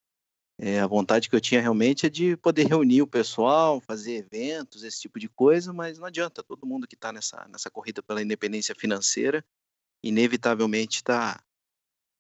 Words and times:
É, 0.57 0.79
a 0.79 0.87
vontade 0.87 1.29
que 1.29 1.35
eu 1.35 1.41
tinha 1.41 1.61
realmente 1.61 2.07
é 2.07 2.09
de 2.09 2.37
poder 2.37 2.69
reunir 2.69 3.03
o 3.03 3.07
pessoal, 3.07 3.81
fazer 3.81 4.19
eventos, 4.19 4.85
esse 4.85 5.01
tipo 5.01 5.19
de 5.19 5.29
coisa, 5.29 5.73
mas 5.73 5.99
não 5.99 6.07
adianta. 6.07 6.45
Todo 6.45 6.65
mundo 6.65 6.87
que 6.87 6.95
está 6.95 7.13
nessa, 7.13 7.45
nessa 7.49 7.69
corrida 7.69 8.01
pela 8.03 8.23
independência 8.23 8.75
financeira, 8.79 9.45
inevitavelmente 10.05 10.99
está 10.99 11.43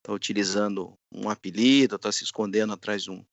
tá 0.02 0.12
utilizando 0.12 0.98
um 1.12 1.30
apelido, 1.30 1.94
está 1.94 2.10
se 2.10 2.24
escondendo 2.24 2.72
atrás 2.72 3.04
de 3.04 3.12
um, 3.12 3.24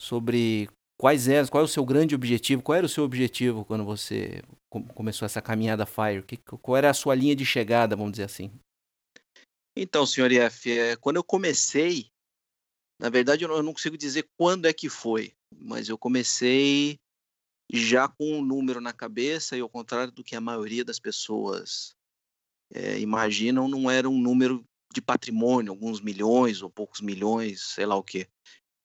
sobre 0.00 0.68
quais 0.98 1.26
eram, 1.26 1.48
qual 1.48 1.62
é 1.62 1.64
o 1.64 1.68
seu 1.68 1.84
grande 1.84 2.14
objetivo, 2.14 2.62
qual 2.62 2.76
era 2.76 2.86
o 2.86 2.88
seu 2.88 3.04
objetivo 3.04 3.64
quando 3.64 3.84
você 3.84 4.42
começou 4.94 5.26
essa 5.26 5.42
caminhada 5.42 5.84
Fire? 5.84 6.22
Que, 6.22 6.36
qual 6.36 6.76
era 6.76 6.90
a 6.90 6.94
sua 6.94 7.14
linha 7.14 7.34
de 7.34 7.44
chegada, 7.44 7.96
vamos 7.96 8.12
dizer 8.12 8.24
assim? 8.24 8.52
Então, 9.80 10.04
senhor 10.04 10.32
IF, 10.32 10.68
é, 10.72 10.96
quando 10.96 11.18
eu 11.18 11.22
comecei, 11.22 12.10
na 13.00 13.08
verdade 13.08 13.44
eu 13.44 13.62
não 13.62 13.72
consigo 13.72 13.96
dizer 13.96 14.28
quando 14.36 14.66
é 14.66 14.72
que 14.72 14.88
foi, 14.88 15.32
mas 15.56 15.88
eu 15.88 15.96
comecei 15.96 16.98
já 17.72 18.08
com 18.08 18.38
um 18.38 18.44
número 18.44 18.80
na 18.80 18.92
cabeça 18.92 19.56
e 19.56 19.60
ao 19.60 19.68
contrário 19.68 20.12
do 20.12 20.24
que 20.24 20.34
a 20.34 20.40
maioria 20.40 20.84
das 20.84 20.98
pessoas 20.98 21.94
é, 22.74 22.98
imaginam, 22.98 23.68
não 23.68 23.88
era 23.88 24.08
um 24.08 24.20
número 24.20 24.64
de 24.92 25.00
patrimônio, 25.00 25.70
alguns 25.70 26.00
milhões 26.00 26.60
ou 26.60 26.68
poucos 26.68 27.00
milhões, 27.00 27.60
sei 27.60 27.86
lá 27.86 27.94
o 27.94 28.02
que. 28.02 28.26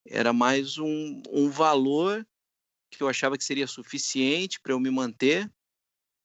Era 0.06 0.31
mais 0.31 0.78
um, 0.78 1.24
um 1.31 1.50
valor 1.50 2.24
que 2.92 3.02
eu 3.02 3.10
achava 3.10 3.36
que 3.36 3.44
seria 3.44 3.66
suficiente 3.66 4.60
para 4.60 4.74
eu 4.74 4.80
me 4.80 4.92
manter, 4.92 5.52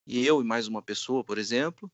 e 0.06 0.26
eu 0.26 0.42
e 0.42 0.44
mais 0.44 0.68
uma 0.68 0.82
pessoa, 0.82 1.24
por 1.24 1.38
exemplo, 1.38 1.90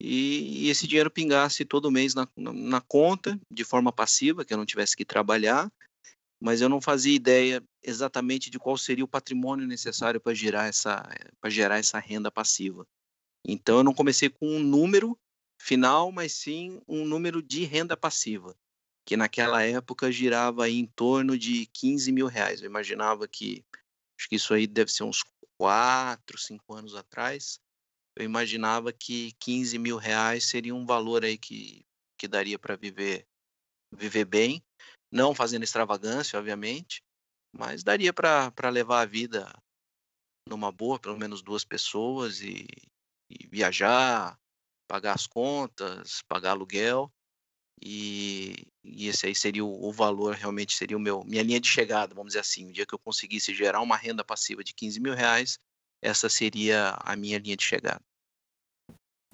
e, 0.00 0.66
e 0.66 0.70
esse 0.70 0.86
dinheiro 0.86 1.10
pingasse 1.10 1.64
todo 1.64 1.90
mês 1.90 2.14
na, 2.14 2.28
na, 2.36 2.52
na, 2.52 2.80
conta, 2.80 3.40
de 3.50 3.64
forma 3.64 3.92
passiva, 3.92 4.44
que 4.44 4.52
eu 4.52 4.58
não 4.58 4.66
tivesse 4.66 4.96
que 4.96 5.04
trabalhar, 5.04 5.70
mas 6.40 6.60
eu 6.60 6.68
não 6.68 6.80
fazia 6.80 7.14
ideia 7.14 7.62
exatamente 7.82 8.50
de 8.50 8.58
qual 8.58 8.76
seria 8.76 9.04
o 9.04 9.08
patrimônio 9.08 9.66
necessário 9.66 10.20
para 10.20 10.34
gerar 10.34 10.66
essa, 10.66 11.08
para 11.40 11.50
gerar 11.50 11.78
essa 11.78 11.98
renda 11.98 12.30
passiva. 12.30 12.86
Então 13.46 13.78
eu 13.78 13.84
não 13.84 13.94
comecei 13.94 14.28
com 14.28 14.46
um 14.46 14.58
número 14.58 15.18
final, 15.60 16.10
mas 16.10 16.32
sim 16.32 16.80
um 16.88 17.04
número 17.04 17.42
de 17.42 17.64
renda 17.64 17.96
passiva, 17.96 18.54
que 19.06 19.16
naquela 19.16 19.62
época 19.62 20.10
girava 20.10 20.68
em 20.68 20.86
torno 20.86 21.38
de 21.38 21.66
15 21.66 22.10
mil 22.10 22.26
reais. 22.26 22.60
Eu 22.60 22.66
imaginava 22.66 23.28
que, 23.28 23.64
acho 24.18 24.28
que 24.28 24.36
isso 24.36 24.52
aí 24.52 24.66
deve 24.66 24.90
ser 24.90 25.04
uns 25.04 25.22
4, 25.56 26.38
5 26.38 26.74
anos 26.74 26.94
atrás, 26.94 27.60
eu 28.16 28.24
imaginava 28.24 28.92
que 28.92 29.32
15 29.40 29.78
mil 29.78 29.96
reais 29.96 30.44
seria 30.44 30.74
um 30.74 30.86
valor 30.86 31.24
aí 31.24 31.36
que, 31.36 31.84
que 32.18 32.28
daria 32.28 32.58
para 32.58 32.76
viver, 32.76 33.26
viver 33.92 34.24
bem, 34.24 34.62
não 35.10 35.34
fazendo 35.34 35.64
extravagância, 35.64 36.38
obviamente, 36.38 37.02
mas 37.52 37.82
daria 37.82 38.12
para 38.12 38.68
levar 38.70 39.02
a 39.02 39.06
vida 39.06 39.52
numa 40.48 40.70
boa, 40.70 40.98
pelo 40.98 41.18
menos 41.18 41.42
duas 41.42 41.64
pessoas, 41.64 42.40
e, 42.40 42.66
e 43.30 43.46
viajar, 43.46 44.38
pagar 44.86 45.14
as 45.14 45.26
contas, 45.26 46.22
pagar 46.28 46.50
aluguel, 46.50 47.10
e, 47.82 48.54
e 48.82 49.08
esse 49.08 49.26
aí 49.26 49.34
seria 49.34 49.64
o, 49.64 49.88
o, 49.88 49.92
valor, 49.92 50.34
realmente 50.34 50.74
seria 50.74 50.96
o 50.96 51.00
meu, 51.00 51.24
minha 51.24 51.42
linha 51.42 51.60
de 51.60 51.68
chegada, 51.68 52.14
vamos 52.14 52.30
dizer 52.30 52.40
assim. 52.40 52.68
O 52.68 52.72
dia 52.72 52.86
que 52.86 52.94
eu 52.94 52.98
conseguisse 52.98 53.54
gerar 53.54 53.80
uma 53.80 53.96
renda 53.96 54.24
passiva 54.24 54.62
de 54.62 54.72
15 54.74 55.00
mil 55.00 55.14
reais, 55.14 55.58
essa 56.04 56.28
seria 56.28 56.96
a 57.00 57.16
minha 57.16 57.38
linha 57.38 57.56
de 57.56 57.64
chegada. 57.64 58.00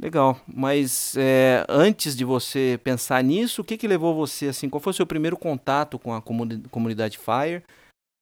Legal, 0.00 0.40
mas 0.46 1.14
é, 1.16 1.66
antes 1.68 2.16
de 2.16 2.24
você 2.24 2.80
pensar 2.82 3.22
nisso, 3.22 3.60
o 3.60 3.64
que, 3.64 3.76
que 3.76 3.86
levou 3.86 4.14
você 4.14 4.46
assim? 4.46 4.70
Qual 4.70 4.80
foi 4.80 4.92
o 4.92 4.94
seu 4.94 5.06
primeiro 5.06 5.36
contato 5.36 5.98
com 5.98 6.14
a 6.14 6.22
comunidade 6.22 7.18
Fire? 7.18 7.62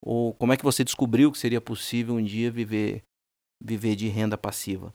Ou 0.05 0.35
como 0.35 0.53
é 0.53 0.57
que 0.57 0.65
você 0.65 0.83
descobriu 0.83 1.31
que 1.31 1.39
seria 1.39 1.61
possível 1.61 2.17
um 2.17 2.25
dia 2.25 2.51
viver 2.51 3.03
viver 3.63 3.95
de 3.95 4.09
renda 4.09 4.37
passiva? 4.37 4.93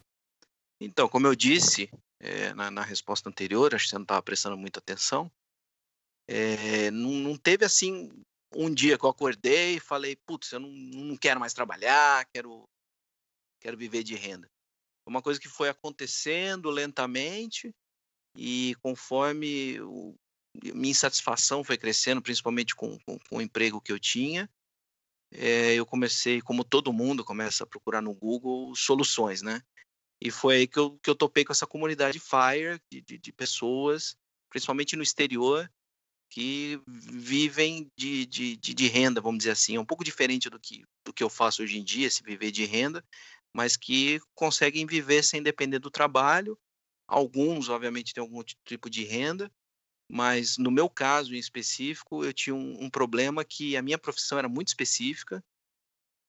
Então, 0.80 1.08
como 1.08 1.26
eu 1.26 1.34
disse 1.34 1.88
é, 2.20 2.52
na, 2.52 2.70
na, 2.70 2.82
resposta 2.82 3.30
anterior, 3.30 3.74
acho 3.74 3.84
que 3.84 3.90
você 3.90 3.96
não 3.96 4.02
estava 4.02 4.22
prestando 4.22 4.56
muita 4.56 4.78
atenção. 4.78 5.30
É, 6.28 6.90
não, 6.90 7.10
não, 7.10 7.36
teve 7.36 7.64
assim 7.64 8.10
um 8.54 8.72
dia 8.72 8.98
que 8.98 9.04
eu 9.04 9.10
acordei 9.10 9.76
e 9.76 9.80
falei, 9.80 10.16
putz, 10.26 10.52
eu 10.52 10.60
não, 10.60 10.70
não 10.70 11.16
quero 11.16 11.40
mais 11.40 11.54
trabalhar, 11.54 12.26
quero 12.32 12.64
quero 13.64 13.78
viver 13.78 14.02
de 14.02 14.14
renda. 14.14 14.46
Uma 15.06 15.22
coisa 15.22 15.40
que 15.40 15.48
foi 15.48 15.70
acontecendo 15.70 16.68
lentamente 16.68 17.74
e 18.36 18.76
conforme 18.82 19.80
o, 19.80 20.14
minha 20.74 20.90
insatisfação 20.90 21.64
foi 21.64 21.78
crescendo, 21.78 22.20
principalmente 22.20 22.74
com, 22.74 22.98
com, 23.00 23.18
com, 23.18 23.36
o 23.38 23.40
emprego 23.40 23.80
que 23.80 23.90
eu 23.90 23.98
tinha, 23.98 24.48
é, 25.32 25.74
eu 25.74 25.86
comecei, 25.86 26.40
como 26.42 26.62
todo 26.62 26.92
mundo, 26.92 27.24
começa 27.24 27.64
a 27.64 27.66
procurar 27.66 28.02
no 28.02 28.14
Google 28.14 28.74
soluções, 28.76 29.40
né? 29.40 29.62
E 30.20 30.30
foi 30.30 30.56
aí 30.56 30.66
que 30.66 30.78
eu, 30.78 30.98
que 31.02 31.10
eu 31.10 31.14
topei 31.14 31.44
com 31.44 31.52
essa 31.52 31.66
comunidade 31.66 32.20
FIRE, 32.20 32.80
de, 32.90 33.00
de, 33.00 33.18
de 33.18 33.32
pessoas, 33.32 34.16
principalmente 34.48 34.94
no 34.94 35.02
exterior, 35.02 35.70
que 36.30 36.80
vivem 36.86 37.90
de, 37.96 38.26
de, 38.26 38.56
de, 38.56 38.74
de, 38.74 38.86
renda, 38.88 39.20
vamos 39.20 39.38
dizer 39.38 39.50
assim. 39.50 39.76
É 39.76 39.80
um 39.80 39.84
pouco 39.84 40.04
diferente 40.04 40.48
do 40.48 40.58
que, 40.58 40.84
do 41.04 41.12
que 41.12 41.22
eu 41.22 41.28
faço 41.28 41.62
hoje 41.62 41.78
em 41.78 41.84
dia, 41.84 42.10
se 42.10 42.22
viver 42.22 42.50
de 42.50 42.64
renda, 42.64 43.04
mas 43.54 43.76
que 43.76 44.20
conseguem 44.34 44.86
viver 44.86 45.22
sem 45.22 45.42
depender 45.42 45.78
do 45.78 45.90
trabalho. 45.90 46.58
Alguns, 47.06 47.68
obviamente, 47.68 48.12
têm 48.12 48.20
algum 48.22 48.42
tipo 48.64 48.90
de 48.90 49.04
renda, 49.04 49.50
mas 50.10 50.58
no 50.58 50.70
meu 50.70 50.88
caso 50.90 51.34
em 51.34 51.38
específico, 51.38 52.24
eu 52.24 52.32
tinha 52.32 52.54
um, 52.54 52.84
um 52.84 52.90
problema 52.90 53.44
que 53.44 53.76
a 53.76 53.82
minha 53.82 53.98
profissão 53.98 54.38
era 54.38 54.48
muito 54.48 54.68
específica 54.68 55.44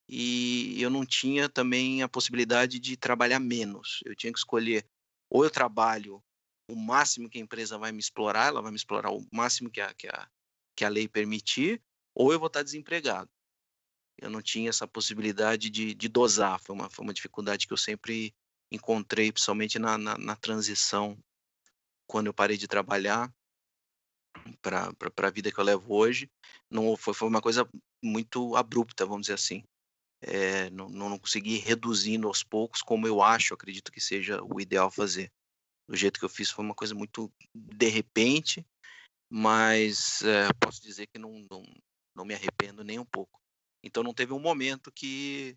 e 0.07 0.81
eu 0.81 0.89
não 0.89 1.06
tinha 1.06 1.50
também 1.50 2.04
a 2.04 2.07
possibilidade 2.07 2.80
de 2.80 2.95
trabalhar 2.95 3.39
menos. 3.39 4.01
Eu 4.06 4.16
tinha 4.16 4.31
que 4.31 4.39
escolher 4.39 4.86
ou 5.30 5.44
eu 5.44 5.50
trabalho 5.50 6.24
o 6.69 6.75
máximo 6.75 7.30
que 7.30 7.38
a 7.38 7.42
empresa 7.42 7.77
vai 7.77 7.92
me 7.92 8.00
explorar, 8.00 8.48
ela 8.48 8.62
vai 8.62 8.72
me 8.72 8.77
explorar 8.77 9.12
o 9.12 9.25
máximo 9.31 9.69
que 9.69 9.81
a, 9.81 9.94
que 9.94 10.07
a, 10.07 10.30
que 10.75 10.86
a 10.86 10.89
lei 10.89 11.07
permitir, 11.07 11.81
ou 12.13 12.31
eu 12.31 12.39
vou 12.39 12.48
estar 12.48 12.63
desempregado. 12.63 13.30
Eu 14.17 14.29
não 14.29 14.41
tinha 14.41 14.69
essa 14.69 14.88
possibilidade 14.88 15.69
de, 15.69 15.94
de 15.94 16.07
dosar, 16.07 16.59
foi 16.59 16.75
uma, 16.75 16.89
foi 16.89 17.03
uma 17.03 17.13
dificuldade 17.13 17.67
que 17.67 17.73
eu 17.73 17.77
sempre 17.77 18.33
encontrei, 18.71 19.31
principalmente 19.31 19.77
na, 19.77 19.97
na, 19.97 20.17
na 20.17 20.35
transição, 20.35 21.17
quando 22.07 22.27
eu 22.27 22.33
parei 22.33 22.57
de 22.57 22.67
trabalhar 22.67 23.33
para 24.62 25.27
a 25.27 25.29
vida 25.29 25.51
que 25.51 25.59
eu 25.59 25.63
levo 25.63 25.94
hoje. 25.94 26.29
Não 26.69 26.95
foi, 26.95 27.13
foi 27.13 27.27
uma 27.27 27.41
coisa 27.41 27.67
muito 28.03 28.56
abrupta, 28.56 29.06
vamos 29.06 29.23
dizer 29.23 29.33
assim. 29.33 29.63
É, 30.21 30.69
não, 30.71 30.89
não 30.89 31.19
consegui 31.19 31.57
reduzindo 31.57 32.27
aos 32.27 32.44
poucos, 32.44 32.81
como 32.81 33.07
eu 33.07 33.21
acho, 33.21 33.53
acredito 33.53 33.91
que 33.91 34.01
seja 34.01 34.41
o 34.44 34.59
ideal 34.59 34.89
fazer. 34.89 35.31
Do 35.88 35.95
jeito 35.95 36.19
que 36.19 36.25
eu 36.25 36.29
fiz, 36.29 36.50
foi 36.50 36.65
uma 36.65 36.73
coisa 36.73 36.95
muito 36.95 37.31
de 37.53 37.88
repente, 37.88 38.65
mas 39.29 40.21
é, 40.23 40.47
posso 40.59 40.81
dizer 40.81 41.07
que 41.07 41.19
não, 41.19 41.45
não, 41.50 41.63
não 42.15 42.25
me 42.25 42.33
arrependo 42.33 42.83
nem 42.83 42.97
um 42.97 43.06
pouco. 43.06 43.39
Então 43.85 44.01
não 44.01 44.13
teve 44.13 44.33
um 44.33 44.39
momento 44.39 44.91
que, 44.91 45.55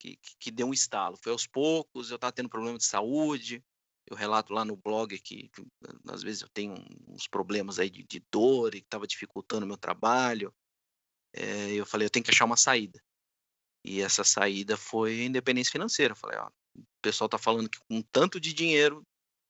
que, 0.00 0.18
que 0.38 0.50
deu 0.50 0.66
um 0.66 0.74
estalo. 0.74 1.16
Foi 1.16 1.30
aos 1.30 1.46
poucos, 1.46 2.10
eu 2.10 2.16
estava 2.16 2.32
tendo 2.32 2.48
problema 2.48 2.76
de 2.76 2.84
saúde, 2.84 3.64
eu 4.04 4.16
relato 4.16 4.52
lá 4.52 4.64
no 4.64 4.76
blog 4.76 5.16
que, 5.20 5.48
que 5.48 5.64
às 6.08 6.24
vezes 6.24 6.42
eu 6.42 6.48
tenho 6.48 6.74
uns 7.06 7.28
problemas 7.28 7.78
aí 7.78 7.88
de, 7.88 8.02
de 8.02 8.20
dor 8.32 8.74
e 8.74 8.80
que 8.80 8.86
estava 8.86 9.06
dificultando 9.06 9.64
o 9.64 9.68
meu 9.68 9.76
trabalho. 9.76 10.52
É, 11.32 11.72
eu 11.72 11.86
falei, 11.86 12.06
eu 12.06 12.10
tenho 12.10 12.24
que 12.24 12.32
achar 12.32 12.44
uma 12.44 12.56
saída. 12.56 13.00
E 13.84 14.00
essa 14.00 14.24
saída 14.24 14.76
foi 14.76 15.22
independência 15.22 15.70
financeira. 15.70 16.12
Eu 16.12 16.16
falei, 16.16 16.38
ó, 16.38 16.48
o 16.76 16.84
pessoal 17.00 17.26
está 17.26 17.38
falando 17.38 17.70
que 17.70 17.78
com 17.88 18.02
tanto 18.02 18.40
de 18.40 18.52
dinheiro 18.52 19.06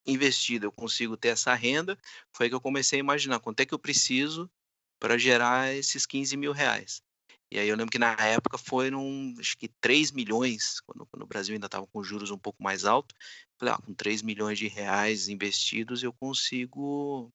investido 0.06 0.66
eu 0.66 0.72
consigo 0.72 1.16
ter 1.16 1.28
essa 1.28 1.54
renda. 1.54 1.98
Foi 2.34 2.50
que 2.50 2.54
eu 2.54 2.60
comecei 2.60 2.98
a 2.98 3.00
imaginar 3.00 3.40
quanto 3.40 3.60
é 3.60 3.66
que 3.66 3.72
eu 3.72 3.78
preciso 3.78 4.50
para 4.98 5.16
gerar 5.16 5.74
esses 5.74 6.04
15 6.04 6.36
mil 6.36 6.52
reais. 6.52 7.02
E 7.50 7.58
aí 7.58 7.68
eu 7.68 7.76
lembro 7.76 7.92
que 7.92 7.98
na 7.98 8.12
época 8.14 8.58
foram, 8.58 9.34
acho 9.38 9.56
que 9.56 9.68
3 9.80 10.10
milhões, 10.10 10.80
quando, 10.80 11.06
quando 11.06 11.22
o 11.22 11.26
Brasil 11.26 11.54
ainda 11.54 11.66
estava 11.66 11.86
com 11.86 12.02
juros 12.02 12.30
um 12.30 12.38
pouco 12.38 12.62
mais 12.62 12.84
altos. 12.84 13.16
Falei, 13.58 13.74
ah, 13.74 13.78
com 13.78 13.94
3 13.94 14.22
milhões 14.22 14.58
de 14.58 14.66
reais 14.66 15.28
investidos 15.28 16.02
eu 16.02 16.12
consigo 16.12 17.32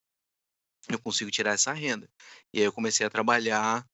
eu 0.88 0.98
consigo 0.98 1.30
tirar 1.30 1.52
essa 1.52 1.72
renda. 1.72 2.10
E 2.52 2.58
aí 2.58 2.64
eu 2.64 2.72
comecei 2.72 3.06
a 3.06 3.10
trabalhar 3.10 3.86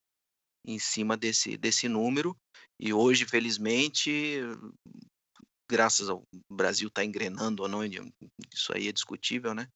em 0.65 0.79
cima 0.79 1.17
desse, 1.17 1.57
desse 1.57 1.89
número. 1.89 2.37
E 2.81 2.93
hoje, 2.93 3.25
felizmente, 3.25 4.41
graças 5.71 6.09
ao 6.09 6.23
Brasil 6.51 6.89
estar 6.89 7.03
tá 7.03 7.05
engrenando 7.05 7.63
ou 7.63 7.69
não, 7.69 7.85
isso 7.85 8.75
aí 8.75 8.89
é 8.89 8.93
discutível, 8.93 9.55
né? 9.55 9.69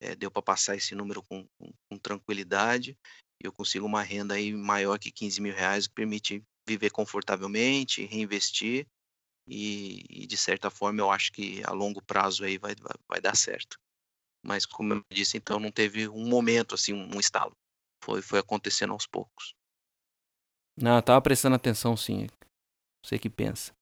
É, 0.00 0.14
deu 0.14 0.30
para 0.30 0.42
passar 0.42 0.76
esse 0.76 0.94
número 0.94 1.22
com, 1.22 1.46
com, 1.58 1.72
com, 1.88 1.98
tranquilidade 1.98 2.96
e 3.42 3.46
eu 3.46 3.52
consigo 3.52 3.86
uma 3.86 4.02
renda 4.02 4.34
aí 4.34 4.52
maior 4.52 4.98
que 4.98 5.10
15 5.10 5.40
mil 5.40 5.54
reais 5.54 5.86
que 5.86 5.94
permite 5.94 6.42
viver 6.66 6.90
confortavelmente, 6.90 8.04
reinvestir 8.04 8.86
e, 9.48 10.04
e, 10.10 10.26
de 10.26 10.36
certa 10.36 10.70
forma 10.70 11.00
eu 11.00 11.10
acho 11.10 11.32
que 11.32 11.62
a 11.64 11.72
longo 11.72 12.02
prazo 12.02 12.44
aí 12.44 12.58
vai, 12.58 12.74
vai, 12.74 12.94
vai, 13.08 13.20
dar 13.20 13.36
certo. 13.36 13.78
Mas 14.44 14.66
como 14.66 14.94
eu 14.94 15.02
disse, 15.12 15.36
então 15.36 15.60
não 15.60 15.70
teve 15.70 16.08
um 16.08 16.28
momento 16.28 16.74
assim, 16.74 16.92
um, 16.92 17.20
estalo. 17.20 17.52
Foi, 18.02 18.20
foi 18.20 18.40
acontecendo 18.40 18.92
aos 18.92 19.06
poucos. 19.06 19.54
Não, 20.76 21.00
tava 21.00 21.22
prestando 21.22 21.56
atenção 21.56 21.96
sim. 21.96 22.26
Você 23.04 23.18
que 23.18 23.30
pensa. 23.30 23.72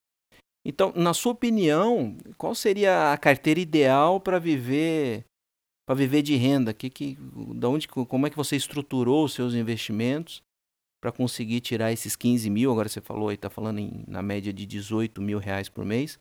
Então, 0.65 0.93
na 0.95 1.13
sua 1.13 1.33
opinião, 1.33 2.17
qual 2.39 2.55
seria 2.55 3.13
a 3.13 3.19
carteira 3.19 3.61
ideal 3.61 4.21
para 4.21 4.39
viver 4.39 5.25
para 5.87 5.95
viver 5.95 6.23
de 6.23 6.37
renda? 6.37 6.73
Que, 6.73 6.91
que, 6.91 7.19
da 7.55 7.69
onde, 7.69 7.87
como 7.89 8.27
é 8.27 8.31
que 8.31 8.37
você 8.37 8.57
estruturou 8.57 9.25
os 9.25 9.33
seus 9.33 9.55
investimentos 9.55 10.43
para 11.03 11.13
conseguir 11.13 11.61
tirar 11.61 11.93
esses 11.93 12.17
15 12.17 12.49
mil? 12.51 12.71
Agora 12.71 12.89
você 12.89 13.01
falou 13.01 13.29
aí, 13.29 13.35
está 13.35 13.51
falando 13.51 13.79
em, 13.79 14.05
na 14.07 14.23
média 14.23 14.53
de 14.53 14.67
18 14.67 15.21
mil 15.21 15.39
reais 15.39 15.69
por 15.69 15.85
mês. 15.85 16.19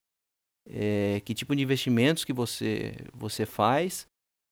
É, 0.66 1.22
que 1.26 1.34
tipo 1.34 1.56
de 1.56 1.62
investimentos 1.62 2.24
que 2.24 2.32
você, 2.32 2.96
você 3.14 3.46
faz 3.46 4.08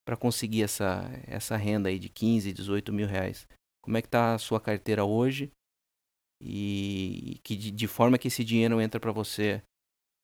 para 0.06 0.18
conseguir 0.18 0.63
essa, 0.63 1.10
essa 1.25 1.56
renda 1.56 1.88
aí 1.90 1.98
de 1.98 2.10
15, 2.10 2.52
18 2.52 2.92
mil 2.92 3.08
reais? 3.08 3.48
Como 3.81 3.98
é 3.98 4.02
que 4.02 4.08
está 4.08 4.34
a 4.34 4.40
sua 4.40 4.60
carteira 4.60 5.04
hoje? 5.04 5.52
E 6.42 7.40
que 7.44 7.56
de, 7.56 7.72
de 7.72 7.88
forma 7.88 8.18
que 8.18 8.28
esse 8.28 8.44
dinheiro 8.44 8.81
entra 8.81 9.00
para 9.00 9.12
você 9.12 9.62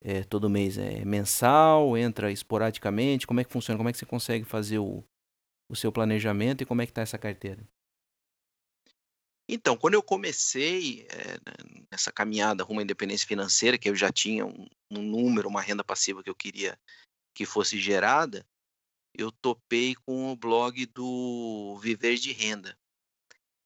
é, 0.02 0.24
todo 0.24 0.50
mês? 0.50 0.78
É 0.78 1.04
mensal? 1.06 1.98
Entra 1.98 2.32
esporadicamente? 2.32 3.28
Como 3.28 3.40
é 3.40 3.44
que 3.44 3.52
funciona? 3.52 3.78
Como 3.78 3.90
é 3.90 3.92
que 3.92 3.98
você 3.98 4.06
consegue 4.06 4.46
fazer 4.46 4.80
o, 4.80 5.04
o 5.70 5.76
seu 5.76 5.92
planejamento 5.92 6.62
e 6.62 6.66
como 6.66 6.82
é 6.82 6.86
que 6.86 6.92
está 6.92 7.02
essa 7.02 7.18
carteira? 7.18 7.68
Então, 9.50 9.78
quando 9.78 9.94
eu 9.94 10.04
comecei 10.04 11.08
é, 11.10 11.38
nessa 11.90 12.12
caminhada 12.12 12.66
rumo 12.66 12.82
à 12.82 12.84
independência 12.84 13.26
financeira, 13.26 13.78
que 13.78 13.90
eu 13.90 13.96
já 13.96 14.12
tinha 14.12 14.46
um, 14.46 14.68
um, 14.92 15.02
número, 15.02 15.48
uma 15.48 15.62
renda 15.62 15.86
passiva 15.86 16.22
que 16.22 16.30
eu 16.30 16.36
queria 16.36 16.78
que 17.34 17.46
fosse 17.46 17.80
gerada, 17.80 18.46
eu 19.14 19.32
topei 19.32 19.96
com 19.96 20.32
o 20.32 20.36
blog 20.36 20.86
do 20.88 21.78
Viver 21.82 22.18
de 22.18 22.34
Renda. 22.34 22.78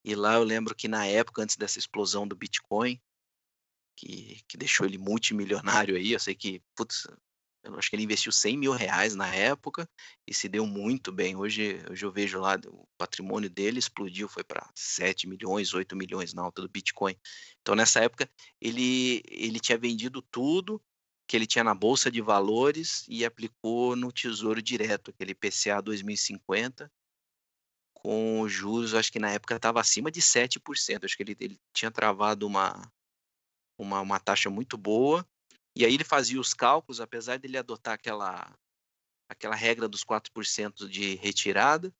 E 0.05 0.13
lá 0.13 0.35
eu 0.35 0.43
lembro 0.43 0.75
que 0.75 0.87
na 0.87 1.05
época, 1.07 1.41
antes 1.41 1.55
dessa 1.55 1.79
explosão 1.79 2.27
do 2.27 2.35
Bitcoin, 2.35 3.01
que, 3.95 4.41
que 4.47 4.57
deixou 4.57 4.85
ele 4.85 4.97
multimilionário 4.97 5.95
aí. 5.95 6.11
Eu 6.11 6.19
sei 6.19 6.35
que, 6.35 6.61
putz, 6.75 7.07
eu 7.63 7.77
acho 7.77 7.89
que 7.89 7.95
ele 7.95 8.03
investiu 8.03 8.31
100 8.31 8.57
mil 8.57 8.71
reais 8.71 9.15
na 9.15 9.33
época 9.33 9.87
e 10.27 10.33
se 10.33 10.49
deu 10.49 10.65
muito 10.65 11.11
bem. 11.11 11.35
Hoje, 11.35 11.79
hoje 11.89 12.03
eu 12.03 12.11
vejo 12.11 12.39
lá 12.39 12.59
o 12.67 12.87
patrimônio 12.97 13.49
dele 13.49 13.77
explodiu, 13.77 14.27
foi 14.27 14.43
para 14.43 14.67
7 14.75 15.27
milhões, 15.27 15.73
8 15.73 15.95
milhões 15.95 16.33
na 16.33 16.41
alta 16.41 16.61
do 16.61 16.69
Bitcoin. 16.69 17.15
Então, 17.61 17.75
nessa 17.75 17.99
época, 17.99 18.29
ele, 18.59 19.21
ele 19.29 19.59
tinha 19.59 19.77
vendido 19.77 20.21
tudo 20.23 20.81
que 21.27 21.37
ele 21.37 21.47
tinha 21.47 21.63
na 21.63 21.75
Bolsa 21.75 22.11
de 22.11 22.19
Valores 22.19 23.05
e 23.07 23.23
aplicou 23.23 23.95
no 23.95 24.11
Tesouro 24.11 24.61
Direto, 24.61 25.11
aquele 25.11 25.35
PCA 25.35 25.81
2050, 25.81 26.91
com 27.93 28.49
juros, 28.49 28.95
acho 28.95 29.11
que 29.11 29.19
na 29.19 29.29
época 29.31 29.55
estava 29.55 29.79
acima 29.79 30.11
de 30.11 30.19
7%. 30.19 31.05
Acho 31.05 31.15
que 31.15 31.23
ele, 31.23 31.37
ele 31.39 31.59
tinha 31.71 31.91
travado 31.91 32.47
uma, 32.47 32.91
uma, 33.81 34.01
uma 34.01 34.19
taxa 34.19 34.49
muito 34.49 34.77
boa. 34.77 35.25
E 35.75 35.85
aí 35.85 35.93
ele 35.93 36.03
fazia 36.03 36.39
os 36.39 36.53
cálculos, 36.53 36.99
apesar 36.99 37.39
dele 37.39 37.57
adotar 37.57 37.93
aquela, 37.93 38.53
aquela 39.29 39.55
regra 39.55 39.87
dos 39.87 40.03
4% 40.03 40.87
de 40.87 41.15
retirada, 41.15 41.93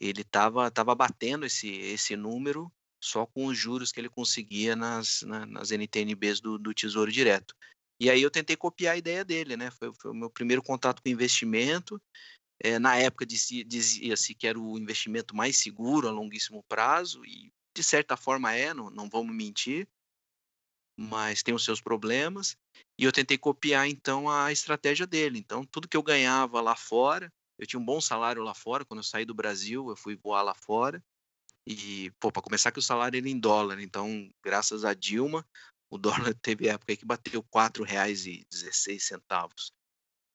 ele 0.00 0.22
estava 0.22 0.70
tava 0.70 0.94
batendo 0.94 1.44
esse, 1.44 1.68
esse 1.68 2.16
número 2.16 2.72
só 3.02 3.26
com 3.26 3.46
os 3.46 3.58
juros 3.58 3.90
que 3.90 4.00
ele 4.00 4.08
conseguia 4.08 4.76
nas, 4.76 5.22
na, 5.22 5.44
nas 5.44 5.70
NTNBs 5.70 6.40
do, 6.40 6.56
do 6.56 6.72
Tesouro 6.72 7.10
Direto. 7.10 7.54
E 8.00 8.08
aí 8.08 8.22
eu 8.22 8.30
tentei 8.30 8.56
copiar 8.56 8.94
a 8.94 8.98
ideia 8.98 9.24
dele, 9.24 9.56
né? 9.56 9.70
Foi, 9.70 9.92
foi 10.00 10.10
o 10.10 10.14
meu 10.14 10.30
primeiro 10.30 10.62
contato 10.62 11.02
com 11.02 11.08
investimento. 11.08 12.00
É, 12.60 12.78
na 12.78 12.96
época 12.96 13.26
dizia-se 13.26 14.34
que 14.34 14.46
era 14.46 14.58
o 14.58 14.78
investimento 14.78 15.34
mais 15.34 15.56
seguro 15.56 16.06
a 16.06 16.12
longuíssimo 16.12 16.62
prazo, 16.68 17.24
e 17.24 17.52
de 17.76 17.82
certa 17.82 18.16
forma 18.16 18.54
é, 18.54 18.72
não, 18.72 18.88
não 18.88 19.08
vamos 19.08 19.34
mentir 19.34 19.88
mas 21.02 21.42
tem 21.42 21.52
os 21.52 21.64
seus 21.64 21.80
problemas. 21.80 22.56
E 22.98 23.04
eu 23.04 23.12
tentei 23.12 23.36
copiar 23.36 23.88
então 23.88 24.30
a 24.30 24.52
estratégia 24.52 25.06
dele. 25.06 25.38
Então, 25.38 25.64
tudo 25.64 25.88
que 25.88 25.96
eu 25.96 26.02
ganhava 26.02 26.60
lá 26.60 26.76
fora, 26.76 27.32
eu 27.58 27.66
tinha 27.66 27.80
um 27.80 27.84
bom 27.84 28.00
salário 28.00 28.42
lá 28.42 28.54
fora. 28.54 28.84
Quando 28.84 29.00
eu 29.00 29.04
saí 29.04 29.24
do 29.24 29.34
Brasil, 29.34 29.88
eu 29.88 29.96
fui 29.96 30.16
voar 30.16 30.42
lá 30.42 30.54
fora. 30.54 31.02
E, 31.66 32.10
pô, 32.20 32.30
para 32.30 32.42
começar, 32.42 32.70
que 32.70 32.78
o 32.78 32.82
salário 32.82 33.18
era 33.18 33.28
em 33.28 33.38
dólar. 33.38 33.80
Então, 33.80 34.30
graças 34.44 34.84
a 34.84 34.94
Dilma, 34.94 35.44
o 35.90 35.98
dólar 36.30 36.34
teve 36.34 36.68
época 36.68 36.96
que 36.96 37.04
bateu 37.04 37.40
R$ 37.40 37.48
4,16. 37.50 39.72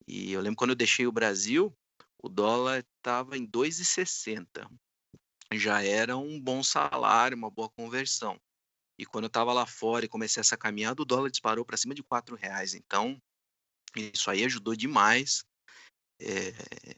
E 0.08 0.32
eu 0.32 0.42
lembro 0.42 0.58
quando 0.58 0.72
eu 0.72 0.76
deixei 0.76 1.08
o 1.08 1.12
Brasil, 1.12 1.74
o 2.22 2.30
dólar 2.30 2.86
estava 2.98 3.38
em 3.38 3.46
2,60. 3.46 4.70
Já 5.54 5.82
era 5.82 6.18
um 6.18 6.40
bom 6.40 6.62
salário, 6.62 7.38
uma 7.38 7.50
boa 7.50 7.70
conversão. 7.70 8.38
E 8.98 9.06
quando 9.06 9.26
eu 9.26 9.28
estava 9.28 9.54
lá 9.54 9.66
fora 9.66 10.06
e 10.06 10.10
comecei 10.10 10.42
essa 10.42 10.58
caminhada, 10.58 11.02
o 11.02 11.06
dólar 11.06 11.30
disparou 11.30 11.64
para 11.64 11.78
cima 11.78 11.94
de 11.94 12.04
quatro 12.04 12.36
reais. 12.36 12.74
Então, 12.74 13.22
isso 13.96 14.30
aí 14.30 14.44
ajudou 14.44 14.76
demais. 14.76 15.46
É, 16.20 16.54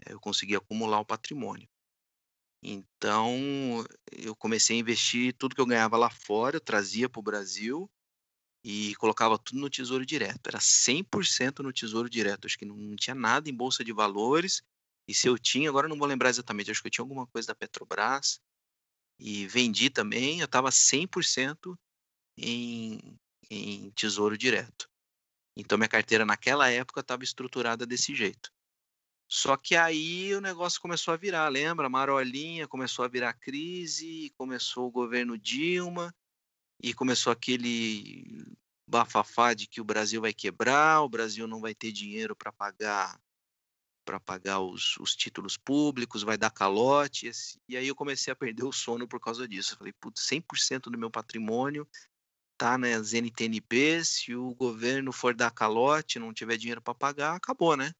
eu 0.09 0.19
consegui 0.19 0.55
acumular 0.55 0.99
o 0.99 1.05
patrimônio. 1.05 1.67
Então, 2.63 3.85
eu 4.11 4.35
comecei 4.35 4.77
a 4.77 4.79
investir 4.79 5.33
tudo 5.37 5.55
que 5.55 5.61
eu 5.61 5.65
ganhava 5.65 5.97
lá 5.97 6.09
fora, 6.09 6.57
eu 6.57 6.61
trazia 6.61 7.09
para 7.09 7.19
o 7.19 7.23
Brasil 7.23 7.89
e 8.63 8.93
colocava 8.95 9.37
tudo 9.37 9.59
no 9.59 9.69
Tesouro 9.69 10.05
Direto. 10.05 10.47
Era 10.47 10.59
100% 10.59 11.63
no 11.63 11.71
Tesouro 11.71 12.09
Direto. 12.09 12.45
Acho 12.45 12.57
que 12.57 12.65
não, 12.65 12.75
não, 12.75 12.95
tinha 12.95 13.15
nada 13.15 13.49
em 13.49 13.53
bolsa 13.53 13.83
de 13.83 13.93
valores. 13.93 14.61
E 15.07 15.13
se 15.13 15.27
eu 15.27 15.37
tinha, 15.39 15.69
agora 15.69 15.87
não 15.87 15.97
vou 15.97 16.07
lembrar 16.07 16.29
exatamente, 16.29 16.69
acho 16.69 16.81
que 16.81 16.87
eu 16.87 16.91
tinha 16.91 17.03
alguma 17.03 17.25
coisa 17.27 17.47
da 17.47 17.55
Petrobras. 17.55 18.39
E 19.17 19.47
vendi 19.47 19.89
também, 19.89 20.39
eu 20.39 20.45
estava 20.45 20.71
100% 20.71 21.77
em, 22.39 23.19
em 23.49 23.91
Tesouro 23.91 24.37
Direto. 24.37 24.89
Então, 25.55 25.77
minha 25.77 25.89
carteira 25.89 26.25
naquela 26.25 26.69
época 26.69 27.01
estava 27.01 27.23
estruturada 27.23 27.85
desse 27.85 28.15
jeito. 28.15 28.51
Só 29.27 29.55
que 29.55 29.75
aí 29.75 30.33
o 30.33 30.41
negócio 30.41 30.81
começou 30.81 31.13
a 31.13 31.17
virar, 31.17 31.47
lembra? 31.49 31.89
Marolinha 31.89 32.67
começou 32.67 33.05
a 33.05 33.07
virar 33.07 33.33
crise, 33.33 34.33
começou 34.37 34.87
o 34.87 34.91
governo 34.91 35.37
Dilma 35.37 36.15
e 36.81 36.93
começou 36.93 37.31
aquele 37.31 38.43
bafafá 38.87 39.53
de 39.53 39.67
que 39.67 39.79
o 39.79 39.83
Brasil 39.83 40.19
vai 40.19 40.33
quebrar, 40.33 41.01
o 41.03 41.09
Brasil 41.09 41.47
não 41.47 41.61
vai 41.61 41.75
ter 41.75 41.91
dinheiro 41.91 42.35
para 42.35 42.51
pagar 42.51 43.19
para 44.03 44.19
pagar 44.19 44.59
os, 44.59 44.97
os, 44.97 45.15
títulos 45.15 45.55
públicos, 45.55 46.23
vai 46.23 46.35
dar 46.35 46.49
calote. 46.49 47.29
E 47.67 47.77
aí 47.77 47.87
eu 47.87 47.93
comecei 47.93 48.33
a 48.33 48.35
perder 48.35 48.63
o 48.63 48.71
sono 48.71 49.07
por 49.07 49.19
causa 49.19 49.47
disso. 49.47 49.77
Falei, 49.77 49.93
putz, 49.93 50.27
100% 50.27 50.89
do 50.89 50.97
meu 50.97 51.11
patrimônio 51.11 51.87
tá 52.59 52.77
nas 52.77 53.13
NTNB, 53.13 54.03
se 54.03 54.35
o 54.35 54.53
governo 54.53 55.13
for 55.13 55.33
dar 55.33 55.49
calote, 55.49 56.19
não 56.19 56.33
tiver 56.33 56.57
dinheiro 56.57 56.81
para 56.81 56.93
pagar, 56.93 57.35
acabou, 57.35 57.77
né? 57.77 57.93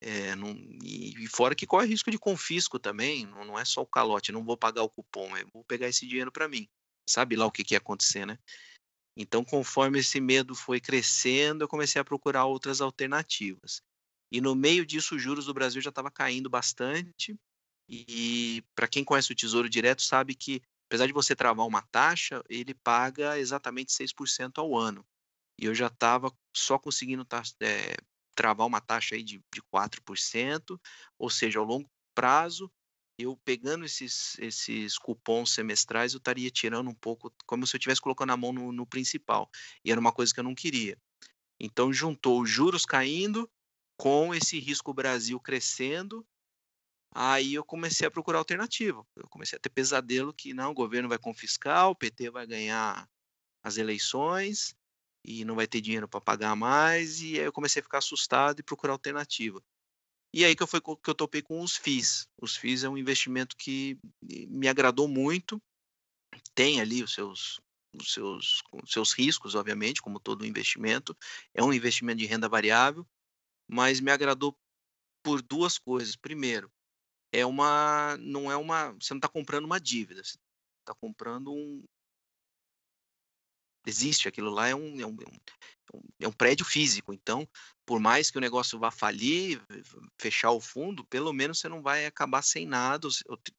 É, 0.00 0.36
não, 0.36 0.52
e, 0.82 1.12
e, 1.24 1.26
fora 1.26 1.56
que 1.56 1.66
corre 1.66 1.88
risco 1.88 2.08
de 2.08 2.18
confisco 2.18 2.78
também, 2.78 3.26
não, 3.26 3.44
não, 3.44 3.58
é 3.58 3.64
só 3.64 3.82
o 3.82 3.86
calote, 3.86 4.30
não 4.30 4.44
vou 4.44 4.56
pagar 4.56 4.82
o 4.84 4.88
cupom, 4.88 5.36
eu 5.36 5.46
vou 5.52 5.64
pegar 5.64 5.88
esse 5.88 6.06
dinheiro 6.06 6.30
para 6.30 6.48
mim. 6.48 6.68
Sabe 7.08 7.34
lá 7.34 7.44
o 7.46 7.50
que, 7.50 7.64
que 7.64 7.74
ia 7.74 7.78
acontecer, 7.78 8.24
né? 8.24 8.38
Então, 9.16 9.44
conforme 9.44 9.98
esse 9.98 10.20
medo 10.20 10.54
foi 10.54 10.80
crescendo, 10.80 11.64
eu 11.64 11.68
comecei 11.68 12.00
a 12.00 12.04
procurar 12.04 12.44
outras 12.44 12.80
alternativas. 12.80 13.82
E 14.30 14.40
no 14.40 14.54
meio 14.54 14.86
disso, 14.86 15.16
os 15.16 15.22
juros 15.22 15.46
do 15.46 15.52
Brasil 15.52 15.82
já 15.82 15.90
estava 15.90 16.12
caindo 16.12 16.48
bastante. 16.48 17.36
E 17.88 18.62
para 18.72 18.86
quem 18.86 19.04
conhece 19.04 19.32
o 19.32 19.34
Tesouro 19.34 19.68
Direto, 19.68 20.00
sabe 20.00 20.36
que, 20.36 20.62
apesar 20.90 21.06
de 21.06 21.12
você 21.12 21.36
travar 21.36 21.64
uma 21.64 21.82
taxa, 21.82 22.42
ele 22.48 22.74
paga 22.74 23.38
exatamente 23.38 23.92
6% 23.92 24.58
ao 24.58 24.76
ano. 24.76 25.06
E 25.56 25.66
eu 25.66 25.74
já 25.74 25.86
estava 25.86 26.36
só 26.52 26.80
conseguindo 26.80 27.24
é, 27.60 27.94
travar 28.34 28.66
uma 28.66 28.80
taxa 28.80 29.14
aí 29.14 29.22
de, 29.22 29.40
de 29.54 29.62
4%, 29.72 30.80
ou 31.16 31.30
seja, 31.30 31.60
ao 31.60 31.64
longo 31.64 31.88
prazo, 32.12 32.68
eu 33.16 33.36
pegando 33.44 33.84
esses, 33.84 34.36
esses 34.40 34.98
cupons 34.98 35.52
semestrais, 35.54 36.12
eu 36.12 36.18
estaria 36.18 36.50
tirando 36.50 36.90
um 36.90 36.94
pouco, 36.94 37.32
como 37.46 37.64
se 37.68 37.76
eu 37.76 37.78
estivesse 37.78 38.00
colocando 38.00 38.32
a 38.32 38.36
mão 38.36 38.52
no, 38.52 38.72
no 38.72 38.84
principal. 38.84 39.48
E 39.84 39.92
era 39.92 40.00
uma 40.00 40.10
coisa 40.10 40.34
que 40.34 40.40
eu 40.40 40.44
não 40.44 40.56
queria. 40.56 40.98
Então, 41.60 41.92
juntou 41.92 42.42
os 42.42 42.50
juros 42.50 42.84
caindo 42.84 43.48
com 43.96 44.34
esse 44.34 44.58
risco 44.58 44.92
Brasil 44.92 45.38
crescendo, 45.38 46.26
aí 47.12 47.54
eu 47.54 47.64
comecei 47.64 48.06
a 48.06 48.10
procurar 48.10 48.38
alternativa. 48.38 49.04
Eu 49.16 49.28
comecei 49.28 49.56
a 49.56 49.60
ter 49.60 49.70
pesadelo 49.70 50.32
que 50.32 50.54
não, 50.54 50.70
o 50.70 50.74
governo 50.74 51.08
vai 51.08 51.18
confiscar, 51.18 51.88
o 51.88 51.96
PT 51.96 52.30
vai 52.30 52.46
ganhar 52.46 53.08
as 53.62 53.76
eleições, 53.76 54.74
e 55.24 55.44
não 55.44 55.54
vai 55.54 55.66
ter 55.66 55.80
dinheiro 55.80 56.08
para 56.08 56.20
pagar 56.20 56.56
mais, 56.56 57.20
e 57.20 57.38
aí 57.38 57.44
eu 57.44 57.52
comecei 57.52 57.80
a 57.80 57.82
ficar 57.82 57.98
assustado 57.98 58.60
e 58.60 58.62
procurar 58.62 58.92
alternativa. 58.92 59.62
E 60.32 60.44
aí 60.44 60.54
que 60.54 60.62
eu, 60.62 60.66
foi, 60.66 60.80
que 60.80 61.10
eu 61.10 61.14
topei 61.14 61.42
com 61.42 61.60
os 61.60 61.76
FIIs. 61.76 62.28
Os 62.40 62.56
FIIs 62.56 62.84
é 62.84 62.88
um 62.88 62.96
investimento 62.96 63.56
que 63.56 63.98
me 64.22 64.68
agradou 64.68 65.08
muito, 65.08 65.60
tem 66.54 66.80
ali 66.80 67.02
os 67.02 67.12
seus, 67.12 67.60
os 68.00 68.12
seus, 68.12 68.62
os 68.72 68.92
seus 68.92 69.12
riscos, 69.12 69.54
obviamente, 69.54 70.00
como 70.00 70.20
todo 70.20 70.46
investimento, 70.46 71.16
é 71.52 71.62
um 71.62 71.72
investimento 71.72 72.18
de 72.18 72.26
renda 72.26 72.48
variável, 72.48 73.06
mas 73.68 74.00
me 74.00 74.10
agradou 74.10 74.56
por 75.22 75.42
duas 75.42 75.78
coisas. 75.78 76.16
Primeiro, 76.16 76.70
é 77.32 77.44
uma, 77.46 78.16
não 78.18 78.50
é 78.50 78.56
uma, 78.56 78.92
você 78.92 79.14
não 79.14 79.18
está 79.18 79.28
comprando 79.28 79.64
uma 79.64 79.80
dívida, 79.80 80.22
você 80.22 80.36
está 80.82 80.94
comprando 80.94 81.52
um, 81.52 81.84
existe, 83.86 84.28
aquilo 84.28 84.50
lá 84.50 84.68
é 84.68 84.74
um, 84.74 85.00
é 85.00 85.06
um, 85.06 85.16
é 85.20 85.28
um, 85.96 86.00
é 86.20 86.28
um 86.28 86.32
prédio 86.32 86.64
físico. 86.64 87.12
Então, 87.12 87.48
por 87.86 88.00
mais 88.00 88.30
que 88.30 88.38
o 88.38 88.40
negócio 88.40 88.78
vá 88.78 88.90
falir, 88.90 89.60
fechar 90.18 90.50
o 90.50 90.60
fundo, 90.60 91.04
pelo 91.04 91.32
menos 91.32 91.58
você 91.58 91.68
não 91.68 91.82
vai 91.82 92.06
acabar 92.06 92.42
sem 92.42 92.66
nada, 92.66 93.08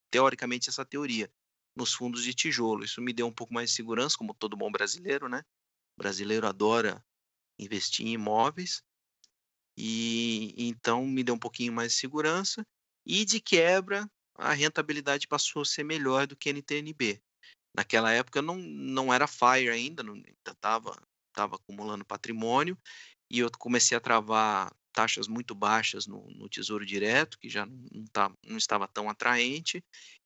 teoricamente, 0.10 0.70
essa 0.70 0.86
teoria, 0.86 1.32
nos 1.76 1.94
fundos 1.94 2.24
de 2.24 2.34
tijolo. 2.34 2.84
Isso 2.84 3.02
me 3.02 3.14
deu 3.14 3.28
um 3.28 3.34
pouco 3.34 3.54
mais 3.54 3.70
de 3.70 3.76
segurança, 3.76 4.18
como 4.18 4.34
todo 4.34 4.58
bom 4.58 4.72
brasileiro, 4.72 5.28
né? 5.28 5.44
O 5.98 6.02
brasileiro 6.02 6.48
adora 6.48 7.04
investir 7.60 8.06
em 8.06 8.14
imóveis. 8.14 8.84
E 9.78 10.54
então 10.58 11.06
me 11.06 11.24
deu 11.24 11.36
um 11.36 11.40
pouquinho 11.40 11.74
mais 11.74 11.94
de 11.94 12.00
segurança. 12.00 12.66
E 13.06 13.26
de 13.26 13.40
quebra, 13.40 14.10
a 14.36 14.54
rentabilidade 14.54 15.28
passou 15.28 15.62
a 15.62 15.66
ser 15.66 15.84
melhor 15.84 16.28
do 16.28 16.36
que 16.36 16.50
NTNB. 16.50 17.22
Naquela 17.76 18.12
época 18.12 18.42
não, 18.42 18.58
não 18.58 19.14
era 19.14 19.28
FIRE 19.28 19.70
ainda 19.70 20.04
estava 20.46 21.02
tava 21.34 21.56
acumulando 21.56 22.06
patrimônio, 22.06 22.78
e 23.30 23.40
eu 23.40 23.50
comecei 23.58 23.98
a 23.98 24.02
travar 24.02 24.72
taxas 24.92 25.28
muito 25.28 25.56
baixas 25.56 26.06
no, 26.06 26.30
no 26.32 26.50
Tesouro 26.50 26.86
Direto, 26.86 27.40
que 27.40 27.50
já 27.50 27.66
não, 27.66 28.06
tá, 28.12 28.32
não 28.46 28.58
estava 28.58 28.88
tão 28.88 29.10
atraente, 29.10 29.84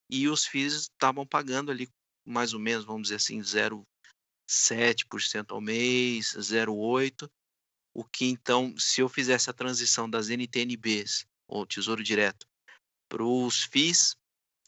e 0.09 0.27
os 0.27 0.45
FIIs 0.45 0.73
estavam 0.73 1.25
pagando 1.25 1.71
ali 1.71 1.87
mais 2.25 2.53
ou 2.53 2.59
menos, 2.59 2.85
vamos 2.85 3.03
dizer 3.03 3.15
assim, 3.15 3.39
0,7% 3.39 5.51
ao 5.51 5.61
mês, 5.61 6.33
0,8%, 6.33 7.29
o 7.93 8.03
que 8.03 8.25
então, 8.25 8.75
se 8.77 8.99
eu 9.01 9.07
fizesse 9.07 9.49
a 9.49 9.53
transição 9.53 10.09
das 10.09 10.29
NTNBs, 10.29 11.25
ou 11.47 11.65
Tesouro 11.65 12.03
Direto, 12.03 12.45
para 13.15 13.23
os 13.23 13.63
FIIs, 13.63 14.17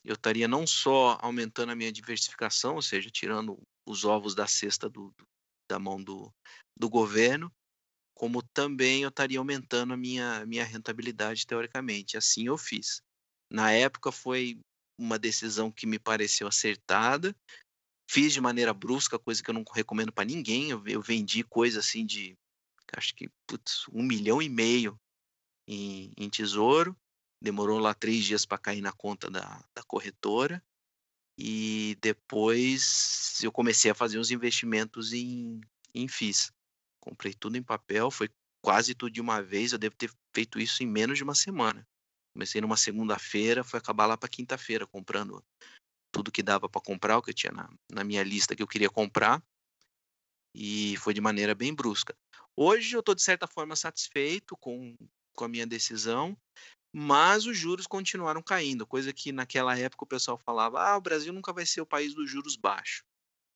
eu 0.06 0.14
estaria 0.14 0.48
não 0.48 0.66
só 0.66 1.18
aumentando 1.22 1.74
a 1.74 1.76
minha 1.76 1.92
diversificação, 1.92 2.76
ou 2.76 2.82
seja, 2.82 3.10
tirando 3.12 3.62
os 3.86 4.06
ovos 4.06 4.34
da 4.34 4.48
cesta 4.48 4.90
do, 4.90 5.14
da 5.70 5.78
mão 5.78 6.02
do, 6.02 6.34
do 6.74 6.90
governo, 6.90 7.52
como 8.16 8.42
também 8.42 9.04
eu 9.04 9.10
estaria 9.10 9.38
aumentando 9.38 9.94
a 9.94 9.98
minha, 9.98 10.46
minha 10.46 10.64
rentabilidade 10.64 11.46
teoricamente. 11.46 12.16
Assim 12.16 12.48
eu 12.48 12.58
fiz. 12.58 13.02
Na 13.52 13.74
época 13.74 14.14
foi 14.14 14.58
uma 14.98 15.20
decisão 15.20 15.70
que 15.70 15.86
me 15.86 16.00
pareceu 16.00 16.48
acertada. 16.48 17.36
Fiz 18.10 18.32
de 18.32 18.40
maneira 18.40 18.74
brusca, 18.74 19.20
coisa 19.20 19.44
que 19.44 19.50
eu 19.50 19.54
não 19.54 19.66
recomendo 19.74 20.14
para 20.14 20.24
ninguém. 20.24 20.70
Eu, 20.70 20.82
eu, 20.88 21.02
vendi 21.02 21.44
coisa 21.44 21.82
assim 21.82 22.06
de, 22.06 22.34
acho 22.96 23.14
que, 23.14 23.30
putz, 23.46 23.84
um 23.92 24.04
milhão 24.04 24.42
e 24.42 24.48
meio 24.48 24.98
em, 25.68 26.14
em 26.16 26.30
tesouro. 26.30 26.98
Demorou 27.42 27.80
lá 27.80 27.94
três 27.94 28.26
dias 28.26 28.46
para 28.46 28.58
cair 28.58 28.82
na 28.82 28.92
conta 28.92 29.30
da, 29.30 29.64
da 29.74 29.84
corretora. 29.84 30.64
E 31.38 31.96
depois 32.02 33.40
eu 33.44 33.52
comecei 33.52 33.92
a 33.92 33.96
fazer 33.96 34.18
uns 34.18 34.32
investimentos 34.32 35.14
em, 35.14 35.62
em 35.94 36.08
FIIs. 36.08 36.52
Comprei 37.00 37.34
tudo 37.34 37.58
em 37.58 37.64
papel, 37.64 38.10
foi 38.10 38.30
quase 38.62 38.96
tudo 38.96 39.12
de 39.12 39.22
uma 39.22 39.42
vez. 39.42 39.72
Eu 39.72 39.78
devo 39.78 39.96
ter 39.96 40.12
feito 40.34 40.60
isso 40.60 40.84
em 40.84 40.88
menos 40.88 41.18
de 41.18 41.24
uma 41.24 41.36
semana. 41.36 41.88
Comecei 42.34 42.60
numa 42.60 42.78
segunda-feira, 42.78 43.64
foi 43.64 43.80
acabar 43.80 44.08
lá 44.08 44.18
para 44.18 44.30
quinta-feira, 44.30 44.86
comprando 44.86 45.44
tudo 46.12 46.32
que 46.32 46.44
dava 46.44 46.68
para 46.68 46.82
comprar, 46.82 47.18
o 47.18 47.22
que 47.22 47.30
eu 47.30 47.34
tinha 47.36 47.52
na, 47.52 47.70
na 47.92 48.04
minha 48.04 48.24
lista 48.24 48.56
que 48.56 48.64
eu 48.64 48.68
queria 48.68 48.90
comprar. 48.90 49.44
E 50.56 50.98
foi 50.98 51.14
de 51.14 51.22
maneira 51.22 51.54
bem 51.54 51.74
brusca. 51.74 52.16
Hoje 52.56 52.96
eu 52.96 53.02
estou, 53.02 53.14
de 53.14 53.22
certa 53.22 53.48
forma, 53.48 53.76
satisfeito 53.76 54.58
com, 54.58 54.96
com 55.36 55.46
a 55.46 55.48
minha 55.48 55.68
decisão, 55.68 56.36
mas 56.94 57.46
os 57.46 57.58
juros 57.58 57.86
continuaram 57.86 58.42
caindo, 58.42 58.88
coisa 58.88 59.14
que 59.14 59.32
naquela 59.32 59.78
época 59.78 60.04
o 60.04 60.08
pessoal 60.08 60.38
falava: 60.38 60.82
ah, 60.82 60.98
o 60.98 61.02
Brasil 61.02 61.34
nunca 61.34 61.54
vai 61.54 61.66
ser 61.66 61.82
o 61.82 61.86
país 61.86 62.14
dos 62.14 62.30
juros 62.30 62.56
baixos. 62.56 63.04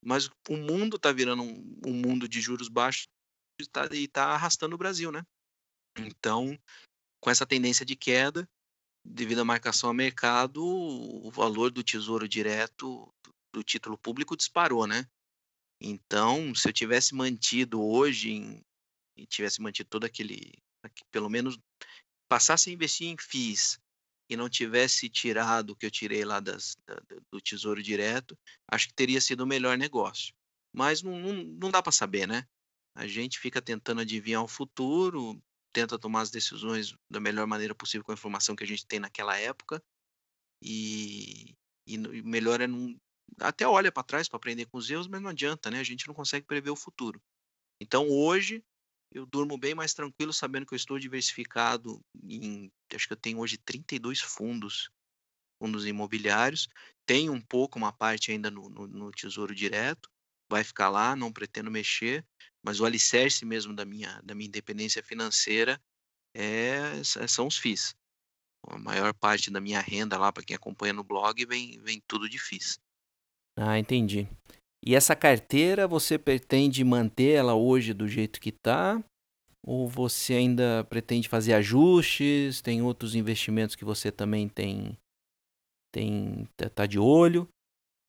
Mas 0.04 0.30
o 0.50 0.58
mundo 0.58 0.98
está 0.98 1.12
virando 1.12 1.44
um, 1.44 1.80
um, 1.86 1.94
mundo 1.94 2.28
de 2.28 2.42
juros 2.42 2.68
baixos 2.68 3.08
tá, 3.72 3.88
e 3.92 4.06
está 4.06 4.30
arrastando 4.30 4.76
o 4.76 4.78
Brasil, 4.78 5.12
né? 5.12 5.24
Então, 5.98 6.58
com 7.20 7.30
essa 7.30 7.46
tendência 7.46 7.86
de 7.86 7.96
queda, 7.96 8.50
devido 9.06 9.42
à 9.42 9.46
marcação 9.46 9.90
a 9.90 9.94
mercado, 9.94 10.64
o 10.64 11.30
valor 11.30 11.72
do 11.72 11.84
tesouro 11.84 12.28
direto 12.28 13.14
do 13.54 13.64
título 13.64 13.98
público 13.98 14.36
disparou, 14.36 14.88
né? 14.88 15.08
Então, 15.80 16.54
se 16.56 16.68
eu 16.68 16.74
tivesse 16.74 17.14
mantido 17.14 17.82
hoje 17.82 18.32
em, 18.32 18.62
e 19.18 19.26
tivesse 19.26 19.62
mantido 19.62 19.90
todo 19.90 20.06
aquele, 20.06 20.52
pelo 21.12 21.30
menos 21.30 21.60
passasse 22.32 22.70
a 22.70 22.74
investir 22.74 23.10
em 23.10 23.18
FIIs 23.20 23.78
e 24.30 24.38
não 24.38 24.48
tivesse 24.48 25.10
tirado 25.10 25.72
o 25.72 25.76
que 25.76 25.86
eu 25.86 25.92
tirei 25.92 26.24
lá 26.24 26.40
das, 26.40 26.78
da, 26.88 26.96
do 27.30 27.42
Tesouro 27.42 27.84
Direto, 27.84 28.40
acho 28.70 28.88
que 28.88 28.94
teria 28.94 29.20
sido 29.20 29.42
o 29.42 29.46
melhor 29.46 29.78
negócio. 29.78 30.34
mas 30.74 31.02
não, 31.02 31.20
não, 31.20 31.34
não 31.44 31.70
dá 31.70 31.84
para 31.84 31.92
saber, 31.92 32.26
né? 32.26 32.48
A 32.96 33.06
gente 33.06 33.38
fica 33.38 33.62
tentando 33.62 34.00
adivinhar 34.00 34.42
o 34.42 34.48
futuro, 34.48 35.44
tenta 35.74 36.00
tomar 36.00 36.22
as 36.22 36.32
decisões 36.32 36.96
da 37.10 37.20
melhor 37.20 37.46
maneira 37.46 37.76
possível 37.76 38.06
com 38.06 38.14
a 38.14 38.16
informação 38.16 38.56
que 38.56 38.64
a 38.64 38.68
gente 38.68 38.86
tem 38.86 38.98
naquela 38.98 39.38
época, 39.38 39.84
e, 40.64 41.54
e 41.86 41.98
melhor 41.98 42.62
é 42.62 42.68
não. 42.68 42.96
Até 43.42 43.68
olha 43.68 43.92
para 43.92 44.04
trás 44.04 44.30
para 44.30 44.38
aprender 44.38 44.68
com 44.68 44.78
os 44.78 44.90
erros, 44.90 45.08
mas 45.08 45.22
não 45.22 45.32
adianta, 45.32 45.70
né? 45.70 45.82
A 45.82 45.84
gente 45.84 46.08
não 46.08 46.14
consegue 46.14 46.46
prever 46.46 46.70
o 46.70 46.78
futuro. 46.78 47.22
Então 47.82 48.08
hoje 48.10 48.64
eu 49.12 49.26
durmo 49.26 49.58
bem 49.58 49.76
mais 49.76 49.94
tranquilo 49.94 50.32
sabendo 50.32 50.66
que 50.66 50.74
eu 50.74 50.78
estou 50.78 50.98
diversificado 50.98 52.02
em. 52.24 52.72
Acho 52.94 53.08
que 53.08 53.14
eu 53.14 53.18
tenho 53.18 53.40
hoje 53.40 53.58
32 53.58 54.22
fundos, 54.22 54.90
fundos 55.62 55.86
imobiliários. 55.86 56.68
Tenho 57.06 57.34
um 57.34 57.42
pouco, 57.42 57.78
uma 57.78 57.92
parte 57.92 58.32
ainda 58.32 58.50
no, 58.50 58.70
no, 58.70 58.88
no 58.88 59.12
Tesouro 59.12 59.54
Direto, 59.54 60.10
vai 60.50 60.64
ficar 60.64 60.90
lá, 60.90 61.16
não 61.16 61.32
pretendo 61.32 61.70
mexer, 61.70 62.26
mas 62.64 62.80
o 62.80 62.86
alicerce 62.86 63.46
mesmo 63.46 63.74
da 63.74 63.86
minha, 63.86 64.22
da 64.24 64.34
minha 64.34 64.48
independência 64.48 65.04
financeira 65.04 65.82
é, 66.34 67.02
são 67.28 67.48
os 67.48 67.58
FIIs. 67.58 67.96
A 68.68 68.78
maior 68.78 69.14
parte 69.14 69.50
da 69.50 69.60
minha 69.60 69.80
renda 69.82 70.18
lá, 70.18 70.32
para 70.32 70.44
quem 70.44 70.56
acompanha 70.56 70.94
no 70.94 71.04
blog, 71.04 71.46
vem, 71.46 71.82
vem 71.82 72.02
tudo 72.08 72.30
de 72.30 72.38
FIIs. 72.38 72.80
Ah, 73.58 73.78
entendi. 73.78 74.28
E 74.84 74.96
essa 74.96 75.16
carteira, 75.16 75.88
você 75.88 76.18
pretende 76.18 76.84
manter 76.84 77.36
ela 77.36 77.54
hoje 77.54 77.94
do 77.94 78.08
jeito 78.08 78.42
que 78.42 78.50
está? 78.50 79.04
Ou 79.64 79.88
você 79.88 80.34
ainda 80.34 80.84
pretende 80.86 81.30
fazer 81.30 81.54
ajustes? 81.54 82.62
Tem 82.62 82.82
outros 82.82 83.14
investimentos 83.14 83.76
que 83.76 83.86
você 83.86 84.12
também 84.12 84.50
tem 84.50 84.98
tem 85.92 86.48
tá, 86.58 86.70
tá 86.70 86.86
de 86.86 86.98
olho? 86.98 87.48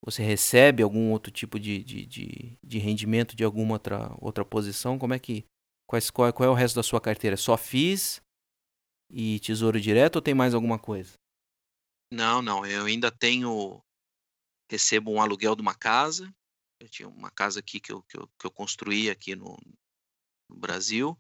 Você 0.04 0.22
recebe 0.22 0.82
algum 0.82 1.12
outro 1.12 1.30
tipo 1.30 1.60
de, 1.60 1.82
de, 1.84 2.06
de, 2.06 2.58
de 2.62 2.78
rendimento 2.78 3.36
de 3.36 3.44
alguma 3.44 3.74
outra, 3.74 4.16
outra 4.20 4.44
posição? 4.44 4.98
Como 4.98 5.14
é 5.14 5.18
que. 5.18 5.44
Quais, 5.86 6.10
qual, 6.10 6.32
qual 6.32 6.48
é 6.48 6.50
o 6.50 6.54
resto 6.54 6.76
da 6.76 6.82
sua 6.82 7.00
carteira? 7.00 7.36
Só 7.36 7.56
FIIs 7.56 8.22
e 9.10 9.38
Tesouro 9.40 9.80
Direto 9.80 10.16
ou 10.16 10.22
tem 10.22 10.32
mais 10.32 10.54
alguma 10.54 10.78
coisa? 10.78 11.12
Não, 12.10 12.40
não. 12.40 12.64
Eu 12.64 12.86
ainda 12.86 13.10
tenho. 13.10 13.80
Recebo 14.70 15.12
um 15.12 15.20
aluguel 15.20 15.54
de 15.54 15.60
uma 15.60 15.74
casa. 15.74 16.32
Eu 16.82 16.88
tinha 16.88 17.08
uma 17.08 17.30
casa 17.30 17.60
aqui 17.60 17.78
que 17.78 17.92
eu, 17.92 18.02
que 18.02 18.18
eu, 18.18 18.28
que 18.36 18.44
eu 18.44 18.50
construí 18.50 19.08
aqui 19.08 19.36
no, 19.36 19.56
no 20.50 20.56
Brasil. 20.56 21.16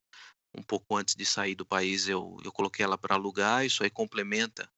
Um 0.52 0.62
pouco 0.62 0.96
antes 0.96 1.14
de 1.14 1.24
sair 1.24 1.54
do 1.54 1.64
país, 1.64 2.08
eu, 2.08 2.36
eu 2.44 2.50
coloquei 2.50 2.84
ela 2.84 2.98
para 2.98 3.14
alugar. 3.14 3.64
Isso 3.64 3.84
aí 3.84 3.88
complementa 3.88 4.68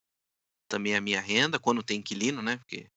também 0.67 0.95
a 0.95 1.01
minha 1.01 1.19
renda, 1.19 1.59
quando 1.59 1.81
tem 1.81 1.99
inquilino, 1.99 2.41
né? 2.43 2.57
Porque 2.57 2.87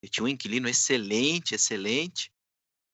eu 0.00 0.08
tinha 0.08 0.22
um 0.22 0.28
inquilino 0.28 0.68
excelente, 0.68 1.54
excelente, 1.54 2.32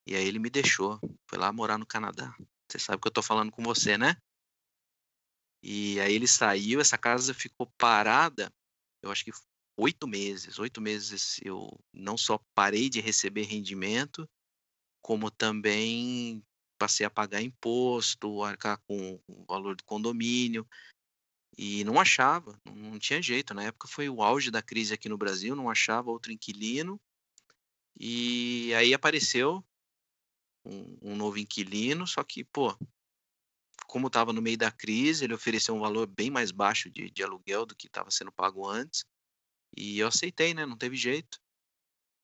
e 0.07 0.15
aí 0.15 0.27
ele 0.27 0.39
me 0.39 0.49
deixou, 0.49 0.99
foi 1.27 1.37
lá 1.37 1.53
morar 1.53 1.77
no 1.77 1.85
Canadá. 1.85 2.35
Você 2.67 2.79
sabe 2.79 3.01
que 3.01 3.07
eu 3.07 3.11
tô 3.11 3.21
falando 3.21 3.51
com 3.51 3.63
você, 3.63 3.97
né? 3.97 4.15
E 5.61 5.99
aí 5.99 6.13
ele 6.13 6.27
saiu, 6.27 6.81
essa 6.81 6.97
casa 6.97 7.33
ficou 7.33 7.67
parada, 7.77 8.51
eu 9.01 9.11
acho 9.11 9.23
que 9.23 9.31
oito 9.77 10.07
meses. 10.07 10.59
Oito 10.59 10.81
meses 10.81 11.39
eu 11.43 11.69
não 11.93 12.17
só 12.17 12.39
parei 12.53 12.89
de 12.89 12.99
receber 12.99 13.43
rendimento, 13.43 14.29
como 15.01 15.31
também 15.31 16.43
passei 16.77 17.05
a 17.05 17.09
pagar 17.09 17.41
imposto, 17.41 18.43
arcar 18.43 18.79
com 18.87 19.19
o 19.27 19.45
valor 19.45 19.75
do 19.75 19.83
condomínio. 19.83 20.67
E 21.57 21.83
não 21.83 21.99
achava, 21.99 22.59
não 22.73 22.97
tinha 22.97 23.21
jeito. 23.21 23.53
Na 23.53 23.63
época 23.63 23.87
foi 23.87 24.07
o 24.09 24.23
auge 24.23 24.49
da 24.49 24.61
crise 24.61 24.93
aqui 24.93 25.09
no 25.09 25.17
Brasil, 25.17 25.55
não 25.55 25.69
achava 25.69 26.09
outro 26.09 26.31
inquilino. 26.31 26.99
E 27.99 28.73
aí 28.75 28.93
apareceu 28.93 29.63
um, 30.63 30.97
um 31.01 31.15
novo 31.15 31.37
inquilino, 31.37 32.07
só 32.07 32.23
que, 32.23 32.45
pô, 32.45 32.77
como 33.87 34.07
estava 34.07 34.31
no 34.31 34.41
meio 34.41 34.57
da 34.57 34.71
crise, 34.71 35.25
ele 35.25 35.33
ofereceu 35.33 35.75
um 35.75 35.79
valor 35.79 36.07
bem 36.07 36.29
mais 36.29 36.51
baixo 36.51 36.89
de, 36.89 37.09
de 37.09 37.23
aluguel 37.23 37.65
do 37.65 37.75
que 37.75 37.87
estava 37.87 38.09
sendo 38.09 38.31
pago 38.31 38.65
antes. 38.65 39.03
E 39.75 39.99
eu 39.99 40.07
aceitei, 40.07 40.53
né? 40.53 40.65
Não 40.65 40.77
teve 40.77 40.95
jeito. 40.95 41.39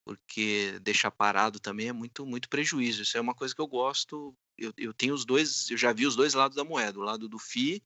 Porque 0.06 0.80
deixar 0.82 1.10
parado 1.10 1.60
também 1.60 1.90
é 1.90 1.94
muito, 1.94 2.26
muito 2.26 2.48
prejuízo. 2.48 3.02
Isso 3.02 3.18
é 3.18 3.22
uma 3.22 3.34
coisa 3.34 3.56
que 3.56 3.62
eu 3.62 3.68
gosto. 3.68 4.36
Eu, 4.58 4.72
eu 4.78 4.94
tenho 4.94 5.14
os 5.14 5.26
dois, 5.26 5.70
eu 5.70 5.78
já 5.78 5.92
vi 5.92 6.06
os 6.06 6.16
dois 6.16 6.34
lados 6.34 6.56
da 6.56 6.64
moeda, 6.64 7.00
o 7.00 7.04
lado 7.04 7.28
do 7.28 7.40
FI 7.40 7.84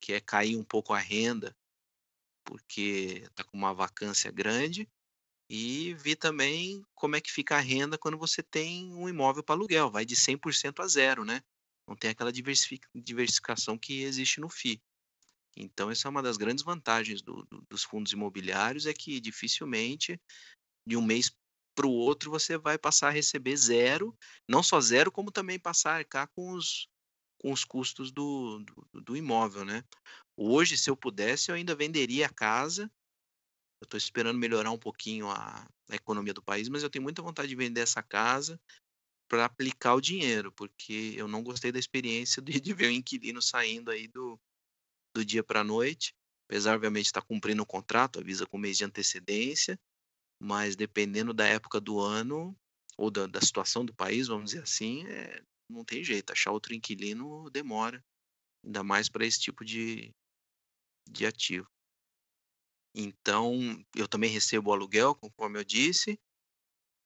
que 0.00 0.12
é 0.12 0.20
cair 0.20 0.56
um 0.56 0.64
pouco 0.64 0.92
a 0.92 0.98
renda, 0.98 1.56
porque 2.44 3.22
está 3.24 3.44
com 3.44 3.56
uma 3.56 3.74
vacância 3.74 4.30
grande, 4.30 4.88
e 5.50 5.94
vi 5.94 6.14
também 6.14 6.84
como 6.94 7.16
é 7.16 7.20
que 7.20 7.32
fica 7.32 7.56
a 7.56 7.60
renda 7.60 7.98
quando 7.98 8.18
você 8.18 8.42
tem 8.42 8.92
um 8.94 9.08
imóvel 9.08 9.42
para 9.42 9.54
aluguel, 9.54 9.90
vai 9.90 10.04
de 10.04 10.14
100% 10.14 10.80
a 10.80 10.86
zero, 10.86 11.24
né? 11.24 11.42
Não 11.86 11.96
tem 11.96 12.10
aquela 12.10 12.30
diversificação 12.94 13.78
que 13.78 14.02
existe 14.02 14.40
no 14.40 14.50
FI. 14.50 14.80
Então, 15.56 15.90
essa 15.90 16.06
é 16.06 16.10
uma 16.10 16.22
das 16.22 16.36
grandes 16.36 16.62
vantagens 16.62 17.22
do, 17.22 17.44
do, 17.46 17.62
dos 17.68 17.82
fundos 17.82 18.12
imobiliários, 18.12 18.86
é 18.86 18.92
que 18.92 19.18
dificilmente, 19.20 20.20
de 20.86 20.96
um 20.96 21.02
mês 21.02 21.34
para 21.78 21.86
o 21.86 21.92
outro, 21.92 22.28
você 22.28 22.58
vai 22.58 22.76
passar 22.76 23.06
a 23.06 23.12
receber 23.12 23.56
zero, 23.56 24.12
não 24.48 24.64
só 24.64 24.80
zero, 24.80 25.12
como 25.12 25.30
também 25.30 25.60
passar 25.60 25.92
a 25.92 25.96
arcar 25.98 26.26
com 26.26 26.50
os, 26.50 26.88
com 27.40 27.52
os 27.52 27.64
custos 27.64 28.10
do, 28.10 28.58
do, 28.58 29.00
do 29.00 29.16
imóvel, 29.16 29.64
né? 29.64 29.84
Hoje, 30.36 30.76
se 30.76 30.90
eu 30.90 30.96
pudesse, 30.96 31.52
eu 31.52 31.54
ainda 31.54 31.76
venderia 31.76 32.26
a 32.26 32.34
casa. 32.34 32.90
Eu 33.80 33.84
estou 33.84 33.96
esperando 33.96 34.40
melhorar 34.40 34.72
um 34.72 34.78
pouquinho 34.78 35.30
a, 35.30 35.68
a 35.88 35.94
economia 35.94 36.34
do 36.34 36.42
país, 36.42 36.68
mas 36.68 36.82
eu 36.82 36.90
tenho 36.90 37.04
muita 37.04 37.22
vontade 37.22 37.48
de 37.48 37.54
vender 37.54 37.82
essa 37.82 38.02
casa 38.02 38.60
para 39.28 39.44
aplicar 39.44 39.94
o 39.94 40.00
dinheiro, 40.00 40.50
porque 40.50 41.14
eu 41.16 41.28
não 41.28 41.44
gostei 41.44 41.70
da 41.70 41.78
experiência 41.78 42.42
de, 42.42 42.58
de 42.60 42.74
ver 42.74 42.88
o 42.88 42.92
inquilino 42.92 43.40
saindo 43.40 43.92
aí 43.92 44.08
do, 44.08 44.36
do 45.14 45.24
dia 45.24 45.44
para 45.44 45.60
a 45.60 45.64
noite. 45.64 46.12
Apesar, 46.48 46.74
obviamente, 46.74 47.06
estar 47.06 47.20
tá 47.20 47.26
cumprindo 47.28 47.62
o 47.62 47.66
contrato, 47.66 48.18
avisa 48.18 48.46
com 48.46 48.56
um 48.56 48.60
mês 48.60 48.76
de 48.76 48.84
antecedência, 48.84 49.78
mas 50.40 50.76
dependendo 50.76 51.34
da 51.34 51.46
época 51.46 51.80
do 51.80 52.00
ano 52.00 52.56
ou 52.96 53.10
da, 53.10 53.26
da 53.26 53.40
situação 53.40 53.84
do 53.84 53.94
país, 53.94 54.28
vamos 54.28 54.50
dizer 54.50 54.62
assim, 54.62 55.06
é, 55.06 55.42
não 55.68 55.84
tem 55.84 56.02
jeito, 56.02 56.32
achar 56.32 56.52
outro 56.52 56.74
inquilino 56.74 57.50
demora, 57.50 58.04
ainda 58.64 58.82
mais 58.82 59.08
para 59.08 59.26
esse 59.26 59.40
tipo 59.40 59.64
de, 59.64 60.14
de 61.08 61.26
ativo. 61.26 61.68
Então, 62.94 63.84
eu 63.94 64.08
também 64.08 64.30
recebo 64.30 64.72
aluguel, 64.72 65.14
conforme 65.14 65.58
eu 65.58 65.64
disse, 65.64 66.18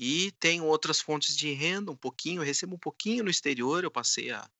e 0.00 0.32
tenho 0.32 0.64
outras 0.64 1.00
fontes 1.00 1.36
de 1.36 1.52
renda, 1.52 1.90
um 1.90 1.96
pouquinho, 1.96 2.40
eu 2.40 2.46
recebo 2.46 2.74
um 2.74 2.78
pouquinho 2.78 3.24
no 3.24 3.30
exterior, 3.30 3.84
eu 3.84 3.90
passei 3.90 4.30
a, 4.30 4.50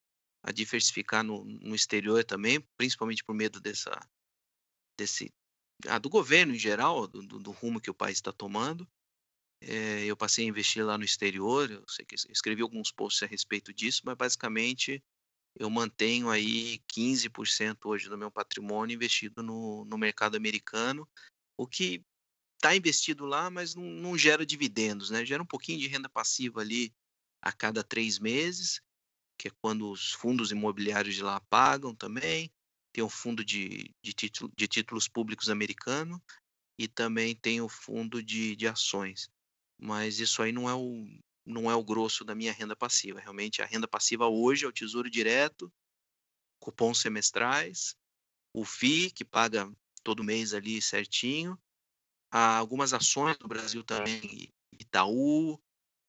a 0.42 0.52
diversificar 0.52 1.24
no, 1.24 1.44
no 1.44 1.74
exterior 1.74 2.22
também, 2.24 2.60
principalmente 2.76 3.24
por 3.24 3.34
medo 3.34 3.60
dessa, 3.60 3.90
desse, 4.98 5.32
ah, 5.88 5.98
do 5.98 6.08
governo 6.08 6.54
em 6.54 6.58
geral, 6.58 7.06
do, 7.06 7.22
do, 7.22 7.38
do 7.38 7.50
rumo 7.50 7.80
que 7.80 7.90
o 7.90 7.94
país 7.94 8.18
está 8.18 8.32
tomando. 8.32 8.88
É, 9.60 10.04
eu 10.04 10.16
passei 10.16 10.44
a 10.44 10.48
investir 10.48 10.84
lá 10.84 10.98
no 10.98 11.04
exterior, 11.04 11.70
eu 11.70 11.84
sei 11.88 12.04
que 12.04 12.16
escrevi 12.30 12.62
alguns 12.62 12.90
posts 12.90 13.22
a 13.22 13.26
respeito 13.26 13.72
disso, 13.72 14.02
mas 14.04 14.16
basicamente 14.16 15.02
eu 15.54 15.70
mantenho 15.70 16.30
aí 16.30 16.80
15% 16.88 17.78
hoje 17.84 18.08
do 18.08 18.18
meu 18.18 18.30
patrimônio 18.30 18.94
investido 18.94 19.42
no, 19.42 19.84
no 19.84 19.96
mercado 19.98 20.36
americano, 20.36 21.08
o 21.56 21.66
que 21.66 22.04
está 22.56 22.74
investido 22.74 23.26
lá, 23.26 23.50
mas 23.50 23.74
não, 23.74 23.84
não, 23.84 24.16
gera 24.16 24.46
dividendos, 24.46 25.10
né? 25.10 25.24
Gera 25.24 25.42
um 25.42 25.46
pouquinho 25.46 25.78
de 25.78 25.88
renda 25.88 26.08
passiva 26.08 26.60
ali 26.60 26.92
a 27.40 27.52
cada 27.52 27.82
três 27.82 28.18
meses, 28.18 28.80
que 29.38 29.48
é 29.48 29.50
quando 29.60 29.90
os 29.90 30.12
fundos 30.12 30.52
imobiliários 30.52 31.14
de 31.14 31.22
lá 31.22 31.40
pagam 31.50 31.94
também. 31.94 32.50
Tem 32.92 33.02
um 33.02 33.08
fundo 33.08 33.44
de, 33.44 33.94
de, 34.02 34.12
título, 34.12 34.52
de 34.56 34.68
títulos 34.68 35.08
públicos 35.08 35.48
americano 35.48 36.22
e 36.78 36.86
também 36.86 37.34
tem 37.34 37.60
o 37.60 37.68
fundo 37.68 38.22
de, 38.22 38.54
de 38.56 38.66
ações 38.68 39.30
mas 39.82 40.20
isso 40.20 40.40
aí 40.40 40.52
não 40.52 40.70
é 40.70 40.74
o 40.74 41.04
não 41.44 41.68
é 41.68 41.74
o 41.74 41.82
grosso 41.82 42.24
da 42.24 42.36
minha 42.36 42.52
renda 42.52 42.76
passiva. 42.76 43.18
Realmente 43.18 43.60
a 43.60 43.66
renda 43.66 43.88
passiva 43.88 44.28
hoje 44.28 44.64
é 44.64 44.68
o 44.68 44.72
Tesouro 44.72 45.10
Direto, 45.10 45.72
cupons 46.60 47.00
semestrais, 47.00 47.96
o 48.54 48.64
FI 48.64 49.10
que 49.10 49.24
paga 49.24 49.68
todo 50.04 50.22
mês 50.22 50.54
ali 50.54 50.80
certinho, 50.80 51.58
há 52.30 52.58
algumas 52.58 52.92
ações 52.92 53.36
no 53.40 53.48
Brasil 53.48 53.82
também, 53.82 54.48
Itaú, 54.78 55.60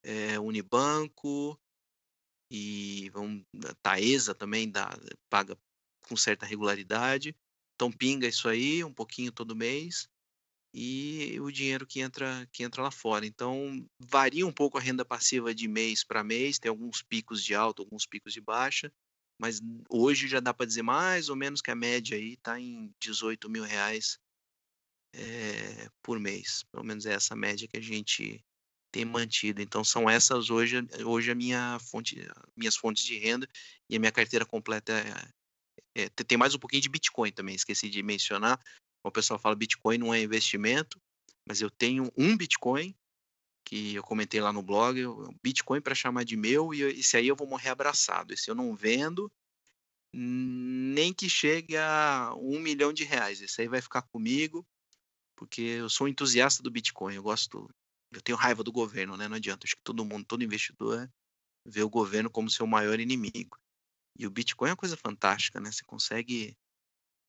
é, 0.04 0.39
Unibanco 0.39 1.60
e 2.52 3.10
vamos, 3.10 3.43
Taesa 3.82 4.36
também 4.36 4.69
dá, 4.69 4.88
paga 5.32 5.58
com 6.08 6.16
certa 6.16 6.46
regularidade. 6.46 7.36
Então 7.76 7.92
pinga 7.92 8.28
isso 8.28 8.48
aí 8.48 8.84
um 8.84 8.94
pouquinho 8.94 9.32
todo 9.32 9.56
mês 9.56 10.08
e 10.74 11.39
o 11.39 11.52
dinheiro 11.52 11.86
que 11.86 12.00
entra 12.00 12.48
que 12.52 12.63
entra 12.63 12.82
lá 12.82 12.92
fora. 12.92 13.26
Então, 13.26 13.86
varia 14.00 14.46
um 14.46 14.52
pouco 14.52 14.78
a 14.78 14.82
renda 14.82 15.06
passiva 15.06 15.54
de 15.54 15.68
mês 15.68 16.04
para 16.04 16.24
mês, 16.24 16.58
tem 16.58 16.70
alguns 16.70 17.04
picos 17.04 17.44
de 17.44 17.54
alta, 17.54 17.82
alguns 17.82 18.08
picos 18.08 18.34
de 18.34 18.42
baixa, 18.42 18.92
mas 19.39 19.62
hoje 19.89 20.28
já 20.28 20.39
dá 20.39 20.54
para 20.54 20.66
dizer 20.66 20.82
mais 20.82 21.30
ou 21.30 21.36
menos 21.36 21.62
que 21.62 21.70
a 21.70 21.76
média 21.76 22.18
aí 22.18 22.34
está 22.34 22.60
em 22.60 22.92
18 23.00 23.50
mil 23.50 23.63
reais 23.63 24.20
é, 25.13 25.89
por 26.02 26.20
mês. 26.20 26.63
Pelo 26.72 26.84
menos 26.84 27.06
é 27.06 27.13
essa 27.13 27.36
média 27.36 27.68
que 27.68 27.78
a 27.78 27.82
gente 27.82 28.44
tem 28.92 29.06
mantido. 29.06 29.62
Então 29.62 29.84
são 29.84 30.10
essas 30.10 30.50
hoje, 30.50 30.78
hoje 31.06 31.32
a 31.32 31.36
minha 31.36 31.78
fonte, 31.80 32.18
minhas 32.56 32.76
fontes 32.76 33.04
de 33.04 33.18
renda 33.18 33.48
e 33.89 33.96
a 33.96 34.00
minha 34.00 34.12
carteira 34.12 34.46
completa 34.46 34.94
é, 35.96 36.10
tem 36.10 36.38
mais 36.38 36.56
um 36.56 36.60
pouquinho 36.60 36.82
de 36.82 36.90
Bitcoin 36.90 37.32
também, 37.32 37.56
esqueci 37.56 37.90
de 37.90 38.02
mencionar. 38.02 38.60
O 39.04 39.12
pessoal 39.12 39.40
fala 39.40 39.56
Bitcoin 39.56 39.98
não 39.98 40.14
é 40.14 40.22
investimento, 40.22 41.00
mas 41.48 41.62
eu 41.62 41.70
tenho 41.70 42.12
um 42.18 42.36
Bitcoin 42.36 42.96
que 43.66 43.96
eu 43.96 44.04
comentei 44.04 44.42
lá 44.42 44.52
no 44.52 44.62
blog, 44.62 45.00
Bitcoin 45.42 45.82
para 45.82 45.96
chamar 45.96 46.26
de 46.26 46.36
meu 46.36 46.74
e 46.74 46.82
esse 46.82 47.16
aí 47.16 47.28
eu 47.28 47.36
vou 47.36 47.48
morrer 47.48 47.70
abraçado. 47.70 48.34
Esse 48.34 48.50
eu 48.50 48.56
não 48.56 48.76
vendo, 48.76 49.32
nem 50.14 51.14
que 51.14 51.30
chegue 51.30 51.78
a 51.78 52.34
um 52.38 52.60
milhão 52.60 52.92
de 52.92 53.04
reais. 53.04 53.42
Esse 53.42 53.62
aí 53.62 53.68
vai 53.68 53.82
ficar 53.82 54.02
comigo, 54.04 54.66
porque 55.36 55.62
eu 55.62 55.90
sou 55.90 56.08
entusiasta 56.08 56.62
do 56.62 56.72
Bitcoin. 56.72 57.16
Eu 57.16 57.24
gosto, 57.24 57.70
eu 58.12 58.22
tenho 58.22 58.38
raiva 58.38 58.64
do 58.64 58.72
governo, 58.72 59.18
né? 59.18 59.28
Não 59.28 59.38
adianta. 59.38 59.66
Acho 59.66 59.76
que 59.76 59.84
todo 59.84 60.06
mundo, 60.06 60.26
todo 60.26 60.44
investidor 60.44 61.10
vê 61.66 61.82
o 61.82 61.90
governo 61.90 62.30
como 62.30 62.50
seu 62.50 62.68
maior 62.68 63.00
inimigo. 63.00 63.58
E 64.17 64.28
o 64.28 64.32
Bitcoin 64.32 64.69
é 64.69 64.71
uma 64.71 64.78
coisa 64.78 64.97
fantástica, 64.97 65.60
né? 65.60 65.71
Você 65.71 65.84
consegue 65.84 66.56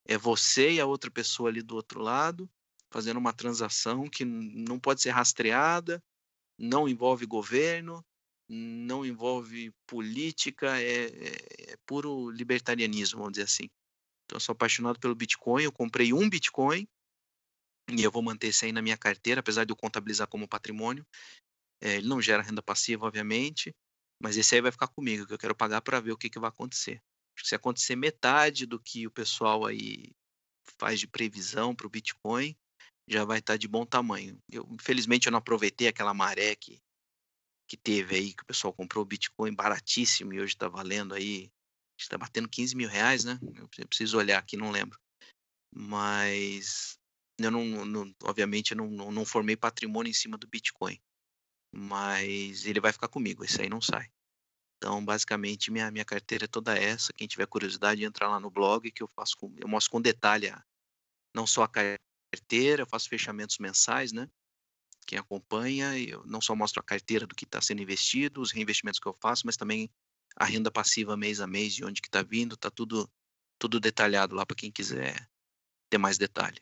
é 0.07 0.19
você 0.19 0.73
e 0.73 0.81
a 0.81 0.87
outra 0.87 1.11
pessoa 1.11 1.49
ali 1.49 1.63
do 1.63 1.75
outro 1.75 2.01
lado 2.01 2.49
fazendo 2.95 3.17
uma 3.17 3.33
transação 3.33 4.09
que 4.09 4.25
não 4.25 4.79
pode 4.79 5.03
ser 5.03 5.11
rastreada, 5.11 6.01
não 6.57 6.89
envolve 6.89 7.27
governo, 7.27 8.05
não 8.49 9.05
envolve 9.05 9.73
política, 9.85 10.81
é, 10.81 11.07
é, 11.07 11.73
é, 11.73 11.77
puro 11.85 12.31
libertarianismo, 12.31 13.19
vamos 13.19 13.33
dizer 13.33 13.47
assim. 13.47 13.65
Então, 14.25 14.37
eu 14.37 14.41
sou 14.41 14.53
apaixonado 14.53 15.01
pelo 15.01 15.15
Bitcoin, 15.15 15.65
eu 15.65 15.73
comprei 15.73 16.13
um 16.13 16.31
Bitcoin 16.31 16.87
e 17.91 18.01
eu 18.01 18.13
vou 18.13 18.23
manter 18.23 18.47
esse 18.49 18.65
aí 18.65 18.73
na 18.73 18.81
minha 18.81 18.97
carteira, 18.97 19.41
apesar 19.41 19.65
de 19.65 19.73
eu 19.73 19.77
contabilizar 19.77 20.29
como 20.29 20.47
patrimônio. 20.47 21.05
É, 21.83 21.97
ele 21.97 22.07
não 22.07 22.23
gera 22.23 22.45
renda 22.45 22.63
passiva, 22.63 23.07
obviamente, 23.07 23.75
mas 24.21 24.37
esse 24.37 24.55
aí 24.55 24.61
vai 24.61 24.73
ficar 24.73 24.89
comigo, 24.89 25.27
que 25.27 25.35
eu 25.35 25.39
quero 25.39 25.55
pagar 25.55 25.81
para 25.81 26.01
ver 26.01 26.13
o 26.13 26.17
que, 26.17 26.31
que 26.31 26.39
vai 26.39 26.49
acontecer. 26.49 27.01
Se 27.43 27.55
acontecer 27.55 27.97
metade 27.97 28.67
do 28.67 28.81
que 28.81 29.07
o 29.07 29.11
pessoal 29.11 29.67
aí 29.67 30.13
faz 30.79 31.01
de 31.01 31.07
previsão 31.07 31.75
para 31.75 31.87
o 31.87 31.91
Bitcoin, 31.91 32.57
já 33.09 33.25
vai 33.25 33.39
estar 33.39 33.55
tá 33.55 33.57
de 33.57 33.69
bom 33.69 33.85
tamanho. 33.85 34.39
Eu, 34.51 34.67
infelizmente, 34.71 35.27
eu 35.27 35.33
não 35.33 35.39
aproveitei 35.39 35.89
aquela 35.89 36.15
maré 36.15 36.55
que, 36.55 36.81
que 37.69 37.77
teve 37.77 38.17
aí, 38.17 38.35
que 38.35 38.43
o 38.43 38.47
pessoal 38.47 38.73
comprou 38.73 39.05
Bitcoin 39.05 39.55
baratíssimo 39.55 40.33
e 40.33 40.41
hoje 40.41 40.55
está 40.55 40.69
valendo 40.69 41.15
aí, 41.15 41.51
está 41.99 42.17
batendo 42.17 42.49
15 42.49 42.77
mil 42.77 42.89
reais, 42.89 43.25
né? 43.25 43.39
Eu 43.79 43.89
preciso 43.89 44.17
olhar 44.17 44.39
aqui, 44.39 44.57
não 44.57 44.71
lembro. 44.71 44.99
Mas 45.75 46.99
eu 47.39 47.51
não, 47.51 47.85
não 47.85 48.15
obviamente, 48.23 48.73
eu 48.73 48.77
não, 48.77 48.89
não, 48.89 49.11
não 49.11 49.25
formei 49.25 49.57
patrimônio 49.57 50.11
em 50.11 50.15
cima 50.15 50.39
do 50.39 50.47
Bitcoin. 50.47 50.99
Mas 51.75 52.67
ele 52.67 52.81
vai 52.81 52.93
ficar 52.93 53.09
comigo, 53.09 53.45
esse 53.45 53.61
aí 53.61 53.69
não 53.69 53.81
sai. 53.81 54.09
Então, 54.77 55.05
basicamente, 55.05 55.71
minha, 55.71 55.91
minha 55.91 56.05
carteira 56.05 56.45
é 56.45 56.49
toda 56.49 56.79
essa. 56.79 57.13
Quem 57.13 57.27
tiver 57.27 57.47
curiosidade, 57.47 58.05
entra 58.05 58.29
lá 58.29 58.39
no 58.39 58.51
blog 58.51 58.91
que 58.93 59.03
eu 59.03 59.09
faço 59.09 59.37
com, 59.37 59.53
eu 59.59 59.67
mostro 59.67 59.91
com 59.91 60.01
detalhe 60.01 60.53
não 61.35 61.47
só 61.47 61.65
a 61.65 61.69
carteira, 61.69 62.83
eu 62.83 62.87
faço 62.87 63.09
fechamentos 63.09 63.59
mensais, 63.59 64.13
né? 64.13 64.29
Quem 65.07 65.19
acompanha, 65.19 65.99
eu 65.99 66.25
não 66.27 66.41
só 66.41 66.55
mostro 66.55 66.81
a 66.81 66.85
carteira 66.85 67.27
do 67.27 67.35
que 67.35 67.45
está 67.45 67.61
sendo 67.61 67.83
investido, 67.83 68.41
os 68.41 68.53
reinvestimentos 68.53 69.01
que 69.01 69.07
eu 69.07 69.15
faço, 69.15 69.47
mas 69.47 69.57
também 69.57 69.91
a 70.37 70.45
renda 70.45 70.71
passiva 70.71 71.17
mês 71.17 71.41
a 71.41 71.47
mês, 71.47 71.75
de 71.75 71.85
onde 71.85 72.01
que 72.01 72.09
está 72.09 72.23
vindo, 72.23 72.55
está 72.55 72.71
tudo, 72.71 73.11
tudo 73.59 73.81
detalhado 73.81 74.35
lá 74.35 74.45
para 74.47 74.57
quem 74.57 74.71
quiser 74.71 75.29
ter 75.91 75.99
mais 75.99 76.19
detalhe. 76.19 76.61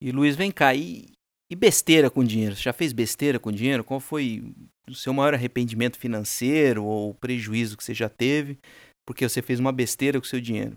E 0.00 0.12
Luiz, 0.12 0.36
vem 0.36 0.52
cá, 0.52 0.74
e, 0.74 1.17
e 1.50 1.56
besteira 1.56 2.10
com 2.10 2.22
dinheiro? 2.22 2.54
Você 2.54 2.62
já 2.62 2.72
fez 2.72 2.92
besteira 2.92 3.38
com 3.38 3.50
dinheiro? 3.50 3.82
Qual 3.82 4.00
foi 4.00 4.42
o 4.88 4.94
seu 4.94 5.12
maior 5.12 5.34
arrependimento 5.34 5.98
financeiro 5.98 6.84
ou 6.84 7.14
prejuízo 7.14 7.76
que 7.76 7.84
você 7.84 7.94
já 7.94 8.08
teve 8.08 8.58
porque 9.06 9.26
você 9.26 9.40
fez 9.40 9.58
uma 9.58 9.72
besteira 9.72 10.20
com 10.20 10.26
o 10.26 10.28
seu 10.28 10.40
dinheiro? 10.40 10.76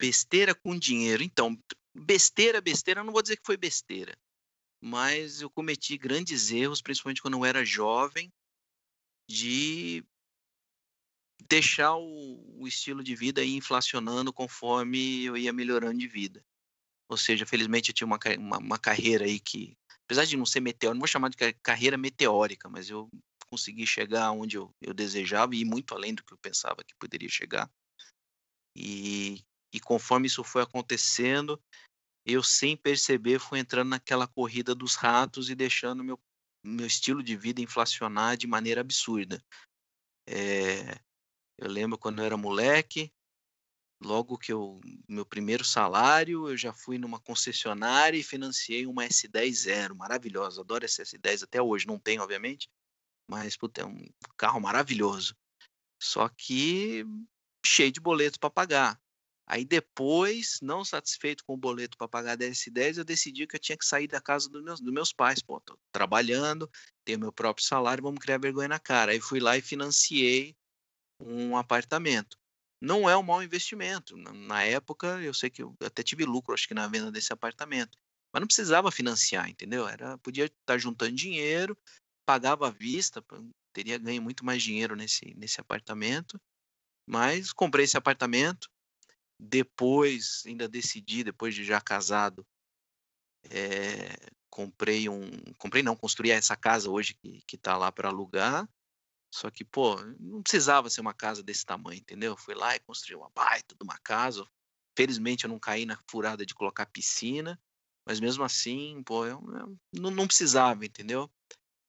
Besteira 0.00 0.52
com 0.52 0.76
dinheiro. 0.76 1.22
Então, 1.22 1.56
besteira, 1.94 2.60
besteira, 2.60 3.00
eu 3.00 3.04
não 3.04 3.12
vou 3.12 3.22
dizer 3.22 3.36
que 3.36 3.46
foi 3.46 3.56
besteira, 3.56 4.16
mas 4.82 5.40
eu 5.40 5.48
cometi 5.48 5.96
grandes 5.96 6.50
erros, 6.50 6.82
principalmente 6.82 7.22
quando 7.22 7.36
eu 7.36 7.44
era 7.44 7.64
jovem, 7.64 8.32
de 9.30 10.04
deixar 11.48 11.94
o, 11.94 12.60
o 12.60 12.66
estilo 12.66 13.04
de 13.04 13.14
vida 13.14 13.44
ir 13.44 13.54
inflacionando 13.54 14.32
conforme 14.32 15.24
eu 15.24 15.36
ia 15.36 15.52
melhorando 15.52 15.98
de 15.98 16.08
vida. 16.08 16.44
Ou 17.08 17.16
seja, 17.16 17.46
felizmente 17.46 17.90
eu 17.90 17.94
tinha 17.94 18.06
uma, 18.06 18.18
uma, 18.38 18.58
uma 18.58 18.78
carreira 18.78 19.24
aí 19.24 19.38
que, 19.38 19.76
apesar 20.04 20.24
de 20.24 20.36
não 20.36 20.46
ser 20.46 20.60
meteórica, 20.60 20.94
não 20.94 21.00
vou 21.00 21.08
chamar 21.08 21.30
de 21.30 21.36
carreira 21.62 21.96
meteórica, 21.96 22.68
mas 22.68 22.90
eu 22.90 23.08
consegui 23.46 23.86
chegar 23.86 24.32
onde 24.32 24.56
eu, 24.56 24.74
eu 24.80 24.92
desejava 24.92 25.54
e 25.54 25.60
ir 25.60 25.64
muito 25.64 25.94
além 25.94 26.14
do 26.14 26.24
que 26.24 26.32
eu 26.32 26.38
pensava 26.38 26.82
que 26.84 26.94
poderia 26.98 27.28
chegar. 27.28 27.70
E, 28.76 29.44
e 29.72 29.80
conforme 29.80 30.26
isso 30.26 30.42
foi 30.42 30.62
acontecendo, 30.62 31.62
eu 32.24 32.42
sem 32.42 32.76
perceber 32.76 33.38
fui 33.38 33.58
entrando 33.58 33.90
naquela 33.90 34.26
corrida 34.26 34.74
dos 34.74 34.96
ratos 34.96 35.48
e 35.48 35.54
deixando 35.54 36.02
meu, 36.02 36.20
meu 36.64 36.86
estilo 36.86 37.22
de 37.22 37.36
vida 37.36 37.60
inflacionar 37.60 38.36
de 38.36 38.46
maneira 38.46 38.80
absurda. 38.80 39.42
É, 40.28 40.98
eu 41.56 41.70
lembro 41.70 41.96
quando 41.96 42.18
eu 42.18 42.24
era 42.24 42.36
moleque, 42.36 43.12
logo 44.02 44.38
que 44.38 44.52
eu 44.52 44.80
meu 45.08 45.24
primeiro 45.24 45.64
salário, 45.64 46.48
eu 46.48 46.56
já 46.56 46.72
fui 46.72 46.98
numa 46.98 47.20
concessionária 47.20 48.18
e 48.18 48.22
financiei 48.22 48.86
uma 48.86 49.04
S10 49.04 49.52
Zero, 49.54 49.96
maravilhosa, 49.96 50.60
adoro 50.60 50.84
essa 50.84 51.02
S10 51.02 51.44
até 51.44 51.60
hoje, 51.60 51.86
não 51.86 51.98
tenho 51.98 52.22
obviamente, 52.22 52.68
mas 53.28 53.56
puta, 53.56 53.82
é 53.82 53.84
um 53.84 54.06
carro 54.36 54.60
maravilhoso. 54.60 55.36
Só 56.00 56.28
que 56.28 57.04
cheio 57.64 57.90
de 57.90 58.00
boletos 58.00 58.38
para 58.38 58.50
pagar. 58.50 59.00
Aí 59.48 59.64
depois, 59.64 60.58
não 60.60 60.84
satisfeito 60.84 61.44
com 61.44 61.54
o 61.54 61.56
boleto 61.56 61.96
para 61.96 62.08
pagar 62.08 62.36
10 62.36 62.98
eu 62.98 63.04
decidi 63.04 63.46
que 63.46 63.54
eu 63.54 63.60
tinha 63.60 63.78
que 63.78 63.86
sair 63.86 64.08
da 64.08 64.20
casa 64.20 64.48
dos 64.48 64.62
meus, 64.62 64.80
dos 64.80 64.92
meus 64.92 65.12
pais. 65.12 65.40
Pô, 65.40 65.60
tô 65.60 65.78
trabalhando, 65.92 66.68
tenho 67.04 67.20
meu 67.20 67.32
próprio 67.32 67.64
salário, 67.64 68.02
vamos 68.02 68.18
criar 68.18 68.38
vergonha 68.38 68.68
na 68.68 68.80
cara. 68.80 69.12
Aí 69.12 69.20
fui 69.20 69.38
lá 69.38 69.56
e 69.56 69.62
financiei 69.62 70.56
um 71.20 71.56
apartamento. 71.56 72.36
Não 72.80 73.08
é 73.08 73.16
um 73.16 73.22
mau 73.22 73.42
investimento. 73.42 74.16
Na 74.16 74.62
época, 74.62 75.20
eu 75.22 75.32
sei 75.32 75.50
que 75.50 75.62
eu 75.62 75.74
até 75.84 76.02
tive 76.02 76.24
lucro, 76.24 76.54
acho 76.54 76.68
que 76.68 76.74
na 76.74 76.86
venda 76.86 77.10
desse 77.10 77.32
apartamento. 77.32 77.98
Mas 78.32 78.40
não 78.40 78.46
precisava 78.46 78.90
financiar, 78.90 79.48
entendeu? 79.48 79.88
Era, 79.88 80.18
podia 80.18 80.46
estar 80.46 80.76
juntando 80.78 81.12
dinheiro, 81.12 81.76
pagava 82.26 82.68
à 82.68 82.70
vista, 82.70 83.24
teria 83.72 83.98
ganho 83.98 84.20
muito 84.20 84.44
mais 84.44 84.62
dinheiro 84.62 84.94
nesse, 84.94 85.34
nesse 85.36 85.60
apartamento. 85.60 86.40
Mas 87.08 87.52
comprei 87.52 87.84
esse 87.84 87.96
apartamento, 87.96 88.68
depois, 89.40 90.42
ainda 90.46 90.68
decidi, 90.68 91.22
depois 91.22 91.54
de 91.54 91.64
já 91.64 91.80
casado, 91.80 92.46
é, 93.50 94.30
comprei 94.50 95.08
um. 95.08 95.30
Comprei 95.58 95.82
não, 95.82 95.96
construí 95.96 96.30
essa 96.30 96.56
casa 96.56 96.90
hoje 96.90 97.14
que, 97.14 97.42
que 97.46 97.56
tá 97.56 97.76
lá 97.76 97.92
para 97.92 98.08
alugar. 98.08 98.68
Só 99.36 99.50
que, 99.50 99.62
pô, 99.62 99.96
não 100.18 100.42
precisava 100.42 100.88
ser 100.88 101.02
uma 101.02 101.12
casa 101.12 101.42
desse 101.42 101.62
tamanho, 101.62 101.98
entendeu? 101.98 102.34
Fui 102.38 102.54
lá 102.54 102.74
e 102.74 102.80
construí 102.80 103.14
uma 103.14 103.28
baita 103.28 103.74
de 103.78 103.84
uma 103.84 103.98
casa. 103.98 104.46
Felizmente 104.96 105.44
eu 105.44 105.50
não 105.50 105.58
caí 105.58 105.84
na 105.84 105.98
furada 106.10 106.46
de 106.46 106.54
colocar 106.54 106.86
piscina, 106.86 107.60
mas 108.06 108.18
mesmo 108.18 108.42
assim, 108.42 109.02
pô, 109.02 109.26
eu, 109.26 109.38
eu 109.52 109.78
não, 109.92 110.10
não 110.10 110.26
precisava, 110.26 110.86
entendeu? 110.86 111.30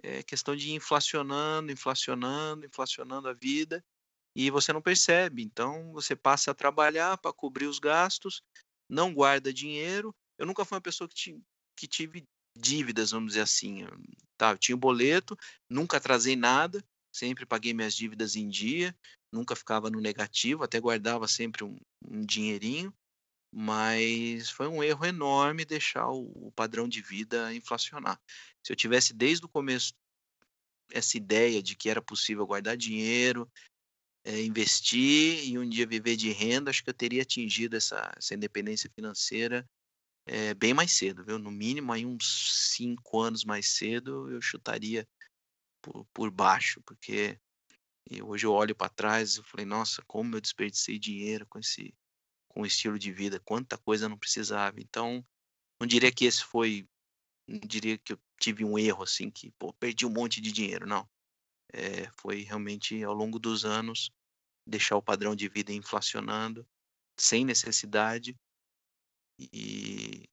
É 0.03 0.21
questão 0.23 0.57
de 0.57 0.71
ir 0.71 0.73
inflacionando, 0.73 1.71
inflacionando, 1.71 2.65
inflacionando 2.65 3.29
a 3.29 3.33
vida 3.33 3.81
e 4.35 4.51
você 4.51 4.73
não 4.73 4.81
percebe. 4.81 5.41
Então 5.41 5.93
você 5.93 6.17
passa 6.17 6.51
a 6.51 6.53
trabalhar 6.53 7.17
para 7.17 7.31
cobrir 7.31 7.67
os 7.67 7.79
gastos, 7.79 8.43
não 8.89 9.13
guarda 9.13 9.53
dinheiro. 9.53 10.13
Eu 10.37 10.45
nunca 10.45 10.65
fui 10.65 10.75
uma 10.75 10.81
pessoa 10.81 11.07
que, 11.07 11.41
que 11.77 11.87
tive 11.87 12.25
dívidas, 12.57 13.11
vamos 13.11 13.29
dizer 13.29 13.41
assim. 13.41 13.87
Tá, 14.37 14.51
eu 14.51 14.57
tinha 14.57 14.75
o 14.75 14.79
boleto, 14.79 15.37
nunca 15.69 15.95
atrasei 15.95 16.35
nada, 16.35 16.83
sempre 17.17 17.45
paguei 17.45 17.73
minhas 17.73 17.95
dívidas 17.95 18.35
em 18.35 18.47
dia, 18.47 18.95
nunca 19.31 19.55
ficava 19.55 19.89
no 19.89 19.99
negativo, 19.99 20.63
até 20.63 20.79
guardava 20.79 21.27
sempre 21.27 21.63
um, 21.63 21.77
um 22.05 22.25
dinheirinho, 22.25 22.93
mas 23.51 24.49
foi 24.49 24.67
um 24.67 24.83
erro 24.83 25.05
enorme 25.05 25.65
deixar 25.65 26.09
o, 26.09 26.47
o 26.47 26.51
padrão 26.51 26.87
de 26.87 27.01
vida 27.01 27.53
inflacionar. 27.53 28.19
Se 28.63 28.71
eu 28.71 28.75
tivesse 28.75 29.13
desde 29.13 29.45
o 29.45 29.49
começo 29.49 29.93
essa 30.91 31.17
ideia 31.17 31.61
de 31.61 31.75
que 31.75 31.89
era 31.89 32.01
possível 32.01 32.45
guardar 32.45 32.77
dinheiro, 32.77 33.49
é, 34.23 34.41
investir 34.43 35.47
e 35.47 35.57
um 35.57 35.67
dia 35.67 35.87
viver 35.87 36.15
de 36.15 36.31
renda, 36.31 36.69
acho 36.69 36.83
que 36.83 36.89
eu 36.89 36.93
teria 36.93 37.21
atingido 37.21 37.75
essa, 37.75 38.13
essa 38.17 38.35
independência 38.35 38.89
financeira 38.93 39.67
é, 40.27 40.53
bem 40.53 40.73
mais 40.73 40.91
cedo, 40.91 41.23
viu? 41.23 41.39
No 41.39 41.49
mínimo 41.49 41.91
aí 41.93 42.05
uns 42.05 42.73
cinco 42.73 43.21
anos 43.21 43.45
mais 43.45 43.69
cedo 43.69 44.29
eu 44.29 44.41
chutaria 44.41 45.07
por, 45.87 46.05
por 46.13 46.31
baixo, 46.31 46.81
porque 46.85 47.39
hoje 48.23 48.45
eu 48.45 48.53
olho 48.53 48.75
para 48.75 48.89
trás 48.89 49.37
e 49.37 49.43
falei, 49.43 49.65
nossa, 49.65 50.01
como 50.05 50.35
eu 50.35 50.41
desperdicei 50.41 50.99
dinheiro 50.99 51.45
com 51.47 51.59
esse 51.59 51.93
com 52.49 52.61
o 52.61 52.65
estilo 52.65 52.97
de 52.97 53.11
vida, 53.11 53.39
quanta 53.39 53.77
coisa 53.77 54.09
não 54.09 54.17
precisava. 54.17 54.79
Então, 54.79 55.23
não 55.79 55.85
diria 55.85 56.11
que 56.11 56.25
esse 56.25 56.43
foi, 56.43 56.89
não 57.47 57.59
diria 57.59 57.99
que 57.99 58.13
eu 58.13 58.19
tive 58.39 58.65
um 58.65 58.79
erro 58.79 59.03
assim 59.03 59.29
que 59.29 59.51
pô, 59.51 59.71
perdi 59.73 60.07
um 60.07 60.09
monte 60.09 60.41
de 60.41 60.51
dinheiro, 60.51 60.87
não. 60.87 61.07
É, 61.71 62.09
foi 62.19 62.41
realmente 62.41 63.03
ao 63.03 63.13
longo 63.13 63.37
dos 63.37 63.63
anos 63.63 64.09
deixar 64.65 64.95
o 64.95 65.03
padrão 65.03 65.35
de 65.35 65.47
vida 65.47 65.71
inflacionando 65.71 66.67
sem 67.19 67.45
necessidade 67.45 68.35
e, 69.39 70.27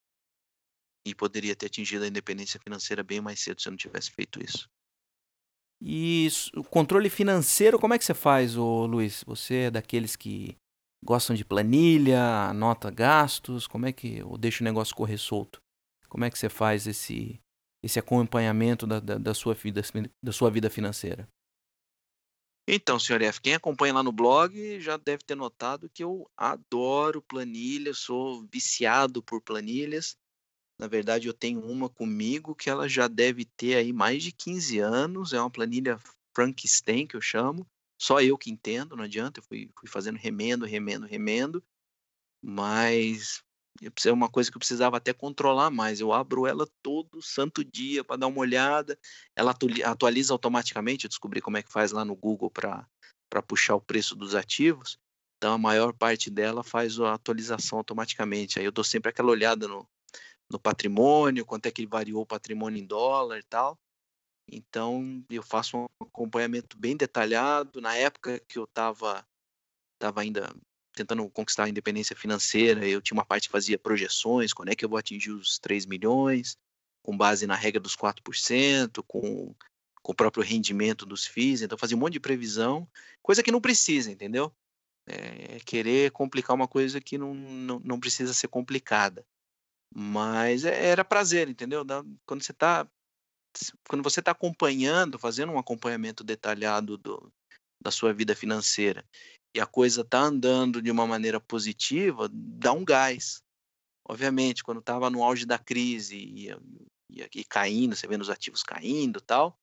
e 1.04 1.14
poderia 1.14 1.54
ter 1.54 1.66
atingido 1.66 2.04
a 2.04 2.08
independência 2.08 2.58
financeira 2.58 3.04
bem 3.04 3.20
mais 3.20 3.40
cedo 3.40 3.60
se 3.60 3.68
eu 3.68 3.72
não 3.72 3.76
tivesse 3.76 4.10
feito 4.10 4.42
isso. 4.42 4.70
E 5.80 6.28
o 6.56 6.64
controle 6.64 7.10
financeiro, 7.10 7.78
como 7.78 7.94
é 7.94 7.98
que 7.98 8.04
você 8.04 8.14
faz, 8.14 8.56
ô 8.56 8.86
Luiz? 8.86 9.22
Você 9.26 9.54
é 9.54 9.70
daqueles 9.70 10.16
que 10.16 10.56
gostam 11.04 11.36
de 11.36 11.44
planilha, 11.44 12.48
anota 12.48 12.90
gastos, 12.90 13.66
como 13.66 13.86
é 13.86 13.92
que 13.92 14.22
ou 14.22 14.38
deixa 14.38 14.62
o 14.62 14.64
negócio 14.64 14.94
correr 14.94 15.18
solto? 15.18 15.60
Como 16.08 16.24
é 16.24 16.30
que 16.30 16.38
você 16.38 16.48
faz 16.48 16.86
esse 16.86 17.40
esse 17.82 17.98
acompanhamento 17.98 18.86
da, 18.86 18.98
da, 18.98 19.18
da 19.18 19.34
sua 19.34 19.52
vida 19.52 19.82
da 20.22 20.32
sua 20.32 20.50
vida 20.50 20.70
financeira? 20.70 21.28
Então, 22.66 22.98
senhor 22.98 23.20
F, 23.20 23.42
quem 23.42 23.54
acompanha 23.54 23.92
lá 23.92 24.02
no 24.02 24.10
blog 24.10 24.80
já 24.80 24.96
deve 24.96 25.22
ter 25.22 25.34
notado 25.34 25.90
que 25.90 26.02
eu 26.02 26.26
adoro 26.34 27.20
planilhas, 27.20 27.98
sou 27.98 28.46
viciado 28.50 29.22
por 29.22 29.42
planilhas. 29.42 30.16
Na 30.78 30.88
verdade, 30.88 31.28
eu 31.28 31.34
tenho 31.34 31.60
uma 31.64 31.88
comigo 31.88 32.54
que 32.54 32.68
ela 32.68 32.88
já 32.88 33.06
deve 33.06 33.44
ter 33.44 33.76
aí 33.76 33.92
mais 33.92 34.22
de 34.22 34.32
15 34.32 34.78
anos, 34.78 35.32
é 35.32 35.40
uma 35.40 35.50
planilha 35.50 35.98
Frankenstein 36.34 37.06
que 37.06 37.16
eu 37.16 37.20
chamo. 37.20 37.66
Só 38.00 38.20
eu 38.20 38.36
que 38.36 38.50
entendo, 38.50 38.96
não 38.96 39.04
adianta, 39.04 39.38
eu 39.38 39.44
fui, 39.44 39.70
fui 39.78 39.88
fazendo 39.88 40.16
remendo, 40.16 40.66
remendo, 40.66 41.06
remendo. 41.06 41.62
Mas 42.42 43.42
é 44.04 44.12
uma 44.12 44.28
coisa 44.28 44.50
que 44.50 44.56
eu 44.56 44.60
precisava 44.60 44.96
até 44.96 45.12
controlar 45.12 45.70
mais. 45.70 46.00
Eu 46.00 46.12
abro 46.12 46.46
ela 46.46 46.66
todo 46.82 47.22
santo 47.22 47.64
dia 47.64 48.04
para 48.04 48.16
dar 48.16 48.26
uma 48.26 48.40
olhada. 48.40 48.98
Ela 49.34 49.54
atualiza 49.84 50.32
automaticamente. 50.34 51.04
Eu 51.04 51.08
descobri 51.08 51.40
como 51.40 51.56
é 51.56 51.62
que 51.62 51.72
faz 51.72 51.92
lá 51.92 52.04
no 52.04 52.14
Google 52.14 52.50
para 52.50 52.86
puxar 53.46 53.76
o 53.76 53.80
preço 53.80 54.14
dos 54.14 54.34
ativos. 54.34 54.98
Então 55.38 55.54
a 55.54 55.58
maior 55.58 55.92
parte 55.92 56.30
dela 56.30 56.62
faz 56.62 56.98
a 57.00 57.14
atualização 57.14 57.78
automaticamente. 57.78 58.58
Aí 58.58 58.64
eu 58.64 58.72
dou 58.72 58.84
sempre 58.84 59.10
aquela 59.10 59.30
olhada 59.30 59.66
no, 59.66 59.88
no 60.54 60.60
patrimônio, 60.60 61.44
quanto 61.44 61.66
é 61.66 61.70
que 61.72 61.84
variou 61.84 62.22
o 62.22 62.26
patrimônio 62.26 62.80
em 62.80 62.86
dólar 62.86 63.38
e 63.38 63.42
tal. 63.42 63.76
Então 64.48 65.24
eu 65.28 65.42
faço 65.42 65.76
um 65.76 65.86
acompanhamento 66.00 66.78
bem 66.78 66.96
detalhado. 66.96 67.80
Na 67.80 67.96
época 67.96 68.38
que 68.46 68.56
eu 68.56 68.64
estava 68.64 69.26
tava 69.98 70.20
ainda 70.20 70.54
tentando 70.94 71.28
conquistar 71.30 71.64
a 71.64 71.68
independência 71.68 72.14
financeira, 72.14 72.86
eu 72.86 73.02
tinha 73.02 73.16
uma 73.16 73.24
parte 73.24 73.48
que 73.48 73.52
fazia 73.52 73.76
projeções, 73.76 74.52
quando 74.52 74.68
é 74.68 74.76
que 74.76 74.84
eu 74.84 74.88
vou 74.88 74.98
atingir 74.98 75.32
os 75.32 75.58
3 75.58 75.86
milhões, 75.86 76.56
com 77.02 77.16
base 77.16 77.48
na 77.48 77.56
regra 77.56 77.80
dos 77.80 77.96
4%, 77.96 79.02
com, 79.08 79.52
com 80.02 80.12
o 80.12 80.14
próprio 80.14 80.44
rendimento 80.44 81.04
dos 81.04 81.26
FIIs, 81.26 81.62
então 81.62 81.76
fazia 81.76 81.96
um 81.96 82.00
monte 82.00 82.12
de 82.12 82.20
previsão, 82.20 82.88
coisa 83.20 83.42
que 83.42 83.50
não 83.50 83.60
precisa, 83.60 84.08
entendeu? 84.08 84.54
É, 85.04 85.58
querer 85.64 86.12
complicar 86.12 86.54
uma 86.54 86.68
coisa 86.68 87.00
que 87.00 87.18
não, 87.18 87.34
não, 87.34 87.80
não 87.80 87.98
precisa 87.98 88.32
ser 88.32 88.46
complicada. 88.46 89.26
Mas 89.94 90.64
é, 90.64 90.86
era 90.86 91.04
prazer, 91.04 91.48
entendeu? 91.48 91.84
Quando 92.26 92.42
você 92.42 92.52
está 92.52 92.88
quando 93.88 94.02
você 94.02 94.18
está 94.18 94.32
acompanhando, 94.32 95.16
fazendo 95.16 95.52
um 95.52 95.58
acompanhamento 95.58 96.24
detalhado 96.24 96.98
do, 96.98 97.32
da 97.80 97.92
sua 97.92 98.12
vida 98.12 98.34
financeira 98.34 99.04
e 99.54 99.60
a 99.60 99.66
coisa 99.66 100.00
está 100.00 100.18
andando 100.18 100.82
de 100.82 100.90
uma 100.90 101.06
maneira 101.06 101.38
positiva, 101.38 102.28
dá 102.32 102.72
um 102.72 102.84
gás. 102.84 103.40
Obviamente, 104.06 104.64
quando 104.64 104.80
estava 104.80 105.08
no 105.08 105.22
auge 105.22 105.46
da 105.46 105.56
crise 105.56 106.16
e, 106.16 106.50
e, 107.10 107.28
e, 107.32 107.44
caindo, 107.44 107.94
você 107.94 108.08
vendo 108.08 108.22
os 108.22 108.30
ativos 108.30 108.64
caindo 108.64 109.20
tal, 109.20 109.56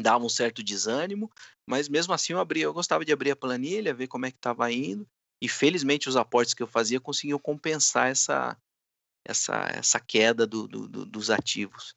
dava 0.00 0.24
um 0.24 0.28
certo 0.28 0.62
desânimo, 0.62 1.28
mas 1.68 1.88
mesmo 1.88 2.14
assim 2.14 2.32
eu 2.32 2.38
abria, 2.38 2.64
eu 2.64 2.72
gostava 2.72 3.04
de 3.04 3.12
abrir 3.12 3.32
a 3.32 3.36
planilha, 3.36 3.92
ver 3.92 4.06
como 4.06 4.26
é 4.26 4.30
que 4.30 4.38
estava 4.38 4.70
indo, 4.70 5.06
e 5.42 5.48
felizmente 5.48 6.08
os 6.08 6.16
aportes 6.16 6.54
que 6.54 6.62
eu 6.62 6.68
fazia 6.68 7.00
conseguiam 7.00 7.38
compensar 7.38 8.08
essa, 8.08 8.56
essa, 9.28 9.68
essa 9.74 10.00
queda 10.00 10.46
do, 10.46 10.66
do, 10.66 10.88
do, 10.88 11.04
dos 11.04 11.30
ativos. 11.30 11.94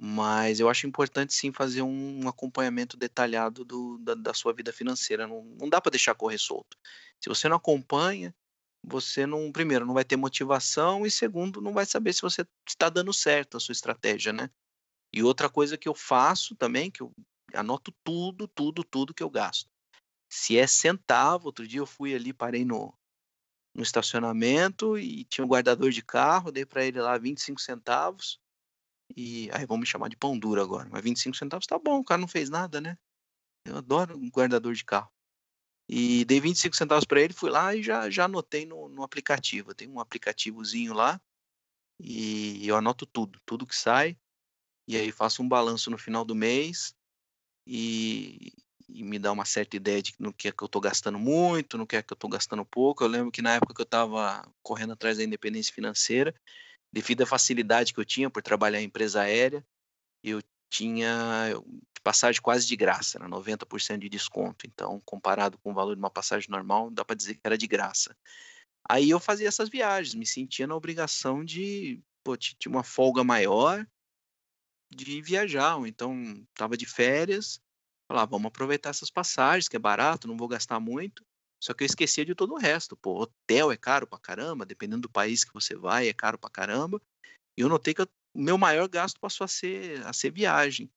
Mas 0.00 0.58
eu 0.58 0.68
acho 0.68 0.86
importante 0.86 1.34
sim 1.34 1.52
fazer 1.52 1.82
um 1.82 2.26
acompanhamento 2.26 2.96
detalhado 2.96 3.64
do, 3.64 3.98
da, 3.98 4.14
da 4.14 4.34
sua 4.34 4.52
vida 4.52 4.72
financeira. 4.72 5.26
Não, 5.28 5.44
não 5.60 5.68
dá 5.68 5.80
para 5.80 5.90
deixar 5.90 6.14
correr 6.14 6.38
solto. 6.38 6.76
Se 7.22 7.28
você 7.28 7.48
não 7.48 7.58
acompanha, 7.58 8.34
você 8.82 9.26
não, 9.26 9.52
primeiro, 9.52 9.86
não 9.86 9.94
vai 9.94 10.04
ter 10.04 10.16
motivação 10.16 11.06
e 11.06 11.10
segundo, 11.10 11.60
não 11.60 11.72
vai 11.72 11.86
saber 11.86 12.12
se 12.12 12.22
você 12.22 12.44
está 12.68 12.88
dando 12.88 13.12
certo 13.12 13.56
a 13.56 13.60
sua 13.60 13.72
estratégia, 13.72 14.32
né? 14.32 14.50
E 15.12 15.22
outra 15.22 15.48
coisa 15.48 15.78
que 15.78 15.88
eu 15.88 15.94
faço 15.94 16.56
também, 16.56 16.90
que 16.90 17.02
eu 17.02 17.12
anoto 17.54 17.94
tudo, 18.02 18.48
tudo, 18.48 18.82
tudo 18.82 19.14
que 19.14 19.22
eu 19.22 19.30
gasto. 19.30 19.70
Se 20.28 20.58
é 20.58 20.66
centavo, 20.66 21.46
outro 21.46 21.68
dia 21.68 21.78
eu 21.78 21.86
fui 21.86 22.14
ali, 22.14 22.32
parei 22.32 22.64
no, 22.64 22.92
no 23.74 23.82
estacionamento 23.82 24.96
e 24.96 25.24
tinha 25.24 25.44
um 25.44 25.48
guardador 25.48 25.90
de 25.90 26.02
carro, 26.02 26.52
dei 26.52 26.64
para 26.64 26.84
ele 26.84 27.00
lá 27.00 27.18
25 27.18 27.60
centavos. 27.60 28.40
E 29.16 29.50
aí 29.52 29.66
vão 29.66 29.76
me 29.76 29.86
chamar 29.86 30.08
de 30.08 30.16
pão 30.16 30.38
duro 30.38 30.62
agora. 30.62 30.88
Mas 30.90 31.02
25 31.02 31.36
centavos 31.36 31.66
tá 31.66 31.78
bom, 31.78 31.98
o 31.98 32.04
cara 32.04 32.20
não 32.20 32.28
fez 32.28 32.48
nada, 32.48 32.80
né? 32.80 32.96
Eu 33.66 33.76
adoro 33.76 34.16
um 34.16 34.30
guardador 34.30 34.74
de 34.74 34.84
carro. 34.84 35.10
E 35.88 36.24
dei 36.24 36.40
25 36.40 36.76
centavos 36.76 37.04
para 37.04 37.20
ele, 37.20 37.34
fui 37.34 37.50
lá 37.50 37.74
e 37.74 37.82
já, 37.82 38.08
já 38.08 38.24
anotei 38.24 38.64
no, 38.64 38.88
no 38.88 39.02
aplicativo. 39.02 39.74
Tem 39.74 39.88
um 39.88 40.00
aplicativozinho 40.00 40.94
lá 40.94 41.20
e 42.00 42.66
eu 42.66 42.76
anoto 42.76 43.04
tudo, 43.06 43.40
tudo 43.44 43.66
que 43.66 43.76
sai. 43.76 44.16
E 44.88 44.96
aí 44.96 45.10
faço 45.10 45.42
um 45.42 45.48
balanço 45.48 45.90
no 45.90 45.98
final 45.98 46.24
do 46.24 46.34
mês 46.34 46.94
e, 47.66 48.52
e 48.88 49.02
me 49.02 49.18
dá 49.18 49.32
uma 49.32 49.44
certa 49.44 49.76
ideia 49.76 50.02
de 50.02 50.14
no 50.18 50.32
que 50.32 50.48
é 50.48 50.52
que 50.52 50.62
eu 50.62 50.66
estou 50.66 50.80
gastando 50.80 51.18
muito, 51.18 51.78
no 51.78 51.86
que 51.86 51.96
é 51.96 52.02
que 52.02 52.12
eu 52.12 52.16
estou 52.16 52.30
gastando 52.30 52.64
pouco. 52.64 53.04
Eu 53.04 53.08
lembro 53.08 53.30
que 53.30 53.42
na 53.42 53.54
época 53.54 53.74
que 53.74 53.80
eu 53.80 53.84
estava 53.84 54.46
correndo 54.62 54.92
atrás 54.92 55.18
da 55.18 55.24
independência 55.24 55.74
financeira, 55.74 56.34
devido 56.92 57.22
à 57.22 57.26
facilidade 57.26 57.92
que 57.92 58.00
eu 58.00 58.04
tinha 58.04 58.30
por 58.30 58.42
trabalhar 58.42 58.80
em 58.80 58.84
empresa 58.84 59.22
aérea, 59.22 59.64
eu 60.22 60.40
tinha 60.70 61.54
passagem 62.02 62.40
quase 62.42 62.66
de 62.66 62.76
graça, 62.76 63.18
era 63.18 63.28
90% 63.28 63.98
de 63.98 64.08
desconto. 64.08 64.66
Então, 64.66 65.00
comparado 65.04 65.58
com 65.58 65.70
o 65.70 65.74
valor 65.74 65.94
de 65.94 66.00
uma 66.00 66.10
passagem 66.10 66.50
normal, 66.50 66.90
dá 66.90 67.04
para 67.04 67.16
dizer 67.16 67.34
que 67.34 67.40
era 67.42 67.56
de 67.56 67.66
graça. 67.66 68.14
Aí 68.88 69.08
eu 69.08 69.18
fazia 69.18 69.48
essas 69.48 69.70
viagens, 69.70 70.14
me 70.14 70.26
sentia 70.26 70.66
na 70.66 70.76
obrigação 70.76 71.42
de, 71.42 72.02
pô, 72.22 72.36
tinha 72.36 72.70
uma 72.70 72.84
folga 72.84 73.24
maior 73.24 73.86
de 74.90 75.22
viajar, 75.22 75.76
ou 75.76 75.86
então 75.86 76.14
estava 76.50 76.76
de 76.76 76.86
férias, 76.86 77.60
falava, 78.08 78.30
vamos 78.30 78.48
aproveitar 78.48 78.90
essas 78.90 79.10
passagens, 79.10 79.68
que 79.68 79.76
é 79.76 79.78
barato, 79.78 80.28
não 80.28 80.36
vou 80.36 80.48
gastar 80.48 80.78
muito. 80.80 81.24
Só 81.62 81.72
que 81.72 81.82
eu 81.82 81.86
esquecia 81.86 82.24
de 82.24 82.34
todo 82.34 82.52
o 82.52 82.58
resto. 82.58 82.96
Pô, 82.96 83.22
hotel 83.22 83.72
é 83.72 83.76
caro 83.76 84.06
pra 84.06 84.18
caramba, 84.18 84.66
dependendo 84.66 85.02
do 85.02 85.10
país 85.10 85.44
que 85.44 85.54
você 85.54 85.74
vai, 85.74 86.08
é 86.08 86.12
caro 86.12 86.38
pra 86.38 86.50
caramba. 86.50 87.00
E 87.56 87.62
eu 87.62 87.68
notei 87.68 87.94
que 87.94 88.02
o 88.02 88.08
meu 88.34 88.58
maior 88.58 88.86
gasto 88.88 89.18
passou 89.18 89.44
a 89.44 89.48
ser, 89.48 90.04
a 90.06 90.12
ser 90.12 90.30
viagem. 90.30 90.90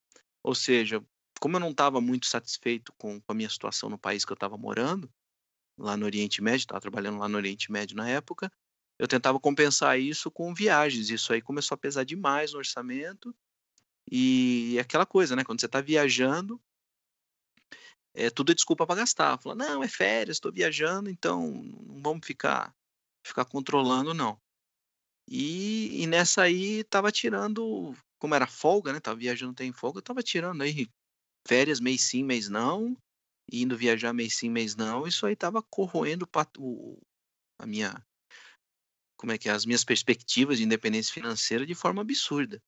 Ou 0.44 0.54
seja, 0.54 1.02
como 1.40 1.56
eu 1.56 1.60
não 1.60 1.72
estava 1.72 2.02
muito 2.02 2.26
satisfeito 2.26 2.92
com, 2.98 3.22
com, 3.22 3.32
a 3.32 3.34
minha 3.34 3.50
situação 3.50 3.90
no 3.90 3.98
país 3.98 4.26
que 4.26 4.32
eu 4.32 4.36
estava 4.36 4.58
morando, 4.58 5.10
lá 5.80 5.96
no 5.96 6.06
Oriente 6.06 6.42
Médio, 6.42 6.64
estava 6.64 6.82
trabalhando 6.82 7.20
lá 7.20 7.30
no 7.30 7.38
Oriente 7.38 7.72
Médio 7.72 7.96
na 7.96 8.10
época, 8.10 8.52
eu 9.00 9.08
tentava 9.08 9.40
compensar 9.40 10.00
isso 10.00 10.32
com 10.32 10.54
viagens. 10.54 11.10
Isso 11.10 11.32
aí 11.32 11.42
começou 11.42 11.76
a 11.76 11.78
pesar 11.78 12.04
demais 12.04 12.54
no 12.54 12.58
orçamento. 12.58 13.34
E 14.12 14.78
aquela 14.80 15.06
coisa, 15.06 15.36
né? 15.36 15.44
Quando 15.44 15.60
você 15.60 15.68
está 15.68 15.80
viajando, 15.80 16.60
é, 18.18 18.32
tudo 18.32 18.52
é 18.52 18.56
desculpa 18.56 18.86
para 18.86 18.98
gastar. 19.02 19.38
Fala, 19.38 19.56
não, 19.56 19.84
é 19.84 19.88
férias, 19.88 20.38
estou 20.38 20.52
viajando, 20.52 21.10
então 21.10 21.52
não 21.86 22.02
vamos 22.02 22.26
ficar, 22.26 22.76
ficar 23.24 23.46
controlando, 23.46 24.14
não. 24.14 24.40
E, 25.30 26.02
e 26.02 26.08
nessa 26.08 26.42
aí 26.42 26.84
tava 26.86 27.12
tirando, 27.12 27.96
como 28.18 28.34
era 28.34 28.48
folga, 28.48 28.92
né? 28.92 29.00
Tava 29.00 29.20
viajando 29.20 29.54
tem 29.54 29.72
folga, 29.72 30.02
tava 30.02 30.24
tirando 30.24 30.64
aí 30.64 30.90
férias 31.48 31.80
mês 31.80 32.02
sim, 32.02 32.24
mês 32.24 32.50
não, 32.50 32.98
indo 33.52 33.78
viajar 33.78 34.14
mês 34.14 34.36
sim, 34.36 34.50
mês 34.50 34.76
não. 34.76 35.06
Isso 35.06 35.26
aí 35.26 35.36
tava 35.36 35.62
corroendo 35.62 36.28
o, 36.58 36.98
a 37.60 37.68
minha, 37.68 38.04
como 39.16 39.32
é 39.32 39.38
que 39.38 39.48
é, 39.48 39.52
as 39.52 39.66
minhas 39.66 39.84
perspectivas 39.84 40.58
de 40.58 40.64
independência 40.64 41.14
financeira 41.14 41.66
de 41.66 41.76
forma 41.76 42.02
absurda. 42.02 42.60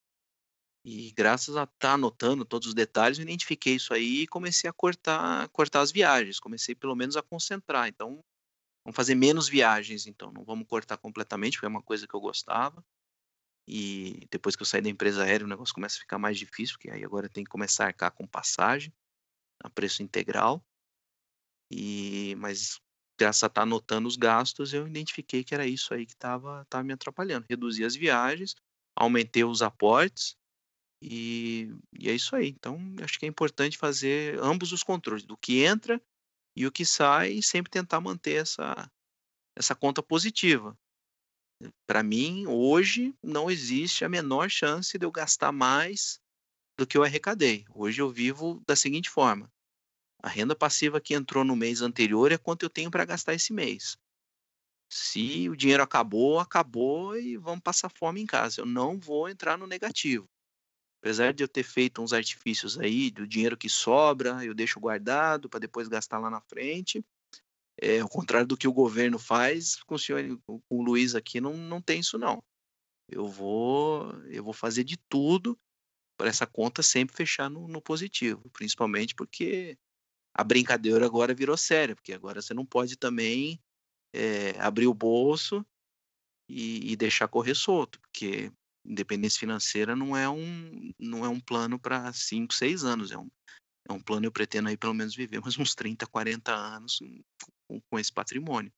E 0.92 1.12
graças 1.12 1.56
a 1.56 1.66
estar 1.66 1.78
tá 1.78 1.94
anotando 1.94 2.44
todos 2.44 2.70
os 2.70 2.74
detalhes, 2.74 3.20
eu 3.20 3.22
identifiquei 3.22 3.76
isso 3.76 3.94
aí 3.94 4.22
e 4.22 4.28
comecei 4.28 4.68
a 4.68 4.74
cortar, 4.74 5.48
cortar 5.50 5.82
as 5.82 5.92
viagens. 5.92 6.40
Comecei 6.40 6.74
pelo 6.74 6.96
menos 6.96 7.16
a 7.16 7.22
concentrar. 7.22 7.88
Então, 7.88 8.24
vamos 8.84 8.96
fazer 8.96 9.14
menos 9.14 9.48
viagens. 9.48 10.08
Então, 10.08 10.32
não 10.32 10.44
vamos 10.44 10.68
cortar 10.68 10.98
completamente, 10.98 11.58
porque 11.58 11.68
é 11.68 11.70
uma 11.70 11.84
coisa 11.84 12.08
que 12.08 12.14
eu 12.16 12.20
gostava. 12.20 12.84
E 13.68 14.26
depois 14.32 14.56
que 14.56 14.64
eu 14.64 14.66
saí 14.66 14.82
da 14.82 14.90
empresa 14.90 15.24
aérea, 15.24 15.46
o 15.46 15.48
negócio 15.48 15.76
começa 15.76 15.98
a 15.98 16.00
ficar 16.00 16.18
mais 16.18 16.40
difícil, 16.40 16.74
porque 16.74 16.90
aí 16.90 17.06
agora 17.06 17.30
tem 17.30 17.44
que 17.44 17.52
começar 17.52 17.84
a 17.84 17.88
arcar 17.90 18.12
com 18.12 18.26
passagem 18.26 18.92
a 19.64 19.70
preço 19.70 20.02
integral. 20.02 20.66
E 21.72 22.34
mas 22.40 22.82
graças 23.16 23.44
a 23.44 23.46
estar 23.46 23.62
tá 23.62 23.62
anotando 23.62 24.08
os 24.08 24.16
gastos, 24.16 24.74
eu 24.74 24.88
identifiquei 24.88 25.44
que 25.44 25.54
era 25.54 25.68
isso 25.68 25.94
aí 25.94 26.08
que 26.08 26.14
estava 26.14 26.66
me 26.84 26.94
atrapalhando. 26.94 27.46
Reduzi 27.48 27.86
as 27.86 27.96
viagens, 27.96 28.56
aumentei 28.96 29.44
os 29.44 29.62
aportes 29.62 30.39
E, 31.02 31.74
e 31.98 32.10
é 32.10 32.14
isso 32.14 32.36
aí. 32.36 32.50
Então, 32.50 32.78
acho 33.02 33.18
que 33.20 33.26
é 33.26 33.30
importante 33.30 33.78
fazer 33.78 34.38
ambos 34.40 34.72
os 34.72 34.84
controles, 34.84 35.26
do 35.26 35.38
que 35.38 35.64
entra 35.64 36.02
e 36.56 36.66
o 36.68 36.72
que 36.72 36.86
sai, 36.86 37.32
e 37.34 37.44
sempre 37.44 37.72
tentar 37.72 38.02
manter 38.02 38.42
essa, 38.42 38.92
essa 39.56 39.76
conta 39.76 40.04
positiva. 40.04 40.78
Para 41.88 42.04
mim, 42.04 42.46
hoje, 42.48 43.14
não 43.24 43.50
existe 43.50 44.06
a 44.06 44.10
menor 44.10 44.50
chance 44.50 44.98
de 44.98 45.06
eu 45.06 45.12
gastar 45.12 45.52
mais 45.52 46.20
do 46.78 46.88
que 46.88 46.98
eu 46.98 47.04
arrecadei. 47.04 47.66
Hoje 47.74 48.02
eu 48.02 48.10
vivo 48.10 48.62
da 48.66 48.76
seguinte 48.76 49.10
forma: 49.10 49.52
a 50.24 50.30
renda 50.30 50.56
passiva 50.56 51.02
que 51.02 51.14
entrou 51.14 51.44
no 51.44 51.56
mês 51.56 51.82
anterior 51.82 52.32
é 52.32 52.38
quanto 52.38 52.64
eu 52.64 52.70
tenho 52.70 52.90
para 52.90 53.06
gastar 53.06 53.34
esse 53.34 53.52
mês. 53.52 53.98
Se 54.92 55.48
o 55.50 55.56
dinheiro 55.56 55.84
acabou, 55.84 56.40
acabou 56.40 57.18
e 57.18 57.38
vamos 57.38 57.62
passar 57.62 57.90
fome 57.90 58.22
em 58.22 58.26
casa. 58.26 58.62
Eu 58.62 58.66
não 58.66 58.98
vou 58.98 59.30
entrar 59.30 59.58
no 59.58 59.68
negativo. 59.68 60.28
Apesar 61.02 61.34
de 61.34 61.44
eu 61.44 61.48
ter 61.48 61.64
feito 61.64 62.02
uns 62.02 62.12
artifícios 62.12 62.78
aí, 62.78 63.10
do 63.10 63.28
dinheiro 63.28 63.58
que 63.58 63.70
sobra, 63.70 64.44
eu 64.44 64.54
deixo 64.54 64.80
guardado 64.80 65.50
para 65.50 65.60
depois 65.60 65.88
gastar 65.88 66.20
lá 66.20 66.30
na 66.30 66.42
frente. 66.42 67.04
É, 67.82 68.00
ao 68.00 68.10
contrário 68.10 68.46
do 68.46 68.58
que 68.58 68.68
o 68.68 68.74
governo 68.74 69.18
faz, 69.18 69.82
com 69.84 69.96
o, 69.96 70.00
senhor, 70.00 70.22
com 70.46 70.62
o 70.70 70.82
Luiz 70.82 71.16
aqui 71.16 71.40
não, 71.40 71.56
não 71.56 71.82
tem 71.82 72.02
isso 72.02 72.18
não. 72.18 72.44
Eu 73.08 73.28
vou, 73.28 74.12
eu 74.26 74.44
vou 74.44 74.54
fazer 74.54 74.84
de 74.84 74.98
tudo 75.10 75.58
para 76.18 76.28
essa 76.28 76.46
conta 76.46 76.84
sempre 76.84 77.16
fechar 77.16 77.50
no, 77.50 77.68
no 77.70 77.82
positivo, 77.82 78.50
principalmente 78.52 79.16
porque 79.16 79.78
a 80.34 80.44
brincadeira 80.44 81.06
agora 81.06 81.34
virou 81.34 81.56
séria, 81.56 81.96
porque 81.96 82.14
agora 82.14 82.42
você 82.42 82.54
não 82.54 82.66
pode 82.66 82.98
também 82.98 83.60
é, 84.14 84.60
abrir 84.60 84.88
o 84.88 84.94
bolso 84.94 85.66
e, 86.50 86.92
e, 86.92 86.96
deixar 86.96 87.28
correr 87.28 87.56
solto, 87.56 88.00
porque 88.02 88.52
independência 88.90 89.40
financeira 89.40 89.96
não 89.96 90.18
é 90.18 90.28
um, 90.28 90.92
não 91.00 91.24
é 91.24 91.30
um 91.30 91.40
plano 91.40 91.80
para 91.80 92.12
5, 92.12 92.54
6 92.54 92.84
anos, 92.84 93.12
é 93.12 93.18
um, 93.18 93.30
é 93.88 93.94
um 93.94 94.02
plano 94.02 94.26
eu 94.26 94.32
pretendo 94.32 94.68
aí 94.68 94.76
pelo 94.76 94.96
menos 94.96 95.16
viver 95.16 95.40
mais 95.46 95.58
uns 95.58 95.76
30, 95.76 96.08
40 96.08 96.52
anos 96.52 97.00
com, 97.68 97.80
com 97.80 98.00
esse 98.00 98.12
patrimônio. 98.12 98.74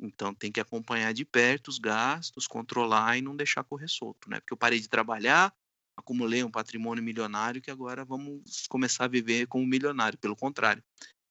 Então 0.00 0.32
tem 0.34 0.52
que 0.52 0.60
acompanhar 0.60 1.12
de 1.12 1.24
perto 1.24 1.68
os 1.68 1.78
gastos, 1.78 2.46
controlar 2.46 3.16
e 3.16 3.22
não 3.22 3.34
deixar 3.34 3.64
correr 3.64 3.88
solto, 3.88 4.30
né? 4.30 4.38
Porque 4.38 4.52
eu 4.52 4.56
parei 4.56 4.78
de 4.78 4.88
trabalhar, 4.88 5.52
acumulei 5.96 6.44
um 6.44 6.50
patrimônio 6.50 7.02
milionário 7.02 7.60
que 7.60 7.70
agora 7.70 8.04
vamos 8.04 8.66
começar 8.68 9.06
a 9.06 9.08
viver 9.08 9.48
como 9.48 9.66
milionário. 9.66 10.18
Pelo 10.18 10.36
contrário, 10.36 10.84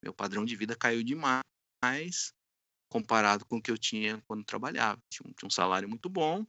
meu 0.03 0.13
padrão 0.13 0.43
de 0.43 0.55
vida 0.55 0.75
caiu 0.75 1.01
demais 1.01 2.33
comparado 2.89 3.45
com 3.45 3.57
o 3.57 3.61
que 3.61 3.71
eu 3.71 3.77
tinha 3.77 4.21
quando 4.27 4.43
trabalhava. 4.43 5.01
Tinha 5.09 5.29
um, 5.29 5.33
tinha 5.33 5.47
um 5.47 5.51
salário 5.51 5.87
muito 5.87 6.09
bom 6.09 6.45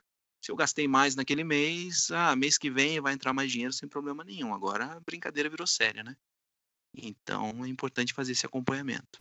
se 0.49 0.53
eu 0.53 0.57
gastei 0.57 0.89
mais 0.89 1.15
naquele 1.15 1.45
mês, 1.45 2.11
ah, 2.11 2.35
mês 2.35 2.57
que 2.57 2.71
vem 2.71 2.99
vai 3.03 3.13
entrar 3.13 3.35
mais 3.35 3.53
dinheiro 3.53 3.71
sem 3.71 3.87
problema 3.87 4.25
nenhum. 4.25 4.55
Agora 4.55 4.95
a 4.95 5.01
brincadeira 5.01 5.51
virou 5.51 5.67
séria, 5.67 6.03
né? 6.03 6.17
Então 6.97 7.67
é 7.67 7.69
importante 7.69 8.15
fazer 8.15 8.33
esse 8.33 8.47
acompanhamento. 8.47 9.21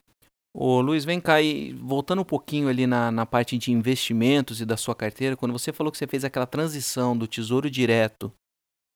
Ô 0.54 0.80
Luiz, 0.80 1.04
vem 1.04 1.20
cá 1.20 1.42
e 1.42 1.74
voltando 1.74 2.22
um 2.22 2.24
pouquinho 2.24 2.66
ali 2.66 2.86
na, 2.86 3.12
na 3.12 3.26
parte 3.26 3.58
de 3.58 3.70
investimentos 3.70 4.62
e 4.62 4.64
da 4.64 4.78
sua 4.78 4.94
carteira, 4.94 5.36
quando 5.36 5.52
você 5.52 5.70
falou 5.70 5.92
que 5.92 5.98
você 5.98 6.06
fez 6.06 6.24
aquela 6.24 6.46
transição 6.46 7.16
do 7.16 7.28
Tesouro 7.28 7.70
Direto 7.70 8.32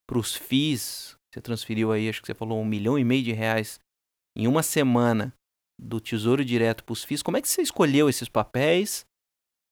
para 0.08 0.18
os 0.18 0.34
FIIs, 0.34 1.14
você 1.30 1.40
transferiu 1.42 1.92
aí, 1.92 2.08
acho 2.08 2.22
que 2.22 2.26
você 2.26 2.34
falou 2.34 2.58
um 2.58 2.64
milhão 2.64 2.98
e 2.98 3.04
meio 3.04 3.22
de 3.22 3.32
reais 3.32 3.78
em 4.34 4.48
uma 4.48 4.62
semana 4.62 5.34
do 5.78 6.00
Tesouro 6.00 6.42
Direto 6.42 6.82
para 6.82 6.94
os 6.94 7.04
FIIs, 7.04 7.22
como 7.22 7.36
é 7.36 7.42
que 7.42 7.48
você 7.48 7.60
escolheu 7.60 8.08
esses 8.08 8.30
papéis? 8.30 9.04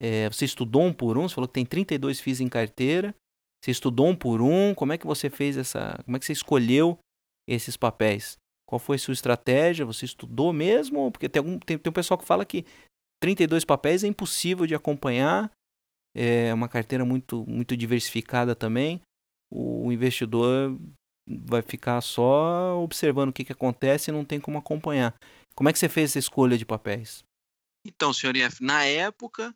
É, 0.00 0.28
você 0.28 0.46
estudou 0.46 0.82
um 0.82 0.92
por 0.92 1.18
um? 1.18 1.28
Você 1.28 1.34
falou 1.34 1.46
que 1.46 1.54
tem 1.54 1.66
32 1.66 2.20
FIIs 2.20 2.40
em 2.40 2.48
carteira. 2.48 3.14
Você 3.62 3.70
estudou 3.70 4.08
um 4.08 4.16
por 4.16 4.40
um? 4.40 4.74
Como 4.74 4.92
é 4.92 4.98
que 4.98 5.06
você 5.06 5.28
fez 5.28 5.56
essa. 5.56 6.00
Como 6.04 6.16
é 6.16 6.20
que 6.20 6.24
você 6.24 6.32
escolheu 6.32 6.98
esses 7.46 7.76
papéis? 7.76 8.38
Qual 8.66 8.78
foi 8.78 8.96
a 8.96 8.98
sua 8.98 9.12
estratégia? 9.12 9.84
Você 9.84 10.06
estudou 10.06 10.52
mesmo? 10.52 11.10
Porque 11.12 11.28
tem, 11.28 11.40
algum, 11.40 11.58
tem, 11.58 11.76
tem 11.76 11.90
um 11.90 11.94
pessoal 11.94 12.16
que 12.16 12.24
fala 12.24 12.46
que 12.46 12.64
32 13.20 13.64
papéis 13.64 14.02
é 14.02 14.06
impossível 14.06 14.66
de 14.66 14.74
acompanhar. 14.74 15.50
É 16.16 16.52
uma 16.54 16.68
carteira 16.68 17.04
muito, 17.04 17.44
muito 17.46 17.76
diversificada 17.76 18.54
também. 18.54 19.00
O 19.52 19.92
investidor 19.92 20.78
vai 21.28 21.60
ficar 21.62 22.00
só 22.00 22.82
observando 22.82 23.28
o 23.28 23.32
que, 23.32 23.44
que 23.44 23.52
acontece 23.52 24.10
e 24.10 24.14
não 24.14 24.24
tem 24.24 24.40
como 24.40 24.58
acompanhar. 24.58 25.14
Como 25.54 25.68
é 25.68 25.72
que 25.72 25.78
você 25.78 25.88
fez 25.88 26.10
essa 26.10 26.18
escolha 26.18 26.56
de 26.56 26.64
papéis? 26.64 27.22
Então, 27.86 28.12
senhor 28.12 28.36
F, 28.36 28.62
na 28.62 28.84
época 28.84 29.54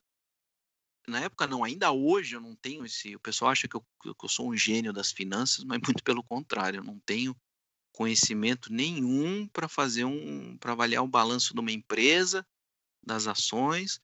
na 1.06 1.20
época 1.20 1.46
não, 1.46 1.62
ainda 1.62 1.92
hoje 1.92 2.34
eu 2.34 2.40
não 2.40 2.54
tenho 2.54 2.84
esse. 2.84 3.14
O 3.14 3.20
pessoal 3.20 3.50
acha 3.50 3.68
que 3.68 3.76
eu, 3.76 3.84
que 4.02 4.24
eu 4.24 4.28
sou 4.28 4.50
um 4.50 4.56
gênio 4.56 4.92
das 4.92 5.12
finanças, 5.12 5.64
mas 5.64 5.78
muito 5.80 6.02
pelo 6.02 6.22
contrário, 6.22 6.78
eu 6.78 6.84
não 6.84 6.98
tenho 7.00 7.36
conhecimento 7.92 8.72
nenhum 8.72 9.46
para 9.48 9.68
fazer 9.68 10.04
um. 10.04 10.56
para 10.58 10.72
avaliar 10.72 11.02
o 11.02 11.08
balanço 11.08 11.54
de 11.54 11.60
uma 11.60 11.72
empresa, 11.72 12.46
das 13.02 13.26
ações, 13.26 14.00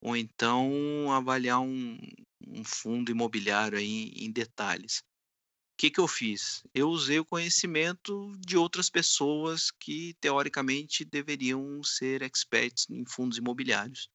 ou 0.00 0.16
então 0.16 1.10
avaliar 1.10 1.60
um, 1.60 1.98
um 2.46 2.64
fundo 2.64 3.10
imobiliário 3.10 3.78
aí 3.78 4.12
em 4.16 4.30
detalhes. 4.30 4.98
O 4.98 5.76
que, 5.78 5.90
que 5.90 6.00
eu 6.00 6.06
fiz? 6.06 6.62
Eu 6.74 6.90
usei 6.90 7.18
o 7.18 7.24
conhecimento 7.24 8.32
de 8.38 8.56
outras 8.56 8.88
pessoas 8.88 9.70
que, 9.70 10.14
teoricamente, 10.20 11.04
deveriam 11.04 11.82
ser 11.82 12.22
experts 12.22 12.86
em 12.90 13.04
fundos 13.04 13.38
imobiliários. 13.38 14.08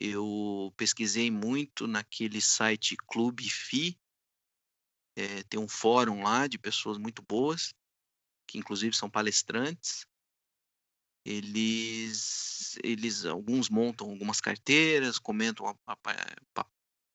Eu 0.00 0.72
pesquisei 0.76 1.30
muito 1.30 1.86
naquele 1.86 2.40
site 2.40 2.96
Clube 3.06 3.48
FI, 3.48 3.98
é, 5.16 5.42
tem 5.44 5.58
um 5.58 5.68
fórum 5.68 6.22
lá 6.22 6.46
de 6.46 6.58
pessoas 6.58 6.98
muito 6.98 7.22
boas, 7.22 7.74
que 8.46 8.58
inclusive 8.58 8.94
são 8.94 9.08
palestrantes. 9.08 10.06
Eles, 11.24 12.78
eles 12.84 13.24
alguns 13.24 13.68
montam 13.70 14.10
algumas 14.10 14.40
carteiras, 14.40 15.18
comentam 15.18 15.66
a, 15.66 15.74
a, 15.86 15.96
a, 16.56 16.66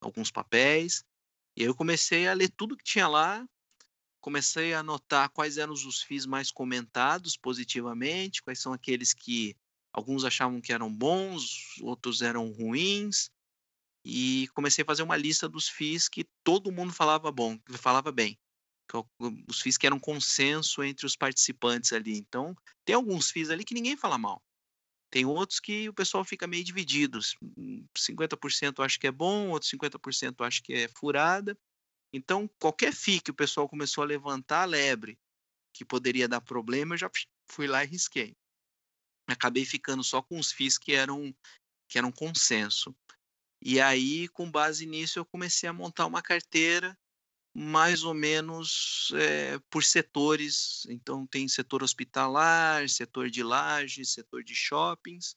alguns 0.01 0.31
papéis. 0.31 1.05
E 1.55 1.61
aí 1.61 1.67
eu 1.67 1.75
comecei 1.75 2.27
a 2.27 2.33
ler 2.33 2.49
tudo 2.49 2.75
que 2.75 2.83
tinha 2.83 3.07
lá, 3.07 3.47
comecei 4.19 4.73
a 4.73 4.79
anotar 4.79 5.29
quais 5.29 5.57
eram 5.57 5.73
os 5.73 6.01
FIIs 6.01 6.25
mais 6.25 6.51
comentados 6.51 7.37
positivamente, 7.37 8.41
quais 8.41 8.59
são 8.59 8.73
aqueles 8.73 9.13
que 9.13 9.55
Alguns 9.93 10.23
achavam 10.23 10.61
que 10.61 10.71
eram 10.71 10.93
bons, 10.93 11.77
outros 11.81 12.21
eram 12.21 12.49
ruins. 12.51 13.29
E 14.05 14.47
comecei 14.55 14.83
a 14.83 14.85
fazer 14.85 15.03
uma 15.03 15.17
lista 15.17 15.47
dos 15.47 15.67
FIIs 15.69 16.09
que 16.09 16.25
todo 16.43 16.71
mundo 16.71 16.93
falava 16.93 17.31
bom, 17.31 17.59
falava 17.77 18.11
bem. 18.11 18.39
Os 19.47 19.61
FIIs 19.61 19.77
que 19.77 19.85
eram 19.85 19.99
consenso 19.99 20.83
entre 20.83 21.05
os 21.05 21.15
participantes 21.15 21.93
ali. 21.93 22.17
Então, 22.17 22.55
tem 22.83 22.95
alguns 22.95 23.29
FIIs 23.29 23.49
ali 23.49 23.63
que 23.63 23.73
ninguém 23.73 23.95
fala 23.95 24.17
mal. 24.17 24.41
Tem 25.11 25.25
outros 25.25 25.59
que 25.59 25.89
o 25.89 25.93
pessoal 25.93 26.23
fica 26.23 26.47
meio 26.47 26.63
dividido. 26.63 27.19
50% 27.97 28.83
acho 28.83 28.99
que 28.99 29.07
é 29.07 29.11
bom, 29.11 29.49
outros 29.49 29.69
50% 29.69 30.41
acho 30.45 30.63
que 30.63 30.73
é 30.73 30.87
furada. 30.87 31.57
Então, 32.13 32.49
qualquer 32.59 32.93
FII 32.93 33.21
que 33.21 33.31
o 33.31 33.35
pessoal 33.35 33.67
começou 33.69 34.03
a 34.03 34.07
levantar, 34.07 34.65
lebre, 34.65 35.19
que 35.73 35.85
poderia 35.85 36.27
dar 36.27 36.41
problema, 36.41 36.95
eu 36.95 36.99
já 36.99 37.11
fui 37.49 37.67
lá 37.67 37.83
e 37.83 37.87
risquei 37.87 38.35
acabei 39.31 39.65
ficando 39.65 40.03
só 40.03 40.21
com 40.21 40.39
os 40.39 40.51
FIIs 40.51 40.77
que 40.77 40.93
eram 40.93 41.33
que 41.87 41.97
eram 41.97 42.11
consenso. 42.11 42.95
E 43.61 43.79
aí, 43.81 44.27
com 44.29 44.49
base 44.49 44.85
nisso, 44.85 45.19
eu 45.19 45.25
comecei 45.25 45.67
a 45.67 45.73
montar 45.73 46.05
uma 46.05 46.21
carteira 46.21 46.97
mais 47.53 48.03
ou 48.03 48.13
menos 48.13 49.11
é, 49.15 49.59
por 49.69 49.83
setores. 49.83 50.85
Então, 50.87 51.27
tem 51.27 51.47
setor 51.47 51.83
hospitalar, 51.83 52.87
setor 52.89 53.29
de 53.29 53.43
lajes, 53.43 54.13
setor 54.13 54.43
de 54.43 54.55
shoppings. 54.55 55.35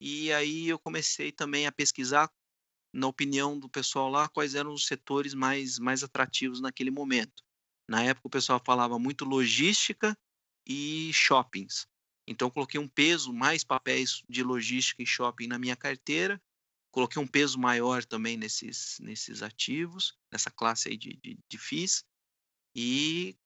E 0.00 0.32
aí 0.32 0.68
eu 0.68 0.78
comecei 0.78 1.32
também 1.32 1.66
a 1.66 1.72
pesquisar, 1.72 2.30
na 2.94 3.08
opinião 3.08 3.58
do 3.58 3.68
pessoal 3.68 4.08
lá, 4.08 4.28
quais 4.28 4.54
eram 4.54 4.72
os 4.72 4.86
setores 4.86 5.34
mais, 5.34 5.78
mais 5.78 6.04
atrativos 6.04 6.60
naquele 6.60 6.90
momento. 6.90 7.42
Na 7.88 8.02
época, 8.02 8.28
o 8.28 8.30
pessoal 8.30 8.62
falava 8.64 8.98
muito 8.98 9.24
logística 9.24 10.16
e 10.66 11.10
shoppings. 11.12 11.86
Então, 12.26 12.50
coloquei 12.50 12.80
um 12.80 12.88
peso, 12.88 13.32
mais 13.32 13.62
papéis 13.62 14.22
de 14.28 14.42
logística 14.42 15.02
e 15.02 15.06
shopping 15.06 15.46
na 15.46 15.58
minha 15.58 15.76
carteira. 15.76 16.40
Coloquei 16.90 17.20
um 17.20 17.26
peso 17.26 17.58
maior 17.58 18.04
também 18.04 18.36
nesses, 18.36 18.98
nesses 19.00 19.42
ativos, 19.42 20.16
nessa 20.32 20.50
classe 20.50 20.88
aí 20.88 20.96
de, 20.96 21.18
de, 21.22 21.38
de 21.48 21.58
FIIs. 21.58 22.04
E 22.74 23.36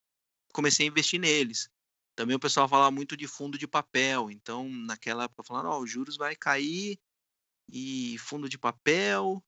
comecei 0.53 0.85
a 0.85 0.89
investir 0.89 1.19
neles. 1.19 1.69
Também 2.15 2.35
o 2.35 2.39
pessoal 2.39 2.67
falava 2.67 2.91
muito 2.91 3.17
de 3.17 3.27
fundo 3.27 3.57
de 3.57 3.67
papel. 3.67 4.29
Então, 4.31 4.69
naquela 4.69 5.25
época, 5.25 5.43
falaram: 5.43 5.71
oh, 5.71 5.83
os 5.83 5.91
juros 5.91 6.17
vai 6.17 6.35
cair 6.35 6.99
e 7.71 8.17
fundo 8.19 8.47
de 8.47 8.57
papel. 8.57 9.43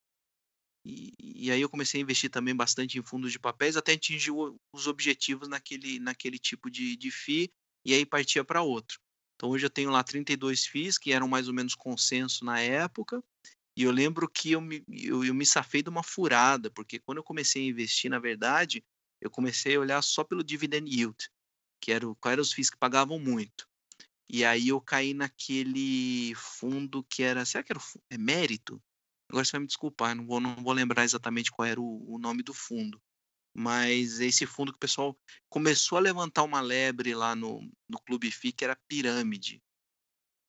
E, 0.83 1.13
e, 1.19 1.51
aí 1.51 1.61
eu 1.61 1.69
comecei 1.69 2.01
a 2.01 2.03
investir 2.03 2.29
também 2.29 2.55
bastante 2.55 2.97
em 2.97 3.03
fundos 3.03 3.31
de 3.31 3.39
papéis 3.39 3.77
até 3.77 3.93
atingir 3.93 4.31
os 4.31 4.87
objetivos 4.87 5.47
naquele, 5.47 5.99
naquele 5.99 6.39
tipo 6.39 6.71
de, 6.71 6.95
de 6.95 7.11
FII 7.11 7.53
e 7.85 7.93
aí 7.93 8.05
partia 8.05 8.43
para 8.43 8.63
outro. 8.63 8.99
Então 9.41 9.49
hoje 9.49 9.65
eu 9.65 9.71
tenho 9.71 9.89
lá 9.89 10.03
32 10.03 10.67
FIIs, 10.67 10.99
que 10.99 11.11
eram 11.11 11.27
mais 11.27 11.47
ou 11.47 11.53
menos 11.55 11.73
consenso 11.73 12.45
na 12.45 12.59
época. 12.59 13.23
E 13.75 13.81
eu 13.81 13.89
lembro 13.89 14.29
que 14.29 14.51
eu 14.51 14.61
me, 14.61 14.85
eu, 14.87 15.25
eu 15.25 15.33
me 15.33 15.47
safei 15.47 15.81
de 15.81 15.89
uma 15.89 16.03
furada, 16.03 16.69
porque 16.69 16.99
quando 16.99 17.17
eu 17.17 17.23
comecei 17.23 17.63
a 17.63 17.65
investir, 17.67 18.11
na 18.11 18.19
verdade, 18.19 18.85
eu 19.19 19.31
comecei 19.31 19.75
a 19.75 19.79
olhar 19.79 19.99
só 20.03 20.23
pelo 20.23 20.43
dividend 20.43 20.87
yield, 20.87 21.17
que 21.81 21.91
era 21.91 22.07
o, 22.07 22.15
quais 22.17 22.33
eram 22.33 22.43
os 22.43 22.53
FIIs 22.53 22.69
que 22.69 22.77
pagavam 22.77 23.17
muito. 23.17 23.67
E 24.29 24.45
aí 24.45 24.67
eu 24.67 24.79
caí 24.79 25.15
naquele 25.15 26.35
fundo 26.35 27.03
que 27.05 27.23
era, 27.23 27.43
será 27.43 27.63
que 27.63 27.71
era 27.71 27.81
é 28.11 28.19
mérito? 28.19 28.79
Agora 29.27 29.43
você 29.43 29.53
vai 29.53 29.61
me 29.61 29.67
desculpar, 29.67 30.15
não 30.15 30.23
vou, 30.23 30.39
não 30.39 30.55
vou 30.57 30.71
lembrar 30.71 31.03
exatamente 31.03 31.49
qual 31.49 31.65
era 31.67 31.81
o, 31.81 32.13
o 32.13 32.19
nome 32.19 32.43
do 32.43 32.53
fundo. 32.53 33.01
Mas 33.53 34.19
esse 34.19 34.45
fundo 34.45 34.71
que 34.71 34.77
o 34.77 34.79
pessoal 34.79 35.17
começou 35.49 35.97
a 35.97 36.01
levantar 36.01 36.43
uma 36.43 36.61
lebre 36.61 37.13
lá 37.13 37.35
no, 37.35 37.61
no 37.89 37.99
Clube 38.01 38.31
FI, 38.31 38.51
que 38.53 38.63
era 38.63 38.79
pirâmide. 38.87 39.61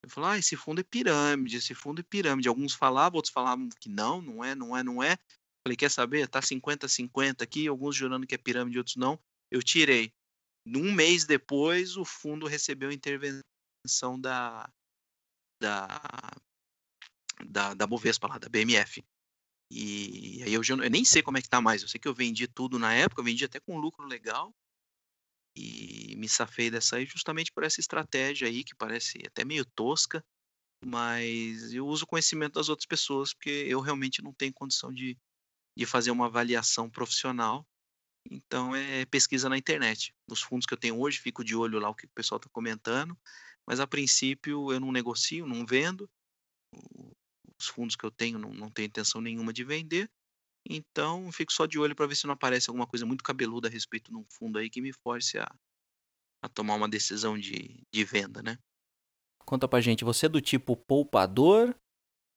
Eu 0.04 0.10
falei, 0.10 0.30
ah, 0.30 0.38
esse 0.38 0.56
fundo 0.56 0.80
é 0.80 0.84
pirâmide, 0.84 1.56
esse 1.56 1.74
fundo 1.74 2.00
é 2.00 2.04
pirâmide. 2.04 2.48
Alguns 2.48 2.74
falavam, 2.74 3.16
outros 3.16 3.32
falavam 3.32 3.68
que 3.80 3.88
não, 3.88 4.20
não 4.20 4.44
é, 4.44 4.54
não 4.54 4.76
é, 4.76 4.82
não 4.82 5.02
é. 5.02 5.16
Falei, 5.66 5.76
quer 5.76 5.90
saber? 5.90 6.28
Tá 6.28 6.40
50-50 6.40 7.42
aqui, 7.42 7.68
alguns 7.68 7.94
jurando 7.94 8.26
que 8.26 8.34
é 8.34 8.38
pirâmide, 8.38 8.78
outros 8.78 8.96
não. 8.96 9.18
Eu 9.50 9.62
tirei. 9.62 10.12
Um 10.66 10.92
mês 10.92 11.24
depois, 11.24 11.96
o 11.96 12.04
fundo 12.04 12.46
recebeu 12.46 12.90
intervenção 12.90 14.20
da, 14.20 14.68
da, 15.60 16.00
da, 17.46 17.74
da 17.74 17.86
Bovespa 17.86 18.26
lá, 18.28 18.38
da 18.38 18.48
BMF. 18.48 19.04
E 19.74 20.42
aí 20.42 20.52
eu, 20.52 20.62
já, 20.62 20.74
eu 20.74 20.90
nem 20.90 21.02
sei 21.02 21.22
como 21.22 21.38
é 21.38 21.42
que 21.42 21.48
tá 21.48 21.60
mais. 21.60 21.80
Eu 21.80 21.88
sei 21.88 21.98
que 21.98 22.06
eu 22.06 22.14
vendi 22.14 22.46
tudo 22.46 22.78
na 22.78 22.92
época, 22.92 23.22
vendi 23.22 23.42
até 23.44 23.58
com 23.58 23.78
lucro 23.78 24.06
legal. 24.06 24.54
E 25.56 26.14
me 26.16 26.28
safei 26.28 26.70
dessa 26.70 26.96
aí 26.96 27.06
justamente 27.06 27.50
por 27.50 27.64
essa 27.64 27.80
estratégia 27.80 28.48
aí, 28.48 28.64
que 28.64 28.74
parece 28.74 29.18
até 29.26 29.44
meio 29.44 29.64
tosca, 29.64 30.22
mas 30.84 31.72
eu 31.72 31.86
uso 31.86 32.04
o 32.04 32.06
conhecimento 32.06 32.54
das 32.54 32.68
outras 32.68 32.86
pessoas, 32.86 33.32
porque 33.32 33.64
eu 33.66 33.80
realmente 33.80 34.22
não 34.22 34.34
tenho 34.34 34.52
condição 34.52 34.92
de, 34.92 35.18
de 35.76 35.86
fazer 35.86 36.10
uma 36.10 36.26
avaliação 36.26 36.90
profissional. 36.90 37.66
Então 38.30 38.76
é 38.76 39.06
pesquisa 39.06 39.48
na 39.48 39.56
internet. 39.56 40.14
Nos 40.28 40.42
fundos 40.42 40.66
que 40.66 40.74
eu 40.74 40.78
tenho 40.78 41.00
hoje, 41.00 41.18
fico 41.18 41.42
de 41.42 41.56
olho 41.56 41.78
lá 41.78 41.88
o 41.88 41.94
que 41.94 42.04
o 42.04 42.10
pessoal 42.10 42.36
está 42.36 42.50
comentando, 42.52 43.16
mas 43.66 43.80
a 43.80 43.86
princípio 43.86 44.70
eu 44.70 44.78
não 44.78 44.92
negocio, 44.92 45.46
não 45.46 45.64
vendo. 45.64 46.10
Os 47.62 47.68
fundos 47.68 47.94
que 47.94 48.04
eu 48.04 48.10
tenho 48.10 48.38
não, 48.38 48.52
não 48.52 48.68
tenho 48.68 48.86
intenção 48.86 49.20
nenhuma 49.20 49.52
de 49.52 49.62
vender. 49.62 50.10
Então, 50.68 51.30
fico 51.30 51.52
só 51.52 51.64
de 51.64 51.78
olho 51.78 51.94
para 51.94 52.06
ver 52.06 52.16
se 52.16 52.26
não 52.26 52.34
aparece 52.34 52.68
alguma 52.68 52.86
coisa 52.86 53.06
muito 53.06 53.22
cabeluda 53.22 53.68
a 53.68 53.70
respeito 53.70 54.10
de 54.10 54.16
um 54.16 54.24
fundo 54.28 54.58
aí 54.58 54.68
que 54.68 54.80
me 54.80 54.92
force 54.92 55.38
a, 55.38 55.48
a 56.42 56.48
tomar 56.48 56.74
uma 56.74 56.88
decisão 56.88 57.38
de, 57.38 57.84
de 57.92 58.04
venda, 58.04 58.42
né? 58.42 58.58
Conta 59.44 59.68
pra 59.68 59.80
gente, 59.80 60.04
você 60.04 60.26
é 60.26 60.28
do 60.28 60.40
tipo 60.40 60.76
poupador 60.76 61.74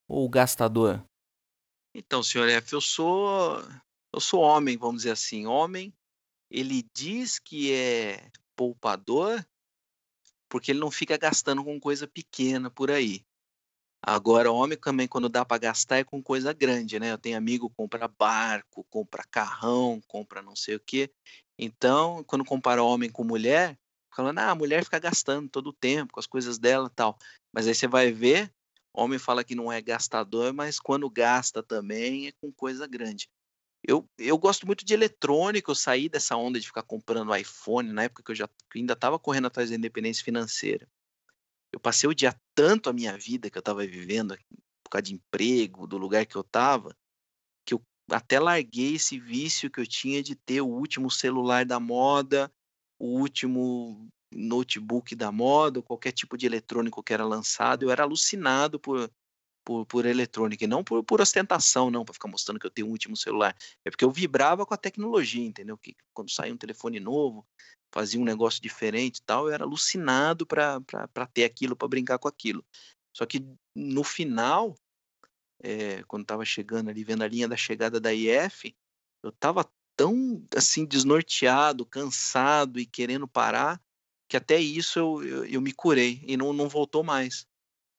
ou 0.07 0.29
gastador? 0.29 1.03
Então, 1.93 2.21
senhor 2.21 2.47
F, 2.49 2.73
eu 2.73 2.81
sou 2.81 3.61
eu 4.13 4.19
sou 4.19 4.41
homem, 4.41 4.77
vamos 4.77 4.97
dizer 4.97 5.11
assim. 5.11 5.47
Homem, 5.47 5.91
ele 6.51 6.83
diz 6.93 7.39
que 7.39 7.71
é 7.73 8.29
poupador 8.55 9.43
porque 10.47 10.71
ele 10.71 10.79
não 10.79 10.91
fica 10.91 11.17
gastando 11.17 11.63
com 11.63 11.79
coisa 11.79 12.07
pequena 12.07 12.69
por 12.69 12.91
aí. 12.91 13.25
Agora, 14.07 14.51
homem 14.51 14.77
também, 14.77 15.07
quando 15.07 15.27
dá 15.27 15.43
para 15.43 15.57
gastar, 15.57 15.97
é 15.97 16.03
com 16.03 16.21
coisa 16.21 16.53
grande, 16.53 16.99
né? 16.99 17.11
Eu 17.11 17.17
tenho 17.17 17.35
amigo 17.35 17.69
que 17.71 17.75
compra 17.75 18.07
barco, 18.07 18.83
compra 18.87 19.23
carrão, 19.31 19.99
compra 20.07 20.43
não 20.43 20.55
sei 20.55 20.75
o 20.75 20.79
quê. 20.79 21.11
Então, 21.57 22.23
quando 22.25 22.45
compara 22.45 22.83
homem 22.83 23.09
com 23.09 23.23
mulher, 23.23 23.75
falando, 24.15 24.37
ah, 24.37 24.51
a 24.51 24.55
mulher 24.55 24.83
fica 24.83 24.99
gastando 24.99 25.49
todo 25.49 25.67
o 25.69 25.73
tempo 25.73 26.13
com 26.13 26.19
as 26.19 26.27
coisas 26.27 26.59
dela 26.59 26.87
tal. 26.87 27.17
Mas 27.51 27.67
aí 27.67 27.73
você 27.73 27.87
vai 27.87 28.11
ver, 28.11 28.53
homem 28.93 29.17
fala 29.17 29.43
que 29.43 29.55
não 29.55 29.71
é 29.71 29.81
gastador, 29.81 30.53
mas 30.53 30.79
quando 30.79 31.09
gasta 31.09 31.63
também 31.63 32.27
é 32.27 32.31
com 32.33 32.51
coisa 32.51 32.85
grande. 32.85 33.27
Eu, 33.83 34.07
eu 34.19 34.37
gosto 34.37 34.67
muito 34.67 34.85
de 34.85 34.93
eletrônica, 34.93 35.71
eu 35.71 35.75
saí 35.75 36.09
dessa 36.09 36.35
onda 36.35 36.59
de 36.59 36.67
ficar 36.67 36.83
comprando 36.83 37.35
iPhone, 37.35 37.91
na 37.91 38.03
época 38.03 38.23
que 38.23 38.31
eu 38.31 38.35
já 38.35 38.47
ainda 38.75 38.93
estava 38.93 39.17
correndo 39.17 39.47
atrás 39.47 39.71
da 39.71 39.75
independência 39.75 40.23
financeira. 40.23 40.87
Eu 41.75 41.79
passei 41.81 42.09
o 42.09 42.15
dia 42.15 42.33
tanto 42.55 42.89
a 42.89 42.93
minha 42.93 43.17
vida 43.17 43.49
que 43.49 43.57
eu 43.57 43.59
estava 43.59 43.85
vivendo, 43.85 44.37
por 44.81 44.89
causa 44.89 45.01
de 45.01 45.13
emprego, 45.13 45.85
do 45.85 45.97
lugar 45.97 46.25
que 46.25 46.37
eu 46.37 46.41
estava, 46.41 46.95
que 47.65 47.73
eu 47.73 47.81
até 48.09 48.39
larguei 48.39 48.95
esse 48.95 49.19
vício 49.19 49.69
que 49.69 49.81
eu 49.81 49.85
tinha 49.85 50.23
de 50.23 50.35
ter 50.35 50.61
o 50.61 50.67
último 50.67 51.11
celular 51.11 51.65
da 51.65 51.77
moda, 51.77 52.49
o 52.97 53.19
último 53.19 54.07
notebook 54.33 55.13
da 55.17 55.33
moda, 55.33 55.81
qualquer 55.81 56.13
tipo 56.13 56.37
de 56.37 56.45
eletrônico 56.45 57.03
que 57.03 57.13
era 57.13 57.25
lançado. 57.25 57.83
Eu 57.83 57.91
era 57.91 58.03
alucinado 58.03 58.79
por, 58.79 59.11
por, 59.65 59.85
por 59.87 60.05
eletrônica, 60.05 60.63
e 60.63 60.67
não 60.67 60.83
por, 60.83 61.03
por 61.03 61.19
ostentação, 61.19 61.89
não, 61.89 62.05
para 62.05 62.13
ficar 62.13 62.27
mostrando 62.27 62.59
que 62.59 62.67
eu 62.67 62.71
tenho 62.71 62.87
o 62.87 62.91
último 62.91 63.17
celular. 63.17 63.55
É 63.83 63.89
porque 63.89 64.05
eu 64.05 64.11
vibrava 64.11 64.65
com 64.65 64.73
a 64.73 64.77
tecnologia, 64.77 65.43
entendeu? 65.43 65.77
Que 65.77 65.95
quando 66.13 66.29
saía 66.31 66.53
um 66.53 66.57
telefone 66.57 66.99
novo, 66.99 67.45
fazia 67.91 68.19
um 68.19 68.23
negócio 68.23 68.61
diferente 68.61 69.17
e 69.17 69.23
tal, 69.23 69.47
eu 69.47 69.53
era 69.53 69.63
alucinado 69.63 70.45
para 70.45 70.79
ter 71.33 71.43
aquilo, 71.43 71.75
para 71.75 71.87
brincar 71.87 72.19
com 72.19 72.27
aquilo. 72.27 72.63
Só 73.11 73.25
que 73.25 73.43
no 73.75 74.03
final, 74.03 74.75
é, 75.63 76.03
quando 76.03 76.21
estava 76.21 76.45
chegando 76.45 76.89
ali, 76.89 77.03
vendo 77.03 77.23
a 77.23 77.27
linha 77.27 77.47
da 77.47 77.57
chegada 77.57 77.99
da 77.99 78.13
IF, 78.13 78.75
eu 79.23 79.29
estava 79.29 79.67
tão 79.95 80.45
assim 80.55 80.85
desnorteado, 80.85 81.85
cansado 81.85 82.79
e 82.79 82.85
querendo 82.85 83.27
parar, 83.27 83.81
que 84.29 84.37
até 84.37 84.59
isso 84.59 84.99
eu, 84.99 85.23
eu, 85.23 85.45
eu, 85.45 85.61
me 85.61 85.71
curei 85.71 86.21
e 86.27 86.35
não, 86.35 86.51
não 86.51 86.67
voltou 86.67 87.03
mais. 87.03 87.47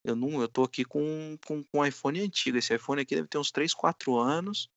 Eu 0.07 0.15
não, 0.15 0.41
eu 0.41 0.49
tô 0.49 0.63
aqui 0.63 0.85
com, 0.85 1.37
com, 1.47 1.65
com 1.65 1.79
um 1.81 1.85
iPhone 1.85 2.21
antigo. 2.21 2.59
Esse 2.59 2.75
iPhone 2.75 3.03
aqui 3.03 3.17
deve 3.17 3.29
ter 3.29 3.39
uns 3.39 3.51
3, 3.51 3.75
4 3.75 4.17
anos. 4.17 4.69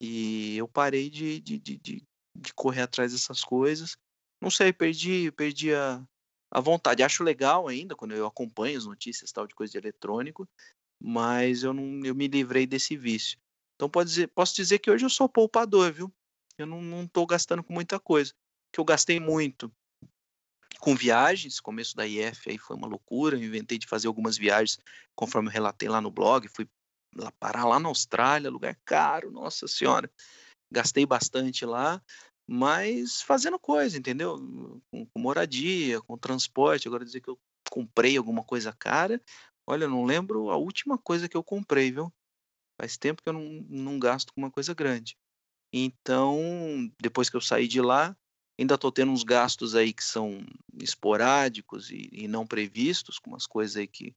E 0.00 0.56
eu 0.56 0.66
parei 0.66 1.08
de, 1.08 1.40
de, 1.40 1.58
de, 1.58 1.76
de, 1.76 2.02
de 2.36 2.54
correr 2.54 2.82
atrás 2.82 3.12
dessas 3.12 3.44
coisas 3.44 3.96
não 4.44 4.50
sei, 4.50 4.74
perdi, 4.74 5.32
perdi 5.32 5.74
a, 5.74 6.06
a 6.50 6.60
vontade. 6.60 7.02
Acho 7.02 7.24
legal 7.24 7.66
ainda 7.66 7.96
quando 7.96 8.14
eu 8.14 8.26
acompanho 8.26 8.76
as 8.76 8.84
notícias 8.84 9.32
tal 9.32 9.46
de 9.46 9.54
coisa 9.54 9.72
de 9.72 9.78
eletrônico, 9.78 10.46
mas 11.02 11.62
eu 11.62 11.72
não, 11.72 12.04
eu 12.04 12.14
me 12.14 12.28
livrei 12.28 12.66
desse 12.66 12.94
vício. 12.94 13.38
Então 13.74 13.88
pode 13.88 14.10
dizer, 14.10 14.28
posso 14.28 14.54
dizer 14.54 14.78
que 14.80 14.90
hoje 14.90 15.04
eu 15.04 15.10
sou 15.10 15.28
poupador, 15.28 15.90
viu? 15.92 16.12
Eu 16.58 16.66
não, 16.66 16.82
não 16.82 17.08
gastando 17.26 17.64
com 17.64 17.72
muita 17.72 17.98
coisa. 17.98 18.34
Que 18.70 18.78
eu 18.78 18.84
gastei 18.84 19.18
muito 19.18 19.72
com 20.78 20.94
viagens, 20.94 21.60
começo 21.60 21.96
da 21.96 22.06
IF 22.06 22.50
aí 22.50 22.58
foi 22.58 22.76
uma 22.76 22.86
loucura, 22.86 23.36
eu 23.36 23.42
inventei 23.42 23.78
de 23.78 23.86
fazer 23.86 24.06
algumas 24.06 24.36
viagens, 24.36 24.78
conforme 25.14 25.48
eu 25.48 25.52
relatei 25.52 25.88
lá 25.88 26.00
no 26.00 26.10
blog, 26.10 26.48
fui 26.48 26.68
lá 27.16 27.30
parar 27.32 27.64
lá 27.64 27.78
na 27.78 27.88
Austrália, 27.88 28.50
lugar 28.50 28.78
caro, 28.84 29.30
nossa 29.30 29.68
senhora. 29.68 30.10
Gastei 30.70 31.06
bastante 31.06 31.64
lá, 31.64 32.02
mas 32.46 33.22
fazendo 33.22 33.58
coisa, 33.58 33.96
entendeu? 33.96 34.36
Com, 34.90 35.06
com, 35.06 35.20
moradia, 35.20 36.00
com 36.02 36.18
transporte. 36.18 36.88
Agora 36.88 37.04
dizer 37.04 37.20
que 37.20 37.30
eu 37.30 37.38
comprei 37.70 38.16
alguma 38.16 38.42
coisa 38.42 38.72
cara, 38.72 39.22
olha, 39.66 39.84
eu 39.84 39.90
não 39.90 40.04
lembro 40.04 40.50
a 40.50 40.56
última 40.56 40.98
coisa 40.98 41.28
que 41.28 41.36
eu 41.36 41.44
comprei, 41.44 41.92
viu? 41.92 42.12
Faz 42.80 42.96
tempo 42.96 43.22
que 43.22 43.28
eu 43.28 43.32
não, 43.32 43.64
não 43.68 43.98
gasto 43.98 44.32
com 44.32 44.40
uma 44.40 44.50
coisa 44.50 44.74
grande. 44.74 45.16
Então, 45.72 46.38
depois 47.00 47.30
que 47.30 47.36
eu 47.36 47.40
saí 47.40 47.66
de 47.66 47.80
lá, 47.80 48.16
ainda 48.58 48.74
estou 48.74 48.92
tendo 48.92 49.12
uns 49.12 49.24
gastos 49.24 49.74
aí 49.74 49.92
que 49.92 50.04
são 50.04 50.44
esporádicos 50.80 51.90
e, 51.90 52.08
e 52.12 52.28
não 52.28 52.46
previstos, 52.46 53.18
com 53.18 53.30
umas 53.30 53.46
coisas 53.46 53.76
aí 53.76 53.86
que, 53.86 54.14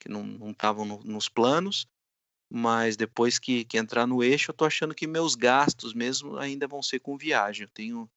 que 0.00 0.08
não 0.08 0.50
estavam 0.50 0.84
no, 0.84 1.02
nos 1.04 1.28
planos 1.28 1.86
mas 2.54 2.98
depois 2.98 3.38
que, 3.38 3.64
que, 3.64 3.78
entrar 3.78 4.06
no 4.06 4.22
eixo, 4.22 4.50
eu 4.50 4.54
tô 4.54 4.66
achando 4.66 4.94
que 4.94 5.06
meus 5.06 5.34
gastos 5.34 5.94
mesmo 5.94 6.36
ainda 6.36 6.68
vão 6.68 6.82
ser 6.82 7.00
com 7.00 7.16
viagem. 7.16 7.64
Eu 7.64 7.70
tenho, 7.70 8.10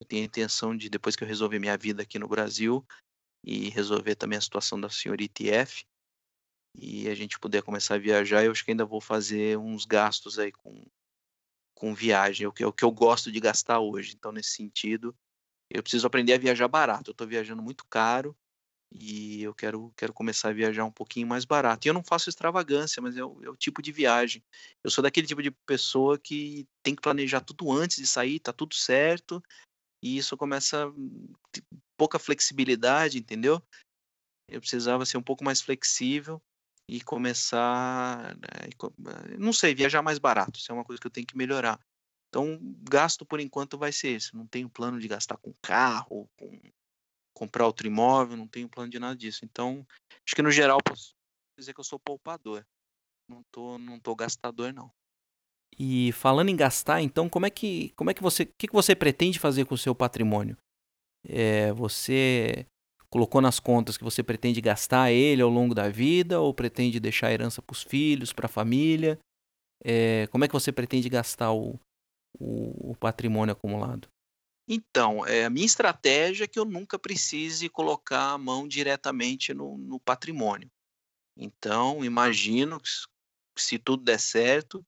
eu 0.00 0.06
tenho 0.06 0.22
a 0.22 0.24
intenção 0.24 0.74
de, 0.74 0.88
depois 0.88 1.14
que 1.14 1.22
eu 1.22 1.28
resolver 1.28 1.58
minha 1.58 1.76
vida 1.76 2.02
aqui 2.02 2.18
no 2.18 2.26
Brasil 2.26 2.82
e 3.44 3.68
resolver 3.68 4.14
também 4.14 4.38
a 4.38 4.40
situação 4.40 4.80
da 4.80 4.88
senhorita 4.88 5.42
IF, 5.42 5.84
e 6.74 7.06
a 7.06 7.14
gente 7.14 7.38
puder 7.38 7.62
começar 7.62 7.96
a 7.96 7.98
viajar, 7.98 8.42
eu 8.42 8.52
acho 8.52 8.64
que 8.64 8.70
ainda 8.70 8.86
vou 8.86 9.00
fazer 9.00 9.58
uns 9.58 9.84
gastos 9.84 10.38
aí 10.38 10.50
com, 10.50 10.86
com 11.82 11.92
viagem, 11.92 12.44
é 12.44 12.48
o 12.48 12.52
que, 12.52 12.62
é 12.62 12.66
o 12.66 12.72
que 12.72 12.84
eu 12.84 12.92
gosto 12.92 13.32
de 13.32 13.40
gastar 13.40 13.80
hoje. 13.80 14.14
Então, 14.16 14.30
nesse 14.30 14.50
sentido, 14.50 15.12
eu 15.68 15.82
preciso 15.82 16.06
aprender 16.06 16.32
a 16.32 16.38
viajar 16.38 16.68
barato. 16.68 17.10
Eu 17.10 17.12
estou 17.12 17.26
viajando 17.26 17.60
muito 17.60 17.84
caro 17.90 18.36
e 18.92 19.42
eu 19.42 19.52
quero, 19.52 19.92
quero 19.96 20.12
começar 20.12 20.50
a 20.50 20.52
viajar 20.52 20.84
um 20.84 20.92
pouquinho 20.92 21.26
mais 21.26 21.44
barato. 21.44 21.84
E 21.84 21.90
eu 21.90 21.94
não 21.94 22.04
faço 22.04 22.30
extravagância, 22.30 23.02
mas 23.02 23.16
é 23.16 23.24
o, 23.24 23.42
é 23.42 23.50
o, 23.50 23.56
tipo 23.56 23.82
de 23.82 23.90
viagem. 23.90 24.44
Eu 24.84 24.92
sou 24.92 25.02
daquele 25.02 25.26
tipo 25.26 25.42
de 25.42 25.50
pessoa 25.50 26.16
que 26.16 26.68
tem 26.84 26.94
que 26.94 27.02
planejar 27.02 27.40
tudo 27.40 27.72
antes 27.72 27.96
de 27.96 28.06
sair, 28.06 28.38
tá 28.38 28.52
tudo 28.52 28.76
certo, 28.76 29.42
e 30.00 30.16
isso 30.16 30.36
começa 30.36 30.86
hum, 30.86 31.32
pouca 31.96 32.16
flexibilidade, 32.16 33.18
entendeu? 33.18 33.60
Eu 34.48 34.60
precisava 34.60 35.04
ser 35.04 35.16
um 35.16 35.22
pouco 35.22 35.42
mais 35.42 35.60
flexível 35.60 36.40
e 36.88 37.00
começar, 37.00 38.36
né, 38.36 39.36
não 39.38 39.52
sei, 39.52 39.74
viajar 39.74 40.02
mais 40.02 40.18
barato. 40.18 40.58
Isso 40.58 40.70
é 40.70 40.74
uma 40.74 40.84
coisa 40.84 41.00
que 41.00 41.06
eu 41.06 41.10
tenho 41.10 41.26
que 41.26 41.36
melhorar. 41.36 41.78
Então, 42.28 42.58
gasto 42.88 43.26
por 43.26 43.40
enquanto 43.40 43.78
vai 43.78 43.92
ser 43.92 44.08
esse. 44.08 44.34
Não 44.34 44.46
tenho 44.46 44.68
plano 44.68 44.98
de 44.98 45.06
gastar 45.06 45.36
com 45.36 45.52
carro, 45.60 46.28
com 46.38 46.60
comprar 47.34 47.66
outro 47.66 47.86
imóvel, 47.86 48.36
não 48.36 48.46
tenho 48.46 48.68
plano 48.68 48.90
de 48.90 48.98
nada 48.98 49.16
disso. 49.16 49.44
Então, 49.44 49.86
acho 50.26 50.34
que 50.34 50.42
no 50.42 50.50
geral 50.50 50.78
posso 50.82 51.14
dizer 51.58 51.74
que 51.74 51.80
eu 51.80 51.84
sou 51.84 51.98
poupador. 51.98 52.64
Não 53.28 53.42
tô, 53.50 53.78
não 53.78 53.98
tô 53.98 54.14
gastador, 54.14 54.72
não. 54.72 54.90
E 55.78 56.12
falando 56.12 56.50
em 56.50 56.56
gastar, 56.56 57.00
então, 57.00 57.28
como 57.28 57.46
é 57.46 57.50
que, 57.50 57.90
como 57.96 58.10
é 58.10 58.14
que 58.14 58.22
você, 58.22 58.44
o 58.44 58.52
que, 58.58 58.68
que 58.68 58.72
você 58.72 58.94
pretende 58.94 59.38
fazer 59.38 59.64
com 59.64 59.74
o 59.74 59.78
seu 59.78 59.94
patrimônio? 59.94 60.56
É, 61.24 61.72
você 61.72 62.66
colocou 63.12 63.42
nas 63.42 63.60
contas 63.60 63.98
que 63.98 64.02
você 64.02 64.22
pretende 64.22 64.58
gastar 64.62 65.12
ele 65.12 65.42
ao 65.42 65.50
longo 65.50 65.74
da 65.74 65.90
vida 65.90 66.40
ou 66.40 66.54
pretende 66.54 66.98
deixar 66.98 67.26
a 67.26 67.32
herança 67.32 67.60
para 67.60 67.74
os 67.74 67.82
filhos, 67.82 68.32
para 68.32 68.46
a 68.46 68.48
família? 68.48 69.18
É, 69.84 70.26
como 70.28 70.44
é 70.44 70.48
que 70.48 70.54
você 70.54 70.72
pretende 70.72 71.10
gastar 71.10 71.52
o, 71.52 71.78
o, 72.40 72.92
o 72.92 72.96
patrimônio 72.96 73.52
acumulado? 73.52 74.08
Então, 74.66 75.26
é, 75.26 75.44
a 75.44 75.50
minha 75.50 75.66
estratégia 75.66 76.44
é 76.44 76.48
que 76.48 76.58
eu 76.58 76.64
nunca 76.64 76.98
precise 76.98 77.68
colocar 77.68 78.30
a 78.30 78.38
mão 78.38 78.66
diretamente 78.66 79.52
no, 79.52 79.76
no 79.76 80.00
patrimônio. 80.00 80.70
Então, 81.36 82.02
imagino 82.02 82.80
que 82.80 82.88
se 83.58 83.78
tudo 83.78 84.04
der 84.04 84.20
certo, 84.20 84.82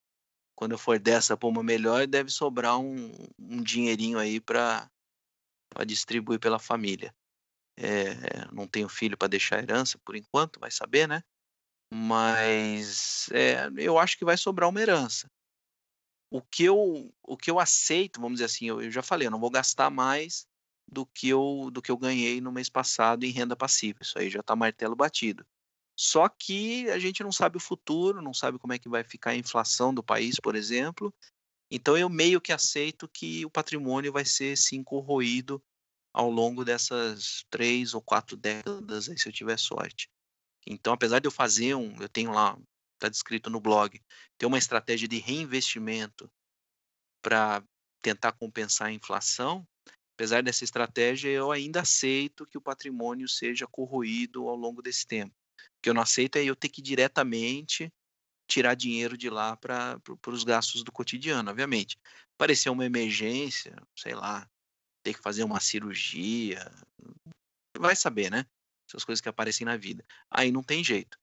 quando 0.57 0.73
eu 0.73 0.79
for 0.79 0.99
dessa 0.99 1.37
para 1.37 1.49
uma 1.49 1.63
melhor, 1.63 2.07
deve 2.07 2.31
sobrar 2.31 2.79
um, 2.79 3.13
um 3.39 3.63
dinheirinho 3.63 4.19
aí 4.19 4.41
para 4.41 4.89
distribuir 5.85 6.41
pela 6.41 6.59
família. 6.59 7.15
É, 7.77 8.15
não 8.53 8.69
tenho 8.69 8.89
filho 8.89 9.17
para 9.17 9.29
deixar 9.29 9.63
herança 9.63 9.99
por 10.05 10.15
enquanto, 10.15 10.61
vai 10.61 10.71
saber, 10.71 11.09
né? 11.09 11.23
Mas 11.93 13.29
é, 13.33 13.69
eu 13.77 13.99
acho 13.99 14.17
que 14.19 14.25
vai 14.25 14.37
sobrar 14.37 14.69
uma 14.69 14.81
herança. 14.81 15.31
O 16.31 16.43
que 16.43 16.65
eu, 16.65 17.13
o 17.23 17.37
que 17.37 17.51
eu 17.51 17.61
aceito, 17.61 18.21
vamos 18.21 18.37
dizer 18.37 18.47
assim, 18.47 18.67
eu, 18.67 18.83
eu 18.83 18.91
já 18.91 19.03
falei, 19.03 19.27
eu 19.27 19.31
não 19.31 19.41
vou 19.41 19.51
gastar 19.51 19.91
mais 19.91 20.47
do 20.91 21.07
que 21.07 21.29
eu, 21.29 21.71
do 21.73 21.81
que 21.81 21.91
eu 21.91 21.97
ganhei 21.97 22.41
no 22.41 22.53
mês 22.53 22.69
passado 22.69 23.25
em 23.25 23.31
renda 23.31 23.57
passiva. 23.57 24.01
Isso 24.03 24.19
aí 24.19 24.29
já 24.29 24.41
está 24.41 24.57
martelo 24.57 24.97
batido. 24.97 25.47
Só 25.97 26.29
que 26.29 26.91
a 26.91 26.99
gente 26.99 27.23
não 27.23 27.31
sabe 27.31 27.57
o 27.57 27.61
futuro, 27.61 28.21
não 28.21 28.35
sabe 28.35 28.59
como 28.59 28.73
é 28.73 28.79
que 28.79 28.89
vai 28.89 29.05
ficar 29.05 29.31
a 29.31 29.37
inflação 29.37 29.95
do 29.95 30.03
país, 30.03 30.41
por 30.41 30.57
exemplo. 30.57 31.15
Então 31.71 31.97
eu 31.97 32.09
meio 32.09 32.41
que 32.41 32.53
aceito 32.53 33.09
que 33.09 33.45
o 33.47 33.51
patrimônio 33.51 34.13
vai 34.13 34.25
ser 34.25 34.57
sim 34.57 34.83
corroído 34.83 35.63
ao 36.15 36.31
longo 36.31 36.65
dessas 36.65 37.45
três 37.51 37.93
ou 37.93 38.01
quatro 38.01 38.37
décadas, 38.37 39.09
aí, 39.09 39.19
se 39.19 39.29
eu 39.29 39.33
tiver 39.33 39.59
sorte. 39.59 40.09
Então, 40.67 40.95
apesar 40.95 41.19
de 41.19 41.27
eu 41.27 41.33
fazer 41.33 41.75
um, 41.75 41.95
eu 42.01 42.09
tenho 42.09 42.33
lá, 42.33 42.57
está 42.95 43.09
descrito 43.09 43.51
no 43.51 43.61
blog, 43.61 44.01
ter 44.39 44.47
uma 44.47 44.57
estratégia 44.57 45.07
de 45.07 45.19
reinvestimento 45.19 46.31
para 47.21 47.63
tentar 48.01 48.33
compensar 48.33 48.89
a 48.89 48.93
inflação, 48.93 49.67
apesar 50.15 50.43
dessa 50.43 50.65
estratégia, 50.65 51.29
eu 51.29 51.51
ainda 51.51 51.81
aceito 51.83 52.47
que 52.47 52.57
o 52.57 52.63
patrimônio 52.63 53.29
seja 53.29 53.67
corroído 53.67 54.49
ao 54.49 54.57
longo 54.57 54.81
desse 54.81 55.07
tempo 55.07 55.35
que 55.85 55.91
eu 55.91 55.95
não 55.95 56.01
aceito 56.01 56.37
é 56.37 56.45
eu 56.45 56.57
ter 56.57 56.71
que 56.71 56.81
diretamente 56.81 57.93
tirar 58.49 58.75
dinheiro 58.75 59.19
de 59.19 59.29
lá 59.29 59.55
para 59.55 60.01
os 60.29 60.43
gastos 60.43 60.83
do 60.83 60.91
cotidiano, 60.91 61.51
obviamente. 61.51 61.99
Parecer 62.39 62.71
uma 62.71 62.87
emergência, 62.87 63.77
sei 63.95 64.15
lá, 64.15 64.49
ter 65.05 65.15
que 65.15 65.21
fazer 65.21 65.45
uma 65.45 65.61
cirurgia, 65.61 66.59
vai 67.79 67.95
saber, 67.95 68.31
né? 68.31 68.47
Essas 68.89 69.05
coisas 69.05 69.21
que 69.21 69.29
aparecem 69.29 69.65
na 69.65 69.77
vida. 69.77 70.05
Aí 70.31 70.51
não 70.51 70.63
tem 70.63 70.83
jeito. 70.83 71.19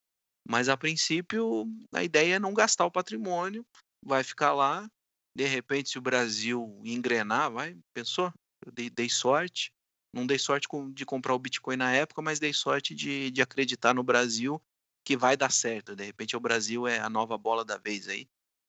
Mas 0.48 0.70
a 0.70 0.78
princípio, 0.78 1.68
a 1.94 2.04
ideia 2.04 2.36
é 2.36 2.40
não 2.40 2.54
gastar 2.54 2.86
o 2.86 2.92
patrimônio, 2.92 3.66
vai 4.04 4.24
ficar 4.24 4.54
lá. 4.54 4.90
De 5.36 5.46
repente, 5.46 5.90
se 5.90 5.98
o 5.98 6.02
Brasil 6.02 6.82
engrenar, 6.84 7.52
vai, 7.52 7.78
pensou? 7.94 8.34
Eu 8.66 8.72
dei, 8.72 8.90
dei 8.90 9.10
sorte, 9.10 9.72
não 10.14 10.28
dei 10.28 10.38
sorte 10.38 10.68
de 10.94 11.06
comprar 11.06 11.34
o 11.34 11.40
Bitcoin 11.40 11.78
na 11.78 11.92
época, 11.92 12.22
mas 12.22 12.40
dei 12.40 12.54
sorte 12.54 12.94
de, 12.94 13.32
de 13.32 13.42
acreditar 13.42 13.94
no 13.94 14.04
Brasil 14.04 14.62
que 15.06 15.18
vai 15.18 15.36
dar 15.36 15.52
certo. 15.52 15.96
De 15.96 16.04
repente 16.04 16.36
o 16.36 16.40
Brasil 16.40 16.88
é 16.88 17.00
a 17.00 17.10
nova 17.10 17.38
bola 17.38 17.64
da 17.64 17.78
vez 17.78 18.08
aí, 18.08 18.28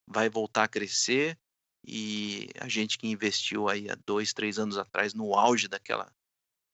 vai 0.09 0.29
voltar 0.29 0.65
a 0.65 0.69
crescer 0.69 1.39
e 1.85 2.49
a 2.61 2.69
gente 2.69 2.97
que 2.97 3.09
investiu 3.09 3.69
aí 3.69 3.91
há 3.91 3.97
dois, 4.07 4.33
três 4.33 4.59
anos 4.59 4.79
atrás 4.79 5.15
no 5.15 5.35
auge 5.35 5.69
daquela 5.69 6.13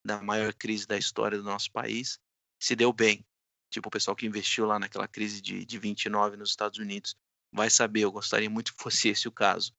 da 0.04 0.22
maior 0.22 0.52
crise 0.54 0.86
da 0.86 0.96
história 0.96 1.38
do 1.38 1.44
nosso 1.44 1.70
país 1.72 2.18
se 2.58 2.76
deu 2.76 2.92
bem. 2.92 3.24
Tipo 3.70 3.88
o 3.88 3.90
pessoal 3.90 4.16
que 4.16 4.26
investiu 4.26 4.66
lá 4.66 4.78
naquela 4.78 5.08
crise 5.08 5.40
de, 5.40 5.64
de 5.64 5.78
29 5.78 6.36
nos 6.36 6.50
Estados 6.50 6.78
Unidos 6.78 7.16
vai 7.52 7.70
saber. 7.70 8.00
Eu 8.00 8.12
gostaria 8.12 8.48
muito 8.48 8.74
que 8.74 8.82
fosse 8.82 9.08
esse 9.10 9.28
o 9.28 9.32
caso, 9.32 9.72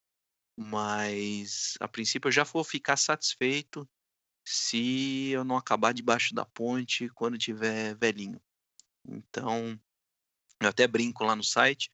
mas 0.57 1.75
a 1.79 1.87
princípio 1.87 2.27
eu 2.27 2.31
já 2.31 2.43
vou 2.43 2.63
ficar 2.63 2.97
satisfeito 2.97 3.87
se 4.45 5.29
eu 5.29 5.43
não 5.43 5.57
acabar 5.57 5.93
debaixo 5.93 6.33
da 6.33 6.45
ponte 6.45 7.09
quando 7.09 7.37
tiver 7.37 7.95
velhinho. 7.95 8.41
Então, 9.07 9.79
eu 10.59 10.69
até 10.69 10.87
brinco 10.87 11.23
lá 11.23 11.35
no 11.35 11.43
site, 11.43 11.91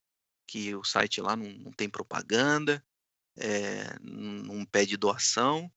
que 0.47 0.75
o 0.75 0.83
site 0.83 1.21
lá 1.21 1.35
não, 1.35 1.49
não 1.49 1.71
tem 1.71 1.89
propaganda, 1.89 2.83
é, 3.37 3.99
não 4.01 4.65
pede 4.65 4.97
doação, 4.97 5.71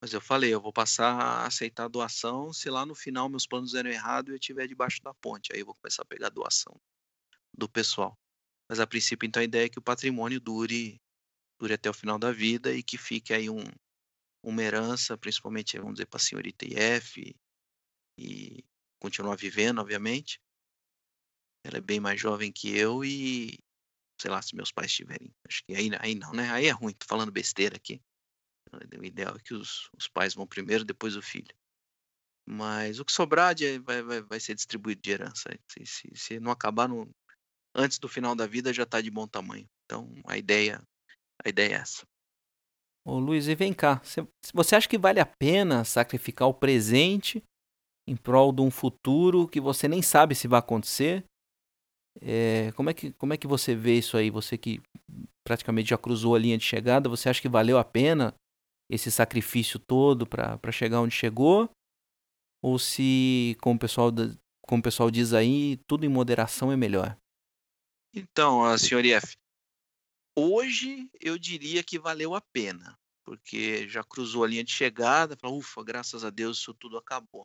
mas 0.00 0.12
eu 0.12 0.20
falei, 0.20 0.54
eu 0.54 0.60
vou 0.60 0.72
passar 0.72 1.12
a 1.12 1.46
aceitar 1.46 1.88
doação 1.88 2.52
se 2.52 2.70
lá 2.70 2.86
no 2.86 2.94
final 2.94 3.28
meus 3.28 3.46
planos 3.46 3.74
eram 3.74 3.90
errados 3.90 4.30
e 4.30 4.32
eu 4.32 4.38
estiver 4.38 4.66
debaixo 4.68 5.02
da 5.02 5.12
ponte. 5.14 5.52
Aí 5.52 5.60
eu 5.60 5.66
vou 5.66 5.74
começar 5.74 6.02
a 6.02 6.06
pegar 6.06 6.28
doação 6.28 6.80
do 7.56 7.68
pessoal. 7.68 8.16
Mas 8.68 8.78
a 8.78 8.86
princípio, 8.86 9.26
então, 9.26 9.40
a 9.40 9.44
ideia 9.44 9.66
é 9.66 9.68
que 9.68 9.78
o 9.78 9.82
patrimônio 9.82 10.40
dure, 10.40 11.00
dure 11.58 11.74
até 11.74 11.90
o 11.90 11.94
final 11.94 12.18
da 12.18 12.30
vida 12.30 12.72
e 12.72 12.82
que 12.82 12.96
fique 12.96 13.32
aí 13.34 13.50
um, 13.50 13.64
uma 14.42 14.62
herança, 14.62 15.18
principalmente, 15.18 15.78
vamos 15.78 15.94
dizer, 15.94 16.06
para 16.06 16.18
a 16.18 16.20
senhorita 16.20 16.64
IF 16.64 17.34
e 18.18 18.64
continuar 19.00 19.36
vivendo, 19.36 19.80
obviamente. 19.80 20.40
Ela 21.64 21.78
é 21.78 21.80
bem 21.80 21.98
mais 21.98 22.20
jovem 22.20 22.52
que 22.52 22.76
eu 22.76 23.04
e, 23.04 23.58
sei 24.20 24.30
lá, 24.30 24.42
se 24.42 24.54
meus 24.54 24.72
pais 24.72 24.92
tiverem. 24.92 25.32
Acho 25.46 25.62
que 25.64 25.74
aí, 25.74 25.90
aí 26.00 26.14
não, 26.14 26.32
né? 26.32 26.50
Aí 26.50 26.66
é 26.66 26.70
ruim, 26.70 26.92
tô 26.92 27.06
falando 27.06 27.32
besteira 27.32 27.76
aqui. 27.76 28.00
O 28.72 29.04
ideal 29.04 29.34
é 29.34 29.38
que 29.38 29.54
os, 29.54 29.88
os 29.96 30.08
pais 30.08 30.34
vão 30.34 30.46
primeiro, 30.46 30.84
depois 30.84 31.16
o 31.16 31.22
filho. 31.22 31.54
Mas 32.46 32.98
o 32.98 33.04
que 33.04 33.12
sobrar 33.12 33.54
de, 33.54 33.78
vai, 33.78 34.02
vai, 34.02 34.22
vai 34.22 34.40
ser 34.40 34.54
distribuído 34.54 35.00
de 35.02 35.10
herança. 35.10 35.50
Se, 35.70 35.86
se, 35.86 36.10
se 36.14 36.40
não 36.40 36.50
acabar 36.50 36.88
no, 36.88 37.08
antes 37.74 37.98
do 37.98 38.08
final 38.08 38.34
da 38.34 38.46
vida, 38.46 38.72
já 38.72 38.82
está 38.82 39.00
de 39.00 39.10
bom 39.10 39.26
tamanho. 39.26 39.66
Então, 39.84 40.12
a 40.26 40.36
ideia, 40.36 40.82
a 41.44 41.48
ideia 41.48 41.74
é 41.74 41.80
essa. 41.80 42.06
Ô 43.06 43.18
Luiz, 43.18 43.48
e 43.48 43.54
vem 43.54 43.72
cá. 43.72 44.02
Você 44.52 44.76
acha 44.76 44.88
que 44.88 44.98
vale 44.98 45.20
a 45.20 45.26
pena 45.26 45.84
sacrificar 45.84 46.48
o 46.48 46.54
presente 46.54 47.42
em 48.06 48.16
prol 48.16 48.52
de 48.52 48.60
um 48.60 48.70
futuro 48.70 49.48
que 49.48 49.60
você 49.60 49.88
nem 49.88 50.02
sabe 50.02 50.34
se 50.34 50.48
vai 50.48 50.58
acontecer? 50.58 51.24
É, 52.20 52.72
como, 52.72 52.90
é 52.90 52.94
que, 52.94 53.12
como 53.12 53.32
é 53.32 53.36
que 53.36 53.46
você 53.46 53.74
vê 53.74 53.98
isso 53.98 54.16
aí? 54.16 54.30
Você 54.30 54.58
que 54.58 54.80
praticamente 55.44 55.90
já 55.90 55.98
cruzou 55.98 56.34
a 56.34 56.38
linha 56.38 56.58
de 56.58 56.64
chegada, 56.64 57.08
você 57.08 57.28
acha 57.28 57.40
que 57.40 57.48
valeu 57.48 57.78
a 57.78 57.84
pena 57.84 58.34
esse 58.90 59.10
sacrifício 59.10 59.78
todo 59.78 60.26
para 60.26 60.72
chegar 60.72 61.00
onde 61.00 61.14
chegou? 61.14 61.70
Ou 62.62 62.78
se, 62.78 63.56
como 63.60 63.76
o, 63.76 63.78
pessoal, 63.78 64.10
como 64.62 64.80
o 64.80 64.82
pessoal 64.82 65.10
diz 65.10 65.32
aí, 65.32 65.76
tudo 65.86 66.04
em 66.04 66.08
moderação 66.08 66.72
é 66.72 66.76
melhor? 66.76 67.16
Então, 68.14 68.64
a 68.64 68.76
senhor 68.76 69.04
F, 69.04 69.36
Hoje 70.40 71.10
eu 71.20 71.36
diria 71.36 71.82
que 71.82 71.98
valeu 71.98 72.32
a 72.32 72.40
pena, 72.40 72.96
porque 73.24 73.88
já 73.88 74.04
cruzou 74.04 74.44
a 74.44 74.46
linha 74.46 74.62
de 74.62 74.70
chegada, 74.70 75.36
falou, 75.36 75.58
ufa, 75.58 75.82
graças 75.82 76.24
a 76.24 76.30
Deus 76.30 76.58
isso 76.58 76.72
tudo 76.72 76.96
acabou. 76.96 77.44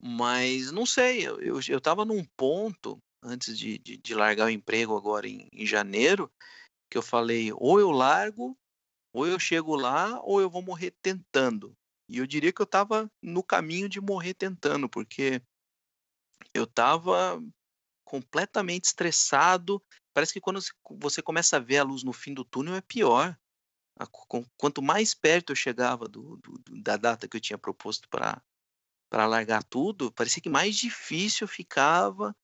Mas 0.00 0.70
não 0.70 0.86
sei, 0.86 1.26
eu 1.26 1.58
estava 1.58 2.04
num 2.04 2.24
ponto, 2.36 2.96
antes 3.22 3.58
de, 3.58 3.78
de, 3.78 3.96
de, 3.96 4.14
largar 4.14 4.46
o 4.46 4.50
emprego 4.50 4.96
agora 4.96 5.28
em, 5.28 5.48
em 5.52 5.64
janeiro, 5.66 6.30
que 6.90 6.98
eu 6.98 7.02
falei, 7.02 7.52
ou 7.54 7.78
eu 7.78 7.90
largo, 7.90 8.56
ou 9.12 9.26
eu 9.26 9.38
chego 9.38 9.74
lá, 9.76 10.20
ou 10.22 10.40
eu 10.40 10.50
vou 10.50 10.62
morrer 10.62 10.92
tentando. 11.02 11.76
E 12.08 12.18
eu 12.18 12.26
diria 12.26 12.52
que 12.52 12.60
eu 12.60 12.64
estava 12.64 13.10
no 13.22 13.42
caminho 13.42 13.88
de 13.88 14.00
morrer 14.00 14.34
tentando, 14.34 14.88
porque 14.88 15.40
eu 16.52 16.64
estava 16.64 17.42
completamente 18.04 18.84
estressado, 18.84 19.82
Parece 20.12 20.32
que 20.32 20.40
quando 20.40 20.60
você 20.90 21.22
começa 21.22 21.56
a 21.56 21.60
ver 21.60 21.78
a 21.78 21.82
luz 21.82 22.02
no 22.02 22.12
fim 22.12 22.34
do 22.34 22.44
túnel 22.44 22.74
é 22.74 22.80
pior. 22.80 23.36
Quanto 24.56 24.82
mais 24.82 25.14
perto 25.14 25.52
eu 25.52 25.56
chegava 25.56 26.08
do, 26.08 26.36
do, 26.36 26.80
da 26.82 26.96
data 26.96 27.28
que 27.28 27.36
eu 27.36 27.40
tinha 27.40 27.58
proposto 27.58 28.08
para 28.08 28.42
largar 29.26 29.62
tudo, 29.64 30.12
parecia 30.12 30.42
que 30.42 30.48
mais 30.48 30.76
difícil 30.76 31.46
ficava 31.46 32.34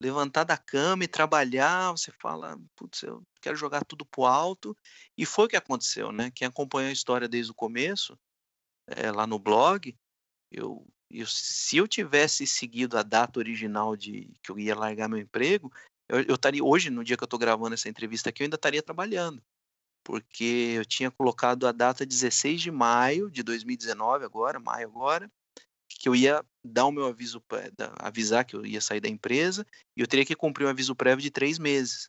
levantar 0.00 0.44
da 0.44 0.56
cama 0.56 1.04
e 1.04 1.08
trabalhar. 1.08 1.92
Você 1.92 2.12
fala, 2.12 2.58
putz, 2.76 3.02
eu 3.02 3.22
quero 3.40 3.56
jogar 3.56 3.84
tudo 3.84 4.04
pro 4.04 4.24
alto. 4.24 4.76
E 5.16 5.24
foi 5.24 5.46
o 5.46 5.48
que 5.48 5.56
aconteceu, 5.56 6.12
né? 6.12 6.30
Quem 6.34 6.46
acompanhou 6.46 6.88
a 6.90 6.92
história 6.92 7.28
desde 7.28 7.52
o 7.52 7.54
começo, 7.54 8.18
é, 8.86 9.10
lá 9.10 9.26
no 9.26 9.38
blog, 9.38 9.96
eu, 10.50 10.86
eu, 11.10 11.26
se 11.26 11.76
eu 11.76 11.88
tivesse 11.88 12.46
seguido 12.46 12.98
a 12.98 13.02
data 13.02 13.38
original 13.38 13.96
de 13.96 14.30
que 14.42 14.50
eu 14.50 14.58
ia 14.58 14.74
largar 14.74 15.08
meu 15.08 15.18
emprego, 15.18 15.72
eu, 16.08 16.34
estaria 16.34 16.62
hoje, 16.62 16.90
no 16.90 17.04
dia 17.04 17.16
que 17.16 17.22
eu 17.22 17.26
estou 17.26 17.38
gravando 17.38 17.74
essa 17.74 17.88
entrevista 17.88 18.28
aqui, 18.28 18.42
eu 18.42 18.44
ainda 18.44 18.56
estaria 18.56 18.82
trabalhando, 18.82 19.42
porque 20.04 20.74
eu 20.76 20.84
tinha 20.84 21.10
colocado 21.10 21.66
a 21.66 21.72
data 21.72 22.04
16 22.04 22.60
de 22.60 22.70
maio 22.70 23.30
de 23.30 23.42
2019, 23.42 24.24
agora, 24.24 24.60
maio 24.60 24.88
agora, 24.88 25.30
que 25.88 26.08
eu 26.08 26.14
ia 26.14 26.44
dar 26.64 26.86
o 26.86 26.92
meu 26.92 27.06
aviso, 27.06 27.42
avisar 27.98 28.44
que 28.44 28.56
eu 28.56 28.64
ia 28.64 28.80
sair 28.80 29.00
da 29.00 29.08
empresa, 29.08 29.66
e 29.96 30.00
eu 30.00 30.06
teria 30.06 30.24
que 30.24 30.34
cumprir 30.34 30.66
um 30.66 30.70
aviso 30.70 30.94
prévio 30.94 31.22
de 31.22 31.30
três 31.30 31.58
meses. 31.58 32.08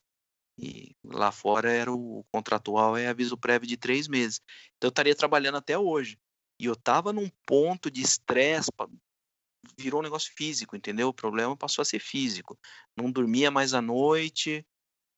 E 0.57 0.95
lá 1.03 1.31
fora 1.31 1.69
era 1.69 1.91
o 1.91 2.23
contratual 2.31 2.95
é 2.95 3.07
aviso 3.07 3.37
prévio 3.37 3.67
de 3.67 3.75
três 3.75 4.07
meses. 4.07 4.39
Então 4.77 4.87
eu 4.87 4.89
estaria 4.89 5.15
trabalhando 5.15 5.57
até 5.57 5.77
hoje. 5.77 6.17
E 6.57 6.65
eu 6.65 6.73
estava 6.73 7.11
num 7.11 7.29
ponto 7.45 7.91
de 7.91 8.01
estresse, 8.01 8.71
virou 9.77 9.99
um 9.99 10.03
negócio 10.03 10.31
físico, 10.33 10.75
entendeu? 10.75 11.09
O 11.09 11.13
problema 11.13 11.57
passou 11.57 11.81
a 11.81 11.85
ser 11.85 11.99
físico. 11.99 12.57
Não 12.95 13.11
dormia 13.11 13.51
mais 13.51 13.73
à 13.73 13.81
noite, 13.81 14.65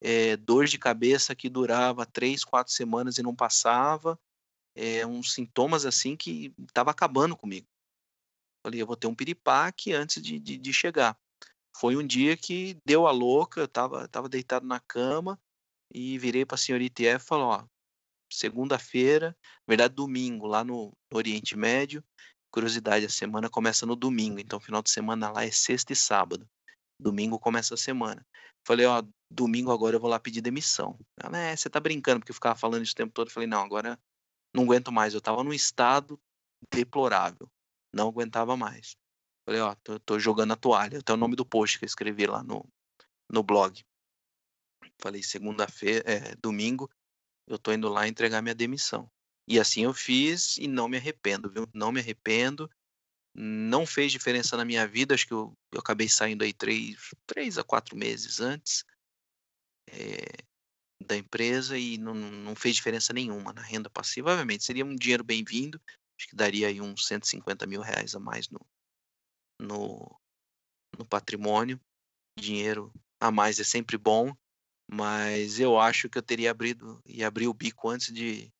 é, 0.00 0.36
dor 0.36 0.66
de 0.66 0.78
cabeça 0.78 1.36
que 1.36 1.48
durava 1.48 2.04
três, 2.04 2.44
quatro 2.44 2.72
semanas 2.72 3.18
e 3.18 3.22
não 3.22 3.34
passava. 3.34 4.18
É, 4.74 5.06
uns 5.06 5.32
sintomas 5.34 5.86
assim 5.86 6.16
que 6.16 6.52
estava 6.66 6.90
acabando 6.90 7.36
comigo. 7.36 7.66
Falei, 8.68 8.82
eu 8.82 8.86
vou 8.86 8.96
ter 8.96 9.06
um 9.06 9.14
piripaque 9.14 9.94
antes 9.94 10.22
de, 10.22 10.38
de, 10.38 10.58
de, 10.58 10.72
chegar. 10.74 11.18
Foi 11.74 11.96
um 11.96 12.06
dia 12.06 12.36
que 12.36 12.76
deu 12.84 13.06
a 13.06 13.10
louca, 13.10 13.62
eu 13.62 13.64
estava 13.64 14.06
tava 14.08 14.28
deitado 14.28 14.66
na 14.66 14.78
cama 14.78 15.40
e 15.90 16.18
virei 16.18 16.44
para 16.44 16.56
a 16.56 16.58
senhorita 16.58 17.02
e 17.02 17.18
falei, 17.18 17.46
ó, 17.46 17.64
segunda-feira, 18.30 19.34
na 19.66 19.72
verdade 19.72 19.94
domingo, 19.94 20.46
lá 20.46 20.62
no, 20.62 20.92
Oriente 21.10 21.56
Médio, 21.56 22.04
curiosidade, 22.50 23.06
a 23.06 23.08
semana 23.08 23.48
começa 23.48 23.86
no 23.86 23.96
domingo, 23.96 24.38
então 24.38 24.60
final 24.60 24.82
de 24.82 24.90
semana 24.90 25.30
lá 25.30 25.46
é 25.46 25.50
sexta 25.50 25.94
e 25.94 25.96
sábado. 25.96 26.46
Domingo 27.00 27.38
começa 27.38 27.72
a 27.72 27.78
semana. 27.78 28.22
Falei, 28.66 28.84
ó, 28.84 29.02
domingo 29.30 29.72
agora 29.72 29.96
eu 29.96 30.00
vou 30.00 30.10
lá 30.10 30.20
pedir 30.20 30.42
demissão. 30.42 30.98
Ela, 31.18 31.38
é, 31.38 31.56
você 31.56 31.70
tá 31.70 31.80
brincando, 31.80 32.20
porque 32.20 32.32
eu 32.32 32.34
ficava 32.34 32.58
falando 32.58 32.82
isso 32.82 32.92
o 32.92 32.96
tempo 32.96 33.14
todo. 33.14 33.30
Falei, 33.30 33.46
não, 33.46 33.62
agora 33.62 33.98
não 34.54 34.64
aguento 34.64 34.92
mais. 34.92 35.14
Eu 35.14 35.22
tava 35.22 35.42
num 35.42 35.54
estado 35.54 36.20
deplorável. 36.70 37.48
Não 37.92 38.08
aguentava 38.08 38.56
mais. 38.56 38.96
Falei, 39.44 39.60
ó, 39.60 39.74
tô, 39.76 39.98
tô 40.00 40.18
jogando 40.18 40.52
a 40.52 40.56
toalha. 40.56 40.98
Até 40.98 41.12
o 41.12 41.16
nome 41.16 41.36
do 41.36 41.44
post 41.44 41.78
que 41.78 41.84
eu 41.84 41.88
escrevi 41.88 42.26
lá 42.26 42.42
no, 42.42 42.68
no 43.30 43.42
blog. 43.42 43.82
Falei, 45.00 45.22
segunda-feira, 45.22 46.04
é, 46.06 46.34
domingo, 46.36 46.90
eu 47.46 47.58
tô 47.58 47.72
indo 47.72 47.88
lá 47.88 48.06
entregar 48.06 48.42
minha 48.42 48.54
demissão. 48.54 49.10
E 49.46 49.58
assim 49.58 49.84
eu 49.84 49.94
fiz 49.94 50.58
e 50.58 50.68
não 50.68 50.88
me 50.88 50.96
arrependo, 50.96 51.50
viu? 51.50 51.66
Não 51.72 51.90
me 51.90 52.00
arrependo. 52.00 52.70
Não 53.34 53.86
fez 53.86 54.12
diferença 54.12 54.56
na 54.56 54.64
minha 54.64 54.86
vida, 54.86 55.14
acho 55.14 55.26
que 55.26 55.32
eu, 55.32 55.56
eu 55.72 55.78
acabei 55.78 56.08
saindo 56.08 56.42
aí 56.42 56.52
três, 56.52 57.14
três 57.26 57.56
a 57.56 57.64
quatro 57.64 57.96
meses 57.96 58.40
antes 58.40 58.84
é, 59.90 60.44
da 61.06 61.16
empresa 61.16 61.78
e 61.78 61.96
não, 61.98 62.14
não 62.14 62.54
fez 62.56 62.76
diferença 62.76 63.12
nenhuma 63.12 63.52
na 63.52 63.62
renda 63.62 63.88
passiva. 63.88 64.30
Obviamente, 64.30 64.64
seria 64.64 64.84
um 64.84 64.94
dinheiro 64.94 65.24
bem-vindo, 65.24 65.80
acho 66.18 66.28
que 66.28 66.36
daria 66.36 66.66
aí 66.66 66.80
uns 66.80 67.06
150 67.06 67.66
mil 67.66 67.80
reais 67.80 68.14
a 68.14 68.18
mais 68.18 68.48
no, 68.48 68.60
no, 69.60 70.20
no 70.98 71.06
patrimônio. 71.06 71.80
Dinheiro 72.36 72.92
a 73.20 73.30
mais 73.30 73.58
é 73.58 73.64
sempre 73.64 73.96
bom, 73.96 74.34
mas 74.90 75.58
eu 75.58 75.78
acho 75.78 76.08
que 76.08 76.18
eu 76.18 76.22
teria 76.22 76.50
abrido 76.50 77.00
e 77.06 77.24
abrir 77.24 77.46
o 77.46 77.54
bico 77.54 77.88
antes 77.88 78.12
de, 78.12 78.52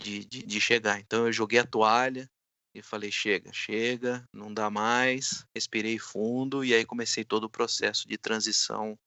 de, 0.00 0.24
de, 0.24 0.42
de 0.42 0.60
chegar. 0.60 1.00
Então 1.00 1.26
eu 1.26 1.32
joguei 1.32 1.58
a 1.58 1.66
toalha 1.66 2.30
e 2.74 2.82
falei: 2.82 3.10
chega, 3.10 3.52
chega, 3.52 4.28
não 4.32 4.52
dá 4.52 4.70
mais. 4.70 5.44
Respirei 5.54 5.98
fundo 5.98 6.64
e 6.64 6.74
aí 6.74 6.84
comecei 6.84 7.24
todo 7.24 7.44
o 7.44 7.50
processo 7.50 8.08
de 8.08 8.18
transição 8.18 8.98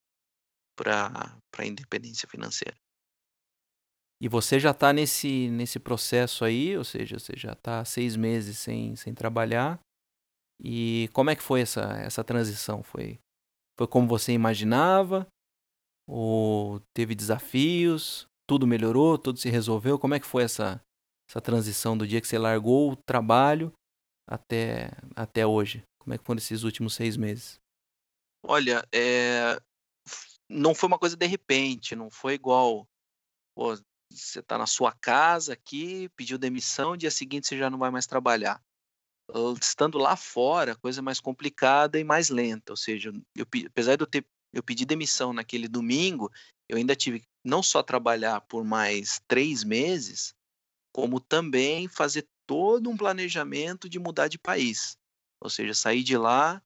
para 0.76 1.38
a 1.57 1.66
independência 1.66 2.28
financeira. 2.28 2.78
E 4.22 4.28
você 4.28 4.59
já 4.59 4.72
está 4.72 4.91
nesse, 4.91 5.49
nesse 5.49 5.80
processo 5.80 6.43
aí, 6.43 6.78
ou 6.78 6.84
seja, 6.84 7.17
você 7.17 7.34
já 7.38 7.53
está 7.53 7.84
seis 7.86 8.15
meses 8.15 8.57
sem, 8.57 8.95
sem 8.95 9.13
trabalhar. 9.13 9.80
E 10.61 11.09
como 11.13 11.30
é 11.30 11.36
que 11.36 11.43
foi 11.43 11.61
essa, 11.61 11.82
essa 11.99 12.24
transição? 12.24 12.84
Foi, 12.84 13.17
foi 13.78 13.88
como 13.88 14.07
você 14.07 14.34
imaginava? 14.34 15.26
Ou 16.05 16.82
teve 16.93 17.15
desafios? 17.15 18.30
tudo 18.49 18.65
melhorou, 18.65 19.15
tudo 19.15 19.38
se 19.38 19.47
resolveu? 19.47 19.99
Como 19.99 20.15
é 20.15 20.20
que 20.20 20.26
foi 20.26 20.41
essa, 20.41 20.82
essa 21.30 21.39
transição 21.39 21.95
do 21.95 22.07
dia 22.07 22.20
que 22.20 22.28
você 22.28 22.39
largou 22.39 22.91
o 22.91 22.95
trabalho 22.95 23.72
até, 24.28 24.89
até 25.15 25.45
hoje? 25.45 25.84
Como 26.01 26.15
é 26.15 26.17
que 26.17 26.24
foram 26.24 26.39
esses 26.39 26.63
últimos 26.63 26.95
seis 26.95 27.15
meses? 27.15 27.59
Olha, 28.43 28.84
é... 28.91 29.55
não 30.49 30.74
foi 30.74 30.88
uma 30.88 30.97
coisa 30.97 31.15
de 31.15 31.28
repente, 31.28 31.95
não 31.95 32.09
foi 32.09 32.34
igual. 32.34 32.88
Pô, 33.55 33.78
você 34.10 34.39
está 34.39 34.57
na 34.57 34.66
sua 34.66 34.91
casa 34.91 35.53
aqui, 35.53 36.10
pediu 36.16 36.38
demissão, 36.38 36.97
dia 36.97 37.12
seguinte 37.12 37.47
você 37.47 37.57
já 37.57 37.70
não 37.70 37.78
vai 37.78 37.91
mais 37.91 38.07
trabalhar. 38.07 38.62
Estando 39.62 39.97
lá 39.97 40.16
fora, 40.16 40.76
coisa 40.76 41.01
mais 41.01 41.20
complicada 41.20 41.99
e 41.99 42.03
mais 42.03 42.30
lenta. 42.30 42.74
Ou 42.74 42.78
seja, 42.78 43.12
eu, 43.36 43.45
apesar 43.68 43.95
de 43.95 44.03
eu 44.03 44.07
ter 44.07 44.26
eu 44.51 44.64
pedi 44.64 44.86
demissão 44.86 45.32
naquele 45.32 45.68
domingo, 45.68 46.32
eu 46.68 46.78
ainda 46.78 46.95
tive 46.95 47.24
não 47.43 47.62
só 47.62 47.84
trabalhar 47.84 48.41
por 48.41 48.64
mais 48.64 49.22
três 49.28 49.64
meses, 49.64 50.34
como 50.91 51.20
também 51.20 51.88
fazer 51.88 52.28
todo 52.47 52.89
um 52.89 52.97
planejamento 52.97 53.88
de 53.88 53.99
mudar 53.99 54.28
de 54.28 54.39
país. 54.39 54.97
Ou 55.41 55.49
seja, 55.49 55.74
sair 55.74 56.03
de 56.03 56.18
lá 56.18 56.62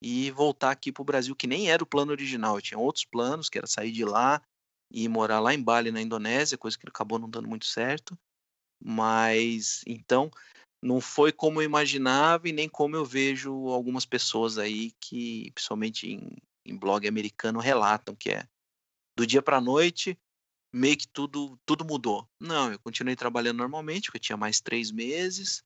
e 0.00 0.30
voltar 0.30 0.70
aqui 0.70 0.92
para 0.92 1.02
o 1.02 1.04
Brasil, 1.04 1.34
que 1.34 1.46
nem 1.46 1.70
era 1.70 1.82
o 1.82 1.86
plano 1.86 2.12
original. 2.12 2.56
Eu 2.56 2.62
tinha 2.62 2.78
outros 2.78 3.04
planos, 3.04 3.48
que 3.48 3.58
era 3.58 3.66
sair 3.66 3.90
de 3.90 4.04
lá 4.04 4.40
e 4.94 5.08
morar 5.08 5.40
lá 5.40 5.52
em 5.52 5.60
Bali, 5.60 5.90
na 5.90 6.00
Indonésia, 6.00 6.56
coisa 6.56 6.78
que 6.78 6.88
acabou 6.88 7.18
não 7.18 7.28
dando 7.28 7.48
muito 7.48 7.66
certo. 7.66 8.16
Mas 8.80 9.82
então 9.88 10.30
não 10.80 11.00
foi 11.00 11.32
como 11.32 11.60
eu 11.60 11.64
imaginava 11.64 12.48
e 12.48 12.52
nem 12.52 12.68
como 12.68 12.94
eu 12.94 13.04
vejo 13.04 13.68
algumas 13.70 14.06
pessoas 14.06 14.56
aí 14.56 14.92
que, 15.00 15.50
principalmente 15.52 16.06
em, 16.06 16.36
em 16.64 16.76
blog 16.76 17.08
americano, 17.08 17.58
relatam 17.58 18.14
que 18.14 18.30
é 18.30 18.46
do 19.16 19.26
dia 19.26 19.42
para 19.42 19.56
a 19.56 19.60
noite, 19.60 20.16
meio 20.72 20.96
que 20.96 21.08
tudo, 21.08 21.58
tudo 21.66 21.84
mudou. 21.84 22.28
Não, 22.38 22.70
eu 22.70 22.78
continuei 22.78 23.16
trabalhando 23.16 23.58
normalmente, 23.58 24.06
porque 24.06 24.18
eu 24.18 24.22
tinha 24.22 24.36
mais 24.36 24.60
três 24.60 24.92
meses, 24.92 25.64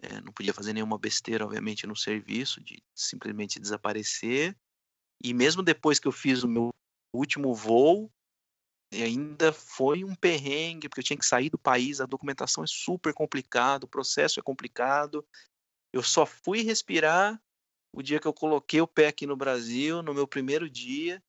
é, 0.00 0.20
não 0.20 0.32
podia 0.32 0.54
fazer 0.54 0.72
nenhuma 0.72 0.98
besteira, 0.98 1.44
obviamente, 1.44 1.84
no 1.84 1.96
serviço, 1.96 2.60
de 2.60 2.80
simplesmente 2.94 3.58
desaparecer. 3.58 4.56
E 5.20 5.34
mesmo 5.34 5.64
depois 5.64 5.98
que 5.98 6.06
eu 6.06 6.12
fiz 6.12 6.44
o 6.44 6.48
meu 6.48 6.70
último 7.12 7.52
voo, 7.54 8.08
ainda 8.92 9.52
foi 9.52 10.04
um 10.04 10.14
perrengue, 10.14 10.88
porque 10.88 11.00
eu 11.00 11.04
tinha 11.04 11.18
que 11.18 11.26
sair 11.26 11.50
do 11.50 11.58
país, 11.58 12.00
a 12.00 12.06
documentação 12.06 12.64
é 12.64 12.66
super 12.66 13.12
complicada, 13.12 13.84
o 13.84 13.88
processo 13.88 14.40
é 14.40 14.42
complicado. 14.42 15.26
Eu 15.92 16.02
só 16.02 16.24
fui 16.24 16.62
respirar 16.62 17.40
o 17.92 18.02
dia 18.02 18.20
que 18.20 18.26
eu 18.26 18.32
coloquei 18.32 18.80
o 18.80 18.86
pé 18.86 19.08
aqui 19.08 19.26
no 19.26 19.36
Brasil, 19.36 20.02
no 20.02 20.14
meu 20.14 20.26
primeiro 20.26 20.68
dia, 20.68 21.22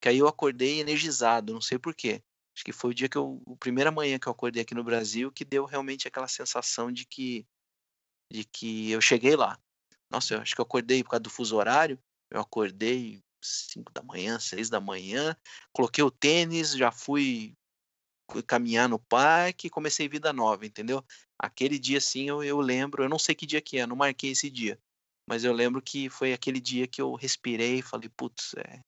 que 0.00 0.08
aí 0.08 0.18
eu 0.18 0.28
acordei 0.28 0.80
energizado, 0.80 1.52
não 1.52 1.60
sei 1.60 1.78
porquê. 1.78 2.22
Acho 2.54 2.64
que 2.64 2.72
foi 2.72 2.90
o 2.90 2.94
dia 2.94 3.08
que 3.08 3.16
eu, 3.16 3.42
a 3.46 3.56
primeira 3.56 3.90
manhã 3.90 4.18
que 4.18 4.26
eu 4.26 4.32
acordei 4.32 4.62
aqui 4.62 4.74
no 4.74 4.84
Brasil, 4.84 5.32
que 5.32 5.44
deu 5.44 5.64
realmente 5.64 6.06
aquela 6.06 6.28
sensação 6.28 6.92
de 6.92 7.06
que, 7.06 7.46
de 8.30 8.44
que 8.44 8.90
eu 8.90 9.00
cheguei 9.00 9.36
lá. 9.36 9.58
Nossa, 10.10 10.34
eu 10.34 10.40
acho 10.40 10.54
que 10.54 10.60
eu 10.60 10.64
acordei 10.64 11.02
por 11.02 11.10
causa 11.10 11.22
do 11.22 11.30
fuso 11.30 11.56
horário. 11.56 11.98
Eu 12.30 12.40
acordei 12.40 13.22
5 13.42 13.92
da 13.92 14.02
manhã, 14.02 14.38
6 14.38 14.68
da 14.70 14.80
manhã, 14.80 15.36
coloquei 15.72 16.02
o 16.02 16.10
tênis, 16.10 16.72
já 16.72 16.90
fui 16.90 17.56
caminhar 18.46 18.88
no 18.88 18.98
parque 18.98 19.68
comecei 19.68 20.08
vida 20.08 20.32
nova, 20.32 20.64
entendeu? 20.64 21.04
Aquele 21.38 21.78
dia 21.78 21.98
assim 21.98 22.28
eu, 22.28 22.42
eu 22.42 22.60
lembro, 22.60 23.02
eu 23.02 23.08
não 23.08 23.18
sei 23.18 23.34
que 23.34 23.44
dia 23.44 23.60
que 23.60 23.78
é, 23.78 23.86
não 23.86 23.96
marquei 23.96 24.30
esse 24.30 24.48
dia, 24.48 24.80
mas 25.28 25.44
eu 25.44 25.52
lembro 25.52 25.82
que 25.82 26.08
foi 26.08 26.32
aquele 26.32 26.60
dia 26.60 26.86
que 26.86 27.02
eu 27.02 27.14
respirei 27.14 27.80
e 27.80 27.82
falei, 27.82 28.08
putz, 28.08 28.54
é, 28.54 28.80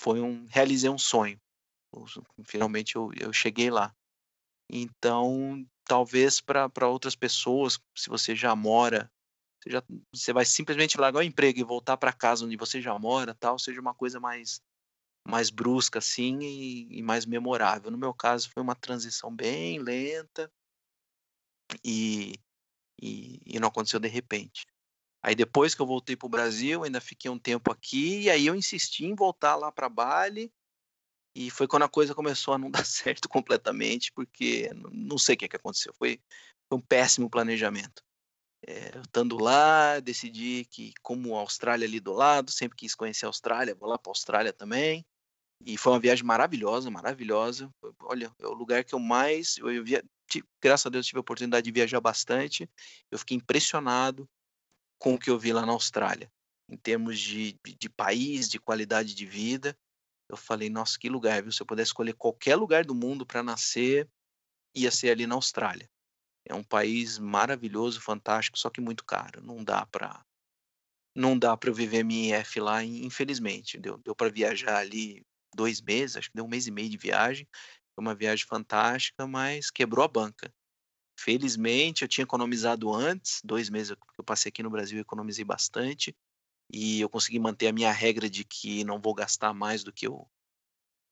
foi 0.00 0.20
um 0.20 0.46
realizei 0.46 0.88
um 0.88 0.96
sonho. 0.96 1.38
Finalmente 2.44 2.96
eu, 2.96 3.10
eu 3.18 3.32
cheguei 3.32 3.70
lá. 3.70 3.94
Então, 4.70 5.66
talvez 5.84 6.40
para 6.40 6.88
outras 6.88 7.16
pessoas, 7.16 7.78
se 7.96 8.08
você 8.08 8.34
já 8.34 8.54
mora, 8.54 9.10
você, 9.60 9.70
já, 9.70 9.82
você 10.12 10.32
vai 10.32 10.44
simplesmente 10.44 10.98
largar 10.98 11.20
o 11.20 11.22
emprego 11.22 11.58
e 11.60 11.64
voltar 11.64 11.96
para 11.96 12.12
casa 12.12 12.44
onde 12.44 12.56
você 12.56 12.80
já 12.80 12.98
mora, 12.98 13.34
tal, 13.34 13.58
seja 13.58 13.80
uma 13.80 13.94
coisa 13.94 14.18
mais 14.18 14.60
mais 15.28 15.50
brusca 15.50 15.98
assim 15.98 16.38
e, 16.40 16.98
e 16.98 17.02
mais 17.02 17.26
memorável. 17.26 17.90
No 17.90 17.98
meu 17.98 18.14
caso 18.14 18.50
foi 18.50 18.62
uma 18.62 18.74
transição 18.74 19.34
bem 19.34 19.78
lenta 19.78 20.50
e, 21.84 22.34
e, 23.00 23.40
e 23.46 23.60
não 23.60 23.68
aconteceu 23.68 24.00
de 24.00 24.08
repente. 24.08 24.66
Aí 25.22 25.34
depois 25.34 25.74
que 25.74 25.82
eu 25.82 25.86
voltei 25.86 26.16
para 26.16 26.26
o 26.26 26.30
Brasil, 26.30 26.82
ainda 26.82 27.00
fiquei 27.00 27.30
um 27.30 27.38
tempo 27.38 27.70
aqui, 27.70 28.22
e 28.22 28.30
aí 28.30 28.46
eu 28.46 28.54
insisti 28.54 29.04
em 29.04 29.14
voltar 29.14 29.54
lá 29.56 29.70
para 29.70 29.88
Bali, 29.88 30.50
e 31.34 31.50
foi 31.50 31.68
quando 31.68 31.82
a 31.84 31.88
coisa 31.88 32.14
começou 32.14 32.54
a 32.54 32.58
não 32.58 32.70
dar 32.84 32.84
certo 32.84 33.28
completamente, 33.28 34.12
porque 34.12 34.70
não 34.90 35.18
sei 35.18 35.34
o 35.34 35.38
que, 35.38 35.44
é 35.44 35.48
que 35.48 35.56
aconteceu, 35.56 35.92
foi, 35.94 36.20
foi 36.68 36.78
um 36.78 36.82
péssimo 36.82 37.28
planejamento. 37.28 38.02
É, 38.66 38.98
estando 38.98 39.38
lá, 39.38 40.00
decidi 40.00 40.66
que, 40.70 40.92
como 41.02 41.36
a 41.36 41.40
Austrália 41.40 41.86
ali 41.86 41.98
do 41.98 42.12
lado, 42.12 42.50
sempre 42.50 42.76
quis 42.76 42.94
conhecer 42.94 43.24
a 43.24 43.28
Austrália, 43.28 43.74
vou 43.74 43.88
lá 43.88 43.98
para 43.98 44.10
a 44.10 44.12
Austrália 44.12 44.52
também. 44.52 45.04
E 45.64 45.76
foi 45.76 45.92
uma 45.92 46.00
viagem 46.00 46.24
maravilhosa, 46.24 46.90
maravilhosa. 46.90 47.70
Olha, 48.02 48.32
é 48.38 48.46
o 48.46 48.52
lugar 48.52 48.84
que 48.84 48.94
eu 48.94 48.98
mais. 48.98 49.56
Eu, 49.58 49.84
via, 49.84 50.02
graças 50.60 50.86
a 50.86 50.90
Deus 50.90 51.06
tive 51.06 51.18
a 51.18 51.20
oportunidade 51.20 51.64
de 51.64 51.72
viajar 51.72 52.00
bastante. 52.00 52.68
Eu 53.10 53.18
fiquei 53.18 53.36
impressionado 53.36 54.28
com 54.98 55.14
o 55.14 55.18
que 55.18 55.30
eu 55.30 55.38
vi 55.38 55.52
lá 55.52 55.64
na 55.64 55.72
Austrália, 55.72 56.30
em 56.68 56.76
termos 56.76 57.18
de, 57.18 57.58
de, 57.64 57.74
de 57.74 57.88
país, 57.88 58.48
de 58.48 58.58
qualidade 58.58 59.14
de 59.14 59.26
vida. 59.26 59.76
eu 60.28 60.36
falei, 60.36 60.70
nossa, 60.70 60.98
que 60.98 61.08
lugar, 61.08 61.42
viu? 61.42 61.52
Se 61.52 61.62
eu 61.62 61.66
pudesse 61.66 61.88
escolher 61.88 62.14
qualquer 62.14 62.56
lugar 62.56 62.84
do 62.84 62.94
mundo 62.94 63.26
para 63.26 63.42
nascer, 63.42 64.08
ia 64.74 64.90
ser 64.90 65.10
ali 65.10 65.26
na 65.26 65.34
Austrália. 65.34 65.90
É 66.50 66.54
um 66.54 66.64
país 66.64 67.16
maravilhoso, 67.16 68.00
fantástico, 68.00 68.58
só 68.58 68.68
que 68.68 68.80
muito 68.80 69.04
caro. 69.04 69.40
Não 69.40 69.62
dá 69.62 69.86
para 69.86 70.24
não 71.14 71.38
dá 71.38 71.56
para 71.56 71.70
eu 71.70 71.74
viver 71.74 72.04
minha 72.04 72.44
lá, 72.56 72.84
infelizmente. 72.84 73.78
Deu, 73.78 73.98
deu 73.98 74.14
para 74.14 74.30
viajar 74.30 74.78
ali 74.78 75.24
dois 75.54 75.80
meses, 75.80 76.16
acho 76.16 76.28
que 76.28 76.36
deu 76.36 76.44
um 76.44 76.48
mês 76.48 76.66
e 76.66 76.70
meio 76.70 76.88
de 76.88 76.96
viagem. 76.96 77.46
Foi 77.94 78.02
uma 78.02 78.14
viagem 78.14 78.46
fantástica, 78.46 79.26
mas 79.26 79.70
quebrou 79.70 80.04
a 80.04 80.08
banca. 80.08 80.52
Felizmente, 81.18 82.02
eu 82.02 82.08
tinha 82.08 82.24
economizado 82.24 82.92
antes, 82.92 83.40
dois 83.44 83.70
meses 83.70 83.94
que 83.94 84.20
eu 84.20 84.24
passei 84.24 84.48
aqui 84.48 84.62
no 84.62 84.70
Brasil, 84.70 84.98
eu 84.98 85.02
economizei 85.02 85.44
bastante. 85.44 86.16
E 86.72 87.00
eu 87.00 87.08
consegui 87.08 87.38
manter 87.38 87.68
a 87.68 87.72
minha 87.72 87.92
regra 87.92 88.28
de 88.28 88.44
que 88.44 88.84
não 88.84 89.00
vou 89.00 89.14
gastar 89.14 89.52
mais 89.52 89.84
do 89.84 89.92
que 89.92 90.06
eu, 90.06 90.28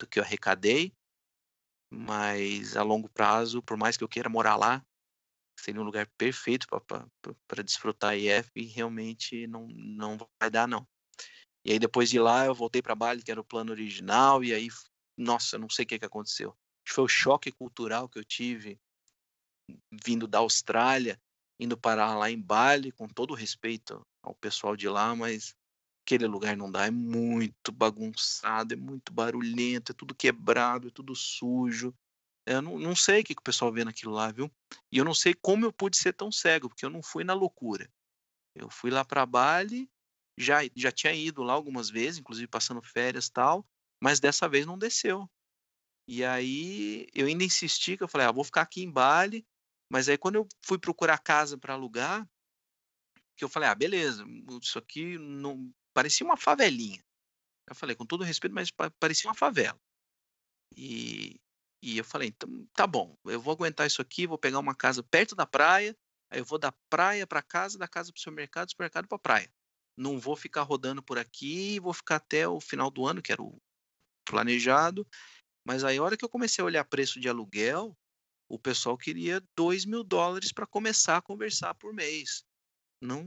do 0.01 0.07
que 0.07 0.19
eu 0.19 0.25
arrecadei. 0.25 0.93
Mas 1.91 2.77
a 2.77 2.83
longo 2.83 3.09
prazo, 3.09 3.63
por 3.63 3.77
mais 3.77 3.97
que 3.97 4.05
eu 4.05 4.09
queira 4.09 4.29
morar 4.29 4.57
lá, 4.57 4.85
seria 5.61 5.81
um 5.81 5.85
lugar 5.85 6.07
perfeito 6.17 6.67
para 7.47 7.63
desfrutar 7.63 8.17
IF 8.17 8.51
e 8.55 8.65
realmente 8.65 9.47
não, 9.47 9.67
não 9.69 10.17
vai 10.41 10.51
dar, 10.51 10.67
não. 10.67 10.87
E 11.65 11.73
aí 11.73 11.79
depois 11.79 12.09
de 12.09 12.19
lá 12.19 12.47
eu 12.47 12.55
voltei 12.55 12.81
para 12.81 12.95
Bali, 12.95 13.23
que 13.23 13.31
era 13.31 13.41
o 13.41 13.45
plano 13.45 13.73
original, 13.73 14.43
e 14.43 14.55
aí, 14.55 14.69
nossa, 15.17 15.59
não 15.59 15.69
sei 15.69 15.85
o 15.85 15.89
que, 15.89 15.99
que 15.99 16.05
aconteceu. 16.05 16.57
Foi 16.89 17.05
o 17.05 17.09
choque 17.09 17.53
cultural 17.53 18.09
que 18.09 18.19
eu 18.19 18.25
tive 18.25 18.79
vindo 20.05 20.27
da 20.27 20.39
Austrália, 20.39 21.21
indo 21.61 21.77
parar 21.77 22.17
lá 22.17 22.31
em 22.31 22.41
Bali, 22.41 22.93
com 22.93 23.09
todo 23.09 23.35
respeito 23.35 24.01
ao 24.23 24.35
pessoal 24.35 24.77
de 24.77 24.89
lá, 24.89 25.15
mas 25.15 25.55
aquele 26.07 26.27
lugar 26.27 26.57
não 26.57 26.71
dá, 26.71 26.87
é 26.87 26.91
muito 26.91 27.71
bagunçado, 27.71 28.73
é 28.73 28.77
muito 28.77 29.13
barulhento, 29.13 29.93
é 29.93 29.95
tudo 29.95 30.15
quebrado, 30.15 30.89
é 30.89 30.91
tudo 30.91 31.15
sujo. 31.15 31.95
Eu 32.49 32.63
não, 32.63 32.79
não 32.79 32.97
sei 32.97 33.21
o 33.21 33.25
que, 33.25 33.35
que 33.35 33.41
o 33.41 33.45
pessoal 33.45 33.71
vê 33.71 33.85
naquilo 33.85 34.13
lá, 34.13 34.33
viu? 34.33 34.51
E 34.91 34.97
eu 34.97 35.05
não 35.05 35.13
sei 35.13 35.35
como 35.35 35.67
eu 35.67 35.73
pude 35.73 35.99
ser 35.99 36.15
tão 36.15 36.33
cego, 36.33 36.69
porque 36.69 36.85
eu 36.85 36.89
não 36.89 37.03
fui 37.03 37.23
na 37.23 37.35
loucura. 37.35 37.93
Eu 38.55 38.71
fui 38.71 38.91
lá 38.91 39.05
para 39.05 39.27
Bali, 39.27 39.91
já, 40.37 40.61
já 40.75 40.91
tinha 40.91 41.13
ido 41.13 41.43
lá 41.43 41.53
algumas 41.53 41.91
vezes, 41.91 42.19
inclusive 42.19 42.49
passando 42.49 42.81
férias 42.81 43.29
tal, 43.29 43.69
mas 44.03 44.19
dessa 44.19 44.49
vez 44.49 44.65
não 44.65 44.79
desceu. 44.79 45.31
E 46.09 46.25
aí 46.25 47.07
eu 47.15 47.27
ainda 47.27 47.45
insisti, 47.45 47.99
que 47.99 48.03
eu 48.03 48.09
falei, 48.09 48.27
ah, 48.27 48.33
vou 48.33 48.45
ficar 48.45 48.63
aqui 48.63 48.83
em 48.83 48.91
Bali, 48.91 49.47
mas 49.93 50.09
aí 50.09 50.17
quando 50.17 50.37
eu 50.37 50.49
fui 50.65 50.79
procurar 50.79 51.19
casa 51.19 51.59
para 51.59 51.75
alugar, 51.75 52.27
que 53.37 53.45
eu 53.45 53.49
falei, 53.49 53.69
ah, 53.69 53.75
beleza, 53.75 54.25
isso 54.63 54.79
aqui 54.79 55.19
não 55.19 55.71
parecia 55.93 56.25
uma 56.25 56.37
favelinha. 56.37 57.05
Eu 57.69 57.75
falei, 57.75 57.95
com 57.95 58.07
todo 58.07 58.25
respeito, 58.25 58.55
mas 58.55 58.71
parecia 58.99 59.29
uma 59.29 59.37
favela. 59.37 59.79
E, 60.75 61.39
e 61.83 61.99
eu 61.99 62.05
falei, 62.05 62.29
então, 62.29 62.67
tá 62.75 62.87
bom, 62.87 63.17
eu 63.25 63.41
vou 63.41 63.53
aguentar 63.53 63.87
isso 63.87 64.03
aqui, 64.03 64.27
vou 64.27 64.39
pegar 64.39 64.59
uma 64.59 64.75
casa 64.75 65.03
perto 65.03 65.35
da 65.35 65.47
praia, 65.47 65.97
aí 66.31 66.41
eu 66.41 66.45
vou 66.45 66.59
da 66.59 66.73
praia 66.91 67.27
para 67.27 67.43
casa, 67.43 67.79
da 67.79 67.87
casa 67.87 68.13
para 68.13 68.19
o 68.19 68.21
supermercado, 68.21 68.67
do 68.67 68.71
supermercado 68.71 69.07
para 69.07 69.19
praia. 69.19 69.53
Não 69.97 70.19
vou 70.19 70.37
ficar 70.37 70.63
rodando 70.63 71.03
por 71.03 71.19
aqui, 71.19 71.79
vou 71.81 71.93
ficar 71.93 72.17
até 72.17 72.49
o 72.49 72.61
final 72.61 72.91
do 72.91 73.07
ano, 73.07 73.23
que 73.23 73.33
era 73.33 73.43
o 73.43 73.61
planejado. 74.25 75.07
Mas 75.65 75.85
aí, 75.85 75.99
a 75.99 76.03
hora 76.03 76.17
que 76.17 76.25
eu 76.25 76.29
comecei 76.29 76.63
a 76.63 76.67
olhar 76.67 76.85
preço 76.85 77.21
de 77.21 77.29
aluguel, 77.29 77.97
o 78.49 78.59
pessoal 78.59 78.97
queria 78.97 79.43
2 79.57 79.85
mil 79.85 80.03
dólares 80.03 80.53
para 80.53 80.67
começar 80.67 81.17
a 81.17 81.23
conversar 81.23 81.75
por 81.75 81.93
mês. 81.93 82.45
Não, 83.01 83.25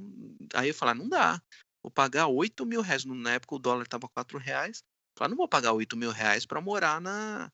aí 0.54 0.70
eu 0.70 0.74
falei, 0.74 0.93
ah, 0.93 0.95
não 0.95 1.08
dá. 1.08 1.41
Vou 1.84 1.91
pagar 1.91 2.28
8 2.28 2.66
mil 2.66 2.82
reais. 2.82 3.06
Na 3.06 3.34
época 3.34 3.56
o 3.56 3.60
dólar 3.60 3.84
estava 3.84 4.10
4 4.10 4.38
reais. 4.38 4.84
Falei, 5.18 5.32
não 5.32 5.38
vou 5.38 5.47
pagar 5.47 5.74
8 5.74 5.95
mil 5.95 6.12
reais 6.12 6.45
para 6.45 6.62
morar 6.62 6.99
na, 6.99 7.52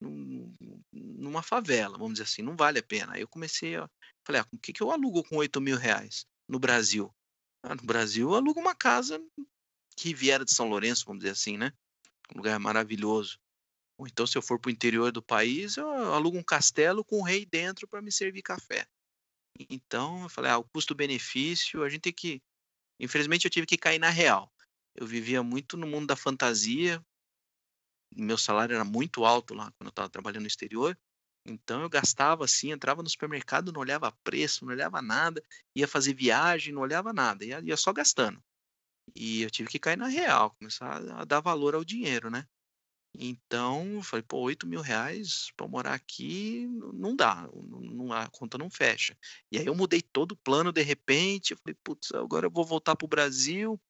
numa 0.00 1.42
favela, 1.42 1.98
vamos 1.98 2.14
dizer 2.14 2.24
assim, 2.24 2.42
não 2.42 2.56
vale 2.56 2.78
a 2.78 2.82
pena. 2.82 3.14
Aí 3.14 3.20
eu 3.20 3.28
comecei 3.28 3.76
a. 3.76 3.88
Falei, 4.24 4.42
ah, 4.42 4.46
o 4.52 4.58
que, 4.58 4.72
que 4.72 4.82
eu 4.82 4.90
alugo 4.90 5.24
com 5.24 5.36
8 5.36 5.60
mil 5.60 5.76
reais 5.76 6.26
no 6.48 6.58
Brasil? 6.58 7.12
Ah, 7.62 7.74
no 7.74 7.82
Brasil 7.82 8.30
eu 8.30 8.36
alugo 8.36 8.60
uma 8.60 8.74
casa 8.74 9.20
que 9.96 10.14
viera 10.14 10.44
de 10.44 10.54
São 10.54 10.68
Lourenço, 10.68 11.04
vamos 11.06 11.20
dizer 11.20 11.32
assim, 11.32 11.56
né? 11.56 11.72
Um 12.32 12.38
lugar 12.38 12.58
maravilhoso. 12.60 13.38
Ou 13.98 14.06
então, 14.06 14.26
se 14.26 14.38
eu 14.38 14.42
for 14.42 14.60
para 14.60 14.68
o 14.68 14.72
interior 14.72 15.10
do 15.10 15.20
país, 15.20 15.76
eu 15.76 15.90
alugo 16.14 16.38
um 16.38 16.42
castelo 16.42 17.04
com 17.04 17.18
um 17.18 17.22
rei 17.22 17.44
dentro 17.44 17.88
para 17.88 18.00
me 18.00 18.12
servir 18.12 18.42
café. 18.42 18.86
Então, 19.68 20.22
eu 20.22 20.28
falei, 20.28 20.52
ah, 20.52 20.58
o 20.58 20.64
custo-benefício, 20.64 21.82
a 21.82 21.88
gente 21.88 22.02
tem 22.02 22.12
que. 22.12 22.40
Infelizmente, 23.00 23.44
eu 23.44 23.50
tive 23.50 23.66
que 23.66 23.76
cair 23.76 23.98
na 23.98 24.10
real. 24.10 24.52
Eu 24.94 25.06
vivia 25.06 25.42
muito 25.42 25.76
no 25.76 25.86
mundo 25.86 26.06
da 26.06 26.14
fantasia, 26.16 27.04
meu 28.14 28.38
salário 28.38 28.74
era 28.74 28.84
muito 28.84 29.24
alto 29.24 29.54
lá 29.54 29.70
quando 29.72 29.88
eu 29.88 29.90
estava 29.90 30.08
trabalhando 30.08 30.42
no 30.42 30.48
exterior. 30.48 30.98
Então 31.44 31.82
eu 31.82 31.88
gastava 31.88 32.44
assim, 32.44 32.72
entrava 32.72 33.02
no 33.02 33.08
supermercado, 33.08 33.72
não 33.72 33.80
olhava 33.80 34.12
preço, 34.22 34.64
não 34.64 34.72
olhava 34.72 35.00
nada, 35.00 35.42
ia 35.74 35.88
fazer 35.88 36.14
viagem, 36.14 36.74
não 36.74 36.82
olhava 36.82 37.12
nada, 37.12 37.44
ia, 37.44 37.60
ia 37.60 37.76
só 37.76 37.92
gastando. 37.92 38.42
E 39.14 39.42
eu 39.42 39.50
tive 39.50 39.70
que 39.70 39.78
cair 39.78 39.96
na 39.96 40.08
real, 40.08 40.50
começar 40.58 40.96
a 41.12 41.24
dar 41.24 41.40
valor 41.40 41.74
ao 41.74 41.84
dinheiro, 41.84 42.30
né? 42.30 42.46
Então, 43.18 43.94
eu 43.94 44.02
falei, 44.02 44.22
pô, 44.22 44.38
8 44.40 44.66
mil 44.66 44.80
reais 44.80 45.50
para 45.56 45.66
morar 45.66 45.94
aqui 45.94 46.68
não 46.94 47.16
dá, 47.16 47.48
não, 47.52 48.12
a 48.12 48.28
conta 48.28 48.58
não 48.58 48.70
fecha. 48.70 49.16
E 49.50 49.58
aí 49.58 49.66
eu 49.66 49.74
mudei 49.74 50.00
todo 50.00 50.32
o 50.32 50.36
plano 50.36 50.72
de 50.72 50.82
repente, 50.82 51.52
eu 51.52 51.58
falei, 51.58 51.76
putz, 51.82 52.12
agora 52.12 52.46
eu 52.46 52.50
vou 52.50 52.64
voltar 52.64 52.94
para 52.94 53.06
o 53.06 53.08
Brasil, 53.08 53.80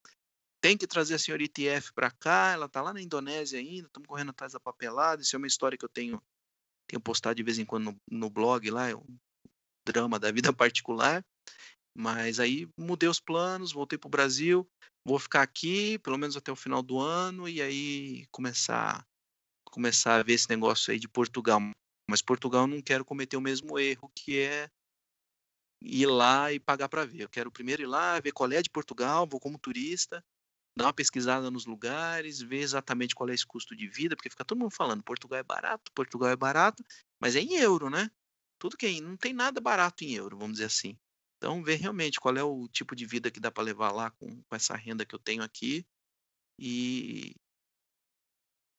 tem 0.61 0.77
que 0.77 0.87
trazer 0.87 1.15
a 1.15 1.19
senhorita 1.19 1.61
IF 1.61 1.93
para 1.93 2.11
cá, 2.11 2.51
ela 2.51 2.65
está 2.65 2.81
lá 2.81 2.93
na 2.93 3.01
Indonésia 3.01 3.59
ainda, 3.59 3.87
estamos 3.87 4.07
correndo 4.07 4.31
atrás 4.31 4.53
da 4.53 4.59
papelada, 4.59 5.21
isso 5.21 5.35
é 5.35 5.37
uma 5.37 5.47
história 5.47 5.77
que 5.77 5.85
eu 5.85 5.89
tenho, 5.89 6.21
tenho 6.87 7.01
postado 7.01 7.35
de 7.35 7.43
vez 7.43 7.59
em 7.59 7.65
quando 7.65 7.85
no, 7.85 8.01
no 8.09 8.29
blog 8.29 8.69
lá, 8.69 8.89
é 8.89 8.95
um 8.95 9.17
drama 9.85 10.19
da 10.19 10.31
vida 10.31 10.51
particular, 10.53 11.23
mas 11.95 12.39
aí 12.39 12.67
mudei 12.77 13.09
os 13.09 13.19
planos, 13.19 13.71
voltei 13.71 13.97
para 13.97 14.07
o 14.07 14.11
Brasil, 14.11 14.67
vou 15.05 15.19
ficar 15.19 15.41
aqui 15.41 15.97
pelo 15.99 16.17
menos 16.17 16.35
até 16.35 16.51
o 16.51 16.55
final 16.55 16.83
do 16.83 16.99
ano 16.99 17.47
e 17.47 17.61
aí 17.61 18.27
começar 18.31 19.05
começar 19.71 20.19
a 20.19 20.23
ver 20.23 20.33
esse 20.33 20.49
negócio 20.49 20.91
aí 20.91 20.99
de 20.99 21.07
Portugal. 21.07 21.59
Mas 22.09 22.21
Portugal 22.21 22.63
eu 22.63 22.67
não 22.67 22.81
quero 22.81 23.05
cometer 23.05 23.37
o 23.37 23.41
mesmo 23.41 23.77
erro 23.77 24.11
que 24.15 24.39
é 24.39 24.69
ir 25.81 26.07
lá 26.07 26.51
e 26.51 26.59
pagar 26.59 26.89
para 26.89 27.05
ver. 27.05 27.21
Eu 27.21 27.29
quero 27.29 27.51
primeiro 27.51 27.83
ir 27.83 27.85
lá, 27.85 28.19
ver 28.19 28.31
qual 28.31 28.51
é 28.51 28.61
de 28.61 28.69
Portugal, 28.69 29.27
vou 29.27 29.39
como 29.39 29.59
turista, 29.59 30.23
dar 30.79 30.85
uma 30.85 30.93
pesquisada 30.93 31.51
nos 31.51 31.65
lugares, 31.65 32.41
ver 32.41 32.61
exatamente 32.61 33.13
qual 33.13 33.29
é 33.29 33.33
esse 33.33 33.45
custo 33.45 33.75
de 33.75 33.87
vida, 33.87 34.15
porque 34.15 34.29
fica 34.29 34.45
todo 34.45 34.57
mundo 34.57 34.71
falando 34.71 35.03
Portugal 35.03 35.39
é 35.39 35.43
barato, 35.43 35.91
Portugal 35.93 36.29
é 36.29 36.35
barato, 36.35 36.83
mas 37.19 37.35
é 37.35 37.41
em 37.41 37.55
euro, 37.55 37.89
né? 37.89 38.09
Tudo 38.57 38.77
que 38.77 38.85
é, 38.85 39.01
não 39.01 39.17
tem 39.17 39.33
nada 39.33 39.59
barato 39.59 40.03
em 40.05 40.13
euro, 40.13 40.37
vamos 40.37 40.53
dizer 40.53 40.65
assim. 40.65 40.97
Então, 41.37 41.61
ver 41.63 41.75
realmente 41.75 42.19
qual 42.19 42.35
é 42.35 42.43
o 42.43 42.67
tipo 42.69 42.95
de 42.95 43.05
vida 43.05 43.29
que 43.29 43.39
dá 43.39 43.51
para 43.51 43.63
levar 43.63 43.91
lá 43.91 44.09
com, 44.11 44.41
com, 44.43 44.55
essa 44.55 44.75
renda 44.75 45.05
que 45.05 45.15
eu 45.15 45.19
tenho 45.19 45.43
aqui 45.43 45.85
e, 46.57 47.35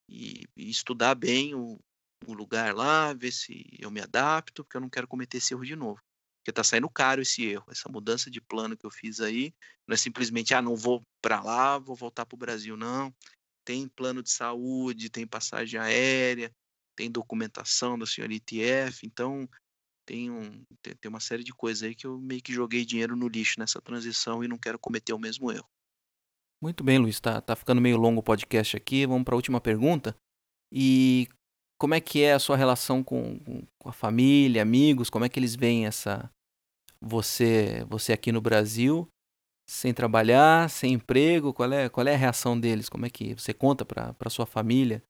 e, 0.09 0.43
e 0.55 0.69
estudar 0.69 1.15
bem 1.15 1.53
o, 1.55 1.79
o 2.27 2.33
lugar 2.33 2.75
lá, 2.75 3.13
ver 3.13 3.31
se 3.31 3.63
eu 3.79 3.91
me 3.91 4.01
adapto, 4.01 4.63
porque 4.63 4.77
eu 4.77 4.81
não 4.81 4.89
quero 4.89 5.07
cometer 5.07 5.37
esse 5.37 5.53
erro 5.53 5.65
de 5.65 5.75
novo. 5.75 6.01
Porque 6.41 6.51
tá 6.51 6.63
saindo 6.63 6.89
caro 6.89 7.21
esse 7.21 7.45
erro, 7.45 7.65
essa 7.69 7.87
mudança 7.87 8.29
de 8.29 8.41
plano 8.41 8.75
que 8.75 8.85
eu 8.85 8.89
fiz 8.89 9.19
aí. 9.19 9.53
Não 9.87 9.93
é 9.93 9.97
simplesmente, 9.97 10.55
ah, 10.55 10.61
não 10.61 10.75
vou 10.75 11.05
para 11.21 11.39
lá, 11.41 11.77
vou 11.77 11.95
voltar 11.95 12.25
para 12.25 12.35
o 12.35 12.39
Brasil, 12.39 12.75
não. 12.75 13.13
Tem 13.63 13.87
plano 13.87 14.23
de 14.23 14.31
saúde, 14.31 15.09
tem 15.09 15.27
passagem 15.27 15.79
aérea, 15.79 16.51
tem 16.95 17.11
documentação 17.11 17.97
da 17.97 18.07
senhora 18.07 18.33
ITF, 18.33 19.05
então 19.05 19.47
tem, 20.03 20.31
um, 20.31 20.63
tem, 20.81 20.95
tem 20.95 21.09
uma 21.09 21.19
série 21.19 21.43
de 21.43 21.53
coisas 21.53 21.83
aí 21.83 21.93
que 21.93 22.07
eu 22.07 22.19
meio 22.19 22.41
que 22.41 22.51
joguei 22.51 22.83
dinheiro 22.83 23.15
no 23.15 23.27
lixo 23.27 23.59
nessa 23.59 23.79
transição 23.79 24.43
e 24.43 24.47
não 24.47 24.57
quero 24.57 24.79
cometer 24.79 25.13
o 25.13 25.19
mesmo 25.19 25.51
erro. 25.51 25.69
Muito 26.61 26.83
bem, 26.83 26.97
Luiz, 26.97 27.19
tá, 27.19 27.39
tá 27.39 27.55
ficando 27.55 27.81
meio 27.81 27.97
longo 27.97 28.19
o 28.19 28.23
podcast 28.23 28.75
aqui. 28.75 29.05
Vamos 29.05 29.23
para 29.23 29.35
a 29.35 29.37
última 29.37 29.61
pergunta. 29.61 30.15
E 30.71 31.27
como 31.81 31.95
é 31.95 31.99
que 31.99 32.21
é 32.21 32.33
a 32.33 32.39
sua 32.39 32.55
relação 32.55 33.03
com, 33.03 33.39
com 33.79 33.89
a 33.89 33.91
família, 33.91 34.61
amigos? 34.61 35.09
Como 35.09 35.25
é 35.25 35.29
que 35.29 35.39
eles 35.39 35.55
veem 35.55 35.87
essa 35.87 36.29
você 37.01 37.83
você 37.89 38.13
aqui 38.13 38.31
no 38.31 38.39
Brasil 38.39 39.07
sem 39.67 39.91
trabalhar, 39.91 40.69
sem 40.69 40.93
emprego? 40.93 41.51
Qual 41.51 41.73
é 41.73 41.89
qual 41.89 42.05
é 42.05 42.13
a 42.13 42.17
reação 42.17 42.59
deles? 42.59 42.87
Como 42.87 43.07
é 43.07 43.09
que 43.09 43.33
você 43.33 43.51
conta 43.51 43.83
para 43.83 44.29
sua 44.29 44.45
família 44.45 45.01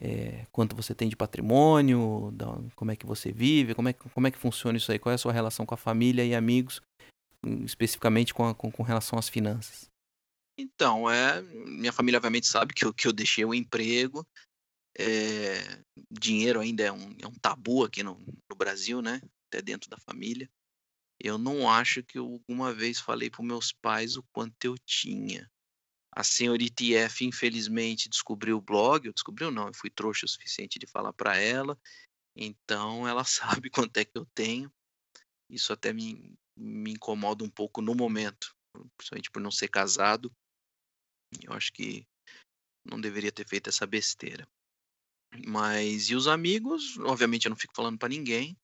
é, 0.00 0.46
quanto 0.52 0.76
você 0.76 0.94
tem 0.94 1.08
de 1.08 1.16
patrimônio? 1.16 2.30
Da, 2.34 2.46
como 2.76 2.92
é 2.92 2.94
que 2.94 3.04
você 3.04 3.32
vive? 3.32 3.74
Como 3.74 3.88
é 3.88 3.92
como 3.92 4.28
é 4.28 4.30
que 4.30 4.38
funciona 4.38 4.78
isso 4.78 4.92
aí? 4.92 4.98
Qual 5.00 5.10
é 5.10 5.16
a 5.16 5.18
sua 5.18 5.32
relação 5.32 5.66
com 5.66 5.74
a 5.74 5.76
família 5.76 6.24
e 6.24 6.36
amigos, 6.36 6.80
especificamente 7.64 8.32
com, 8.32 8.46
a, 8.46 8.54
com, 8.54 8.70
com 8.70 8.84
relação 8.84 9.18
às 9.18 9.28
finanças? 9.28 9.90
Então, 10.56 11.10
é, 11.10 11.42
minha 11.42 11.92
família 11.92 12.18
obviamente 12.18 12.46
sabe 12.46 12.74
que 12.74 12.84
eu, 12.84 12.94
que 12.94 13.08
eu 13.08 13.12
deixei 13.12 13.44
o 13.44 13.54
emprego, 13.54 14.24
é, 14.98 15.82
dinheiro 16.10 16.60
ainda 16.60 16.82
é 16.82 16.92
um, 16.92 17.16
é 17.20 17.26
um 17.26 17.34
tabu 17.34 17.84
aqui 17.84 18.02
no, 18.02 18.18
no, 18.48 18.56
Brasil, 18.56 19.00
né? 19.00 19.20
Até 19.48 19.62
dentro 19.62 19.88
da 19.88 19.98
família. 19.98 20.50
Eu 21.18 21.38
não 21.38 21.68
acho 21.68 22.02
que 22.02 22.18
eu 22.18 22.24
alguma 22.24 22.72
vez 22.72 22.98
falei 22.98 23.30
para 23.30 23.44
meus 23.44 23.72
pais 23.72 24.16
o 24.16 24.22
quanto 24.32 24.64
eu 24.64 24.76
tinha. 24.78 25.50
A 26.12 26.24
senhorita 26.24 26.82
IF, 26.82 27.24
infelizmente, 27.24 28.08
descobriu 28.08 28.56
o 28.56 28.60
blog. 28.60 29.06
Eu 29.06 29.12
descobriu 29.12 29.50
não, 29.50 29.68
eu 29.68 29.74
fui 29.74 29.90
trouxa 29.90 30.26
o 30.26 30.28
suficiente 30.28 30.78
de 30.78 30.86
falar 30.86 31.12
para 31.12 31.36
ela. 31.36 31.78
Então, 32.34 33.06
ela 33.06 33.24
sabe 33.24 33.70
quanto 33.70 33.96
é 33.98 34.04
que 34.04 34.16
eu 34.16 34.26
tenho. 34.34 34.72
Isso 35.48 35.72
até 35.72 35.92
me, 35.92 36.36
me 36.56 36.92
incomoda 36.92 37.44
um 37.44 37.50
pouco 37.50 37.82
no 37.82 37.94
momento, 37.94 38.54
principalmente 38.96 39.30
por 39.30 39.42
não 39.42 39.50
ser 39.50 39.68
casado. 39.68 40.32
Eu 41.42 41.52
acho 41.52 41.72
que 41.72 42.06
não 42.84 43.00
deveria 43.00 43.30
ter 43.30 43.46
feito 43.46 43.68
essa 43.68 43.86
besteira. 43.86 44.48
Mas 45.46 46.10
e 46.10 46.14
os 46.14 46.26
amigos? 46.26 46.98
Obviamente 46.98 47.46
eu 47.46 47.50
não 47.50 47.56
fico 47.56 47.74
falando 47.74 47.98
para 47.98 48.08
ninguém. 48.08 48.56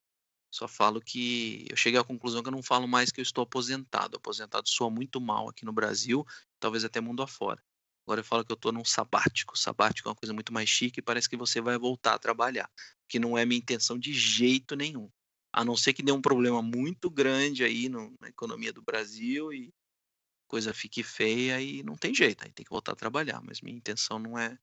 Só 0.50 0.66
falo 0.66 1.00
que 1.00 1.66
eu 1.68 1.76
cheguei 1.76 2.00
à 2.00 2.04
conclusão 2.04 2.42
que 2.42 2.48
eu 2.48 2.52
não 2.52 2.62
falo 2.62 2.88
mais 2.88 3.10
que 3.10 3.20
eu 3.20 3.22
estou 3.22 3.42
aposentado. 3.42 4.16
Aposentado 4.16 4.68
soa 4.68 4.90
muito 4.90 5.20
mal 5.20 5.48
aqui 5.48 5.64
no 5.64 5.72
Brasil, 5.72 6.24
talvez 6.58 6.84
até 6.84 7.00
mundo 7.00 7.22
afora. 7.22 7.62
Agora 8.06 8.20
eu 8.20 8.24
falo 8.24 8.44
que 8.44 8.52
eu 8.52 8.56
estou 8.56 8.72
num 8.72 8.84
sabático. 8.84 9.58
Sabático 9.58 10.08
é 10.08 10.10
uma 10.10 10.16
coisa 10.16 10.32
muito 10.32 10.52
mais 10.52 10.68
chique 10.68 11.00
e 11.00 11.02
parece 11.02 11.28
que 11.28 11.36
você 11.36 11.60
vai 11.60 11.76
voltar 11.76 12.14
a 12.14 12.18
trabalhar. 12.18 12.70
Que 13.08 13.18
não 13.18 13.36
é 13.36 13.44
minha 13.44 13.58
intenção 13.58 13.98
de 13.98 14.12
jeito 14.12 14.76
nenhum. 14.76 15.10
A 15.52 15.64
não 15.64 15.76
ser 15.76 15.92
que 15.92 16.02
dê 16.02 16.12
um 16.12 16.22
problema 16.22 16.62
muito 16.62 17.10
grande 17.10 17.64
aí 17.64 17.88
no, 17.88 18.14
na 18.20 18.28
economia 18.28 18.72
do 18.72 18.82
Brasil 18.82 19.52
e 19.52 19.72
coisa 20.46 20.72
fique 20.72 21.02
feia 21.02 21.60
e 21.60 21.82
não 21.82 21.96
tem 21.96 22.14
jeito, 22.14 22.44
aí 22.44 22.52
tem 22.52 22.64
que 22.64 22.70
voltar 22.70 22.92
a 22.92 22.96
trabalhar. 22.96 23.42
Mas 23.42 23.60
minha 23.60 23.76
intenção 23.76 24.18
não 24.18 24.38
é, 24.38 24.56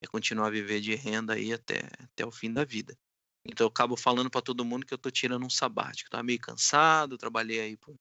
é 0.00 0.06
continuar 0.06 0.46
a 0.46 0.50
viver 0.50 0.80
de 0.80 0.94
renda 0.94 1.34
aí 1.34 1.52
até, 1.52 1.82
até 1.98 2.24
o 2.24 2.30
fim 2.30 2.52
da 2.52 2.64
vida. 2.64 2.96
Então 3.44 3.64
eu 3.64 3.68
acabo 3.68 3.96
falando 3.96 4.30
para 4.30 4.42
todo 4.42 4.64
mundo 4.64 4.86
que 4.86 4.92
eu 4.94 4.98
tô 4.98 5.10
tirando 5.10 5.44
um 5.44 5.50
sabático. 5.50 6.10
Tava 6.10 6.22
meio 6.22 6.40
cansado, 6.40 7.18
trabalhei 7.18 7.60
aí 7.60 7.76
por 7.76 7.94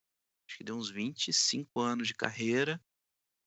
acho 0.47 0.57
que 0.57 0.63
deu 0.63 0.75
uns 0.75 0.89
25 0.89 1.79
anos 1.79 2.07
de 2.07 2.13
carreira. 2.13 2.81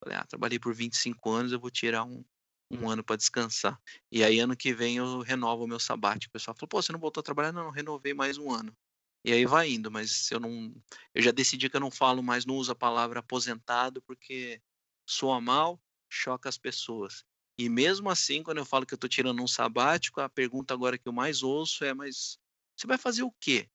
Falei, 0.02 0.18
ah, 0.18 0.24
trabalhei 0.24 0.58
por 0.58 0.74
25 0.74 1.30
anos, 1.30 1.52
eu 1.52 1.60
vou 1.60 1.70
tirar 1.70 2.04
um, 2.04 2.24
um 2.70 2.88
ano 2.88 3.04
para 3.04 3.16
descansar. 3.16 3.80
E 4.10 4.24
aí 4.24 4.38
ano 4.40 4.56
que 4.56 4.72
vem 4.72 4.96
eu 4.96 5.20
renovo 5.20 5.64
o 5.64 5.68
meu 5.68 5.78
sabático. 5.78 6.30
O 6.30 6.32
pessoal 6.32 6.54
falou, 6.56 6.68
pô, 6.68 6.82
você 6.82 6.92
não 6.92 7.00
voltou 7.00 7.20
a 7.20 7.24
trabalhar? 7.24 7.52
Não, 7.52 7.70
renovei 7.70 8.14
mais 8.14 8.38
um 8.38 8.50
ano. 8.50 8.76
E 9.24 9.32
aí 9.32 9.46
vai 9.46 9.70
indo, 9.70 9.90
mas 9.90 10.30
eu 10.32 10.40
não. 10.40 10.74
Eu 11.14 11.22
já 11.22 11.30
decidi 11.30 11.70
que 11.70 11.76
eu 11.76 11.80
não 11.80 11.90
falo 11.90 12.22
mais, 12.22 12.44
não 12.44 12.56
uso 12.56 12.72
a 12.72 12.74
palavra 12.74 13.20
aposentado, 13.20 14.02
porque 14.02 14.60
soa 15.08 15.40
mal, 15.40 15.80
choca 16.10 16.48
as 16.48 16.58
pessoas. 16.58 17.24
E 17.58 17.68
mesmo 17.68 18.08
assim, 18.08 18.42
quando 18.42 18.58
eu 18.58 18.64
falo 18.64 18.86
que 18.86 18.94
eu 18.94 18.96
estou 18.96 19.10
tirando 19.10 19.42
um 19.42 19.46
sabático, 19.46 20.20
a 20.20 20.28
pergunta 20.28 20.72
agora 20.72 20.98
que 20.98 21.06
eu 21.06 21.12
mais 21.12 21.42
ouço 21.42 21.84
é: 21.84 21.92
mas 21.92 22.38
você 22.76 22.86
vai 22.86 22.98
fazer 22.98 23.22
o 23.22 23.32
quê? 23.32 23.68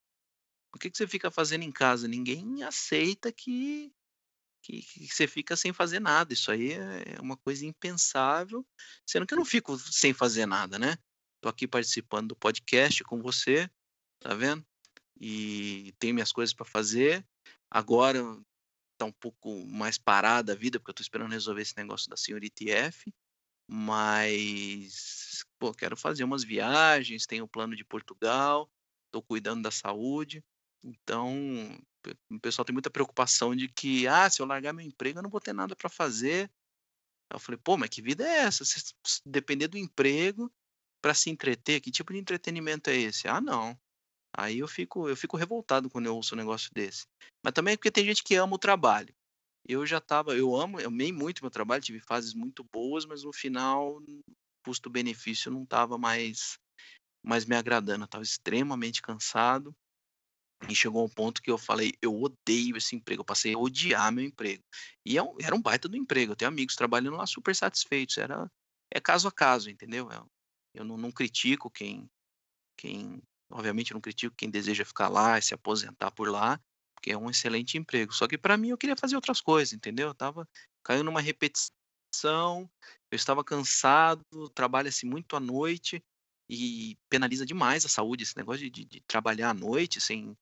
O 0.74 0.80
que, 0.80 0.90
que 0.90 0.98
você 0.98 1.08
fica 1.08 1.32
fazendo 1.32 1.64
em 1.64 1.72
casa? 1.72 2.08
Ninguém 2.08 2.64
aceita 2.64 3.32
que, 3.32 3.94
que, 4.62 4.82
que 4.82 5.08
você 5.08 5.28
fica 5.28 5.56
sem 5.56 5.72
fazer 5.72 6.00
nada. 6.00 6.34
Isso 6.34 6.52
aí 6.52 6.74
é, 6.74 7.16
é 7.16 7.22
uma 7.22 7.38
coisa 7.38 7.66
impensável, 7.66 8.66
sendo 9.06 9.26
que 9.26 9.34
eu 9.34 9.38
não 9.38 9.46
fico 9.46 9.78
sem 9.78 10.14
fazer 10.14 10.46
nada, 10.46 10.78
né? 10.78 10.98
Estou 11.36 11.50
aqui 11.50 11.68
participando 11.68 12.30
do 12.30 12.36
podcast 12.36 13.04
com 13.04 13.22
você, 13.22 13.70
tá 14.20 14.34
vendo? 14.34 14.66
E 15.20 15.94
tenho 16.00 16.14
minhas 16.14 16.32
coisas 16.32 16.54
para 16.54 16.66
fazer. 16.66 17.26
Agora 17.70 18.22
tá 18.98 19.06
um 19.06 19.12
pouco 19.12 19.66
mais 19.66 19.98
parada 19.98 20.54
a 20.54 20.56
vida, 20.56 20.80
porque 20.80 20.90
eu 20.90 20.94
estou 20.94 21.04
esperando 21.04 21.32
resolver 21.32 21.62
esse 21.62 21.78
negócio 21.78 22.10
da 22.10 22.18
senhorita 22.18 22.64
IF. 22.64 23.14
Mas, 23.70 25.46
pô, 25.60 25.74
quero 25.74 25.98
fazer 25.98 26.24
umas 26.24 26.44
viagens, 26.44 27.26
tenho 27.26 27.44
o 27.44 27.48
plano 27.48 27.76
de 27.76 27.84
Portugal, 27.84 28.70
estou 29.06 29.22
cuidando 29.22 29.64
da 29.64 29.72
saúde. 29.72 30.44
Então, 30.84 31.36
o 32.32 32.40
pessoal 32.40 32.64
tem 32.66 32.74
muita 32.74 32.90
preocupação 32.90 33.56
de 33.56 33.68
que, 33.68 34.08
ah, 34.08 34.30
se 34.30 34.42
eu 34.42 34.46
largar 34.46 34.74
meu 34.74 34.86
emprego, 34.86 35.20
eu 35.20 35.24
não 35.24 35.30
vou 35.30 35.42
ter 35.42 35.54
nada 35.54 35.76
para 35.76 35.90
fazer. 35.90 36.50
Eu 37.32 37.40
falei, 37.40 37.60
pô, 37.62 37.76
mas 37.76 37.90
que 37.90 38.02
vida 38.02 38.26
é 38.26 38.40
essa? 38.40 38.64
Depender 39.26 39.68
do 39.68 39.78
emprego 39.78 40.50
para 41.02 41.14
se 41.14 41.30
entreter, 41.30 41.82
que 41.82 41.92
tipo 41.92 42.14
de 42.14 42.20
entretenimento 42.20 42.90
é 42.90 42.96
esse? 42.96 43.28
Ah, 43.28 43.42
não. 43.42 43.78
Aí 44.36 44.60
eu 44.60 44.68
fico, 44.68 45.10
eu 45.10 45.18
fico 45.18 45.36
revoltado 45.36 45.90
quando 45.90 46.06
eu 46.06 46.16
ouço 46.16 46.36
um 46.36 46.38
negócio 46.38 46.70
desse. 46.74 47.06
Mas 47.44 47.54
também 47.54 47.74
é 47.74 47.78
porque 47.78 47.92
tem 47.92 48.06
gente 48.06 48.24
que 48.24 48.36
ama 48.36 48.56
o 48.56 48.60
trabalho 48.60 49.14
eu 49.68 49.86
já 49.86 49.98
estava, 49.98 50.36
eu 50.36 50.56
amo, 50.56 50.80
eu 50.80 50.88
amei 50.88 51.12
muito 51.12 51.44
meu 51.44 51.52
trabalho, 51.52 51.84
tive 51.84 52.00
fases 52.00 52.34
muito 52.34 52.64
boas, 52.64 53.06
mas 53.06 53.24
no 53.24 53.34
final 53.34 54.02
custo-benefício 54.66 55.52
não 55.52 55.64
estava 55.64 55.98
mais 55.98 56.58
mais 57.24 57.46
me 57.46 57.56
agradando, 57.56 58.04
eu 58.04 58.06
estava 58.06 58.24
extremamente 58.24 59.02
cansado. 59.02 59.76
E 60.68 60.74
chegou 60.74 61.06
um 61.06 61.10
ponto 61.10 61.42
que 61.42 61.52
eu 61.52 61.58
falei, 61.58 61.92
eu 62.02 62.20
odeio 62.20 62.78
esse 62.78 62.96
emprego, 62.96 63.22
eu 63.22 63.26
passei 63.26 63.54
a 63.54 63.58
odiar 63.58 64.12
meu 64.12 64.26
emprego. 64.26 64.64
E 65.06 65.18
é 65.18 65.22
era 65.42 65.56
um 65.56 65.62
baita 65.62 65.88
do 65.88 65.98
emprego, 65.98 66.32
eu 66.32 66.36
tenho 66.36 66.50
amigos 66.50 66.76
trabalhando 66.76 67.18
lá 67.18 67.28
super 67.28 67.56
satisfeitos, 67.56 68.18
era 68.18 68.50
é 68.92 69.00
caso 69.00 69.28
a 69.28 69.32
caso, 69.32 69.70
entendeu? 69.70 70.10
Eu, 70.12 70.26
eu 70.74 70.86
não, 70.86 70.98
não 70.98 71.12
critico 71.12 71.70
quem 71.70 72.10
quem 72.80 73.22
obviamente 73.52 73.94
não 73.94 74.02
critico 74.02 74.36
quem 74.36 74.50
deseja 74.50 74.86
ficar 74.86 75.10
lá 75.10 75.38
e 75.38 75.42
se 75.42 75.54
aposentar 75.54 76.12
por 76.12 76.30
lá, 76.30 76.60
porque 76.98 77.12
é 77.12 77.18
um 77.18 77.30
excelente 77.30 77.78
emprego. 77.78 78.12
Só 78.12 78.28
que 78.28 78.38
para 78.38 78.58
mim 78.58 78.70
eu 78.70 78.78
queria 78.78 78.98
fazer 78.98 79.16
outras 79.16 79.40
coisas, 79.40 79.72
entendeu? 79.74 80.08
Eu 80.08 80.16
tava 80.16 80.48
caindo 80.84 81.04
numa 81.04 81.22
repetição, 81.22 82.70
eu 83.12 83.16
estava 83.16 83.44
cansado, 83.44 84.24
trabalha-se 84.54 85.06
muito 85.06 85.36
à 85.36 85.40
noite 85.40 86.04
e 86.50 86.98
penaliza 87.10 87.46
demais 87.46 87.86
a 87.86 87.90
saúde 87.90 88.24
esse 88.24 88.36
negócio 88.36 88.62
de, 88.62 88.70
de, 88.70 88.86
de 88.86 89.02
trabalhar 89.02 89.52
à 89.52 89.54
noite 89.54 90.02
sem 90.02 90.36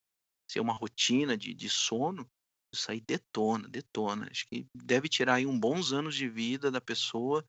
ser 0.49 0.62
uma 0.62 0.74
rotina 0.74 1.38
de, 1.38 1.53
de 1.53 1.70
sono. 1.70 2.30
Isso 2.74 2.89
aí 2.89 3.01
detona, 3.01 3.68
detona. 3.68 4.28
Acho 4.32 4.47
que 4.47 4.66
deve 4.74 5.10
tirar 5.10 5.36
aí 5.36 5.45
uns 5.45 5.60
bons 5.60 5.91
anos 5.91 6.16
de 6.16 6.30
vida 6.30 6.72
da 6.72 6.80
pessoa 6.80 7.45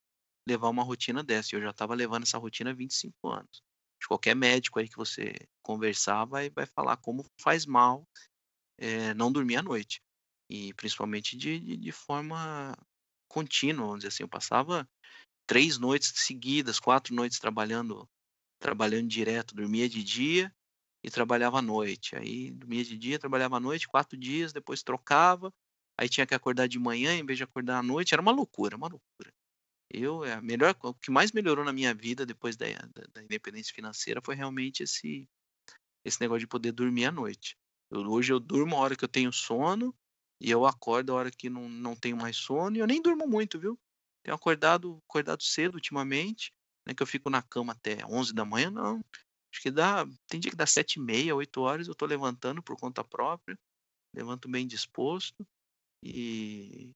levar 0.49 0.69
uma 0.69 0.83
rotina 0.83 1.23
dessa. 1.23 1.55
Eu 1.55 1.63
já 1.63 1.71
estava 1.71 1.95
levando 1.95 2.25
essa 2.25 2.39
rotina 2.39 2.71
há 2.71 2.75
25 2.75 3.29
anos. 3.29 3.63
Qualquer 4.07 4.37
médico 4.37 4.79
aí 4.79 4.89
que 4.89 4.97
você 4.97 5.35
conversar 5.63 6.25
vai, 6.27 6.49
vai 6.51 6.67
falar 6.67 6.97
como 6.97 7.25
faz 7.41 7.67
mal 7.67 8.07
é, 8.79 9.15
não 9.15 9.33
dormir 9.33 9.57
à 9.57 9.63
noite. 9.63 10.01
E 10.49 10.73
principalmente 10.75 11.37
de, 11.37 11.59
de, 11.59 11.77
de, 11.77 11.93
forma 11.93 12.77
contínua, 13.29 13.87
vamos 13.87 14.01
dizer 14.01 14.09
assim. 14.09 14.23
Eu 14.23 14.29
passava 14.29 14.89
três 15.47 15.79
noites 15.79 16.13
seguidas, 16.15 16.79
quatro 16.79 17.15
noites 17.15 17.39
trabalhando, 17.39 18.09
trabalhando 18.61 19.09
direto. 19.09 19.55
Dormia 19.55 19.89
de 19.89 20.03
dia 20.05 20.55
e 21.03 21.11
trabalhava 21.11 21.59
à 21.59 21.63
noite. 21.63 22.17
Aí 22.17 22.51
dormia 22.51 22.85
de 22.85 22.97
dia, 22.97 23.19
trabalhava 23.19 23.57
à 23.57 23.61
noite, 23.61 23.89
quatro 23.89 24.17
dias, 24.17 24.53
depois 24.53 24.83
trocava. 24.83 25.53
Aí 25.99 26.09
tinha 26.09 26.27
que 26.27 26.35
acordar 26.35 26.69
de 26.69 26.79
manhã 26.79 27.15
em 27.15 27.25
vez 27.25 27.39
de 27.39 27.45
acordar 27.45 27.79
à 27.79 27.83
noite. 27.83 28.13
Era 28.13 28.23
uma 28.23 28.33
loucura, 28.33 28.77
uma 28.77 28.89
loucura. 28.89 29.33
Eu, 29.91 30.25
é, 30.25 30.33
a 30.35 30.43
melhor, 30.43 30.77
o 30.83 30.95
que 30.95 31.11
mais 31.11 31.33
melhorou 31.33 31.65
na 31.65 31.73
minha 31.73 31.95
vida 31.95 32.27
depois 32.27 32.57
da, 32.57 32.67
da, 32.67 33.03
da 33.15 33.23
independência 33.23 33.73
financeira 33.73 34.21
foi 34.23 34.35
realmente 34.35 34.83
esse, 34.83 35.29
esse 36.05 36.21
negócio 36.21 36.41
de 36.41 36.47
poder 36.49 36.73
dormir 36.73 37.07
à 37.07 37.13
noite. 37.13 37.57
Eu, 37.91 38.01
hoje 38.11 38.33
eu 38.33 38.41
durmo 38.41 38.77
a 38.77 38.81
hora 38.81 38.97
que 38.97 39.05
eu 39.05 39.09
tenho 39.09 39.33
sono 39.33 39.95
e 40.41 40.51
eu 40.51 40.67
acordo 40.67 41.13
a 41.13 41.17
hora 41.17 41.31
que 41.31 41.49
não, 41.49 41.69
não 41.69 41.97
tenho 41.97 42.17
mais 42.17 42.37
sono 42.37 42.77
e 42.77 42.81
eu 42.81 42.87
nem 42.87 43.01
durmo 43.01 43.27
muito, 43.27 43.59
viu? 43.59 43.79
Tenho 44.23 44.35
acordado, 44.35 44.99
acordado 45.09 45.43
cedo 45.43 45.75
ultimamente, 45.75 46.53
né, 46.87 46.95
que 46.95 47.03
eu 47.03 47.07
fico 47.07 47.31
na 47.31 47.43
cama 47.43 47.73
até 47.73 48.05
11 48.07 48.35
da 48.35 48.45
manhã, 48.45 48.71
não. 48.71 49.01
Acho 49.53 49.63
que 49.63 49.71
dá, 49.71 50.05
tem 50.27 50.41
dia 50.41 50.51
que 50.51 50.57
dá 50.57 50.67
7 50.67 50.95
e 50.95 51.01
meia, 51.01 51.35
8 51.35 51.61
horas, 51.61 51.89
eu 51.89 51.95
tô 51.95 52.05
levantando 52.07 52.63
por 52.63 52.77
conta 52.77 53.03
própria, 53.03 53.59
levanto 54.15 54.49
bem 54.49 54.67
disposto 54.67 55.47
e, 56.05 56.91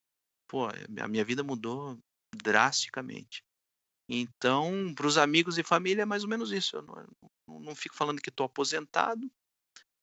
pô, 0.49 0.68
a 0.68 1.09
minha 1.09 1.24
vida 1.24 1.43
mudou 1.43 1.99
drasticamente. 2.34 3.43
Então, 4.09 4.93
para 4.95 5.07
os 5.07 5.16
amigos 5.16 5.57
e 5.57 5.62
família 5.62 6.03
é 6.03 6.07
mais 6.07 6.24
ou 6.24 6.28
menos 6.28 6.51
isso. 6.51 6.76
Eu 6.76 6.82
não, 6.82 7.07
não, 7.47 7.61
não 7.61 7.74
fico 7.76 7.95
falando 7.95 8.20
que 8.20 8.28
estou 8.28 8.45
aposentado, 8.45 9.30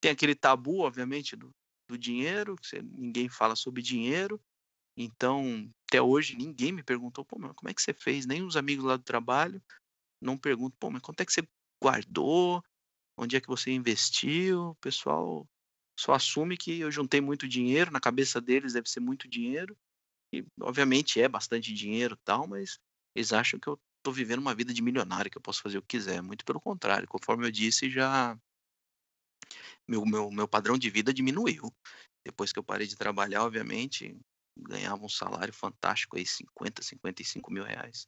tem 0.02 0.12
aquele 0.12 0.36
tabu, 0.36 0.80
obviamente, 0.80 1.36
do, 1.36 1.54
do 1.88 1.98
dinheiro, 1.98 2.56
que 2.56 2.68
você, 2.68 2.82
ninguém 2.82 3.30
fala 3.30 3.56
sobre 3.56 3.82
dinheiro. 3.82 4.40
Então, 4.96 5.70
até 5.88 6.02
hoje, 6.02 6.36
ninguém 6.36 6.72
me 6.72 6.84
perguntou, 6.84 7.24
pô, 7.24 7.38
mas 7.40 7.54
como 7.56 7.70
é 7.70 7.74
que 7.74 7.82
você 7.82 7.94
fez? 7.94 8.26
Nem 8.26 8.44
os 8.44 8.58
amigos 8.58 8.86
lá 8.86 8.98
do 8.98 9.04
trabalho 9.04 9.62
não 10.22 10.38
perguntam, 10.38 10.78
pô, 10.80 10.90
mas 10.90 11.02
quanto 11.02 11.22
é 11.22 11.26
que 11.26 11.32
você 11.32 11.48
guardou? 11.82 12.64
Onde 13.18 13.36
é 13.36 13.42
que 13.42 13.48
você 13.48 13.72
investiu? 13.72 14.70
O 14.70 14.76
pessoal 14.76 15.48
só 16.00 16.14
assume 16.14 16.58
que 16.58 16.80
eu 16.80 16.92
juntei 16.92 17.22
muito 17.22 17.48
dinheiro, 17.48 17.92
na 17.92 18.00
cabeça 18.00 18.40
deles 18.40 18.74
deve 18.74 18.90
ser 18.90 19.00
muito 19.00 19.28
dinheiro. 19.28 19.78
E, 20.34 20.46
obviamente, 20.62 21.22
é 21.22 21.28
bastante 21.28 21.74
dinheiro 21.74 22.18
tal, 22.18 22.48
mas 22.48 22.80
eles 23.16 23.34
acham 23.34 23.60
que 23.60 23.68
eu 23.68 23.80
estou 23.98 24.14
vivendo 24.14 24.40
uma 24.40 24.54
vida 24.54 24.74
de 24.74 24.82
milionário, 24.82 25.32
que 25.32 25.38
eu 25.38 25.42
posso 25.42 25.62
fazer 25.62 25.78
o 25.78 25.82
que 25.82 25.98
quiser. 25.98 26.22
Muito 26.22 26.46
pelo 26.46 26.62
contrário, 26.62 27.08
conforme 27.08 27.48
eu 27.48 27.52
disse, 27.52 27.90
já 27.90 28.38
meu, 29.88 30.06
meu, 30.06 30.30
meu 30.32 30.48
padrão 30.48 30.78
de 30.78 30.90
vida 30.90 31.14
diminuiu. 31.14 31.74
Depois 32.26 32.52
que 32.52 32.60
eu 32.60 32.64
parei 32.64 32.86
de 32.86 32.96
trabalhar, 32.96 33.44
obviamente, 33.44 34.20
ganhava 34.58 35.06
um 35.06 35.10
salário 35.10 35.54
fantástico 35.54 36.18
aí, 36.18 36.26
50, 36.26 36.82
55 36.82 37.52
mil 37.52 37.64
reais. 37.64 38.08